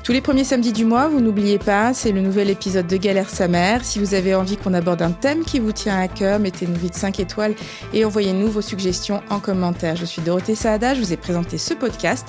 Tous 0.04 0.14
les 0.14 0.22
premiers 0.22 0.44
samedis 0.44 0.74
du 0.74 0.84
mois, 0.84 1.08
vous 1.08 1.22
n'oubliez 1.22 1.60
pas, 1.60 1.94
c'est 1.94 2.12
le 2.12 2.22
nouvel 2.22 2.50
épisode 2.50 2.88
de 2.88 2.98
Galère 2.98 3.30
sa 3.30 3.48
mère. 3.48 3.86
Si 3.86 4.00
vous 4.00 4.16
avez 4.16 4.34
envie 4.34 4.58
qu'on 4.58 4.74
aborde 4.74 5.04
un 5.04 5.12
thème 5.12 5.46
qui 5.46 5.60
vous 5.60 5.72
tient 5.72 5.98
à 6.00 6.08
cœur, 6.08 6.40
mettez-nous 6.40 6.76
vite 6.76 6.96
5 6.96 7.20
étoiles 7.20 7.54
et 7.94 8.04
envoyez-nous 8.04 8.48
vos 8.48 8.62
suggestions 8.62 9.22
en 9.30 9.40
commentaire. 9.40 9.96
Je 9.96 10.06
suis 10.06 10.24
Dorothée 10.24 10.56
Saada, 10.56 10.96
je 10.96 11.02
vous 11.02 11.14
ai 11.14 11.18
présenté 11.18 11.60
ce 11.60 11.76
podcast 11.76 12.28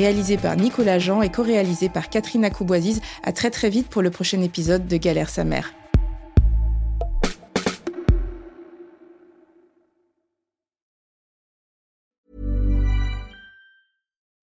réalisé 0.00 0.38
par 0.38 0.56
Nicolas 0.56 0.98
Jean 0.98 1.20
et 1.20 1.30
co-réalisé 1.30 1.90
par 1.90 2.08
Catherine 2.08 2.44
Acouboisiz. 2.44 3.00
À 3.22 3.32
très 3.32 3.50
très 3.50 3.68
vite 3.68 3.88
pour 3.88 4.02
le 4.02 4.10
prochain 4.10 4.40
épisode 4.40 4.86
de 4.86 4.96
Galère 4.96 5.28
sa 5.28 5.44
mère. 5.44 5.74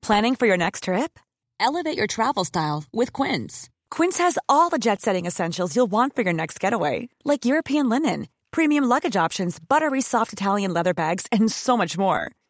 Planning 0.02 0.36
for 0.36 0.48
your 0.48 0.58
next 0.58 0.84
trip? 0.84 1.20
Elevate 1.60 1.98
your 1.98 2.08
travel 2.08 2.46
style 2.46 2.86
with 2.93 3.12
Quince. 3.12 3.67
Quince 3.89 4.17
has 4.20 4.38
all 4.48 4.70
the 4.70 4.78
jet-setting 4.78 5.26
essentials 5.26 5.76
you'll 5.76 5.91
want 5.91 6.15
for 6.15 6.22
your 6.22 6.34
next 6.34 6.62
getaway, 6.62 7.10
like 7.26 7.43
European 7.46 7.89
linen, 7.89 8.28
premium 8.52 8.86
luggage 8.86 9.17
options, 9.17 9.60
buttery 9.60 10.02
soft 10.02 10.32
Italian 10.32 10.72
leather 10.72 10.93
bags, 10.93 11.26
and 11.30 11.52
so 11.52 11.76
much 11.76 11.98
more. 11.98 12.32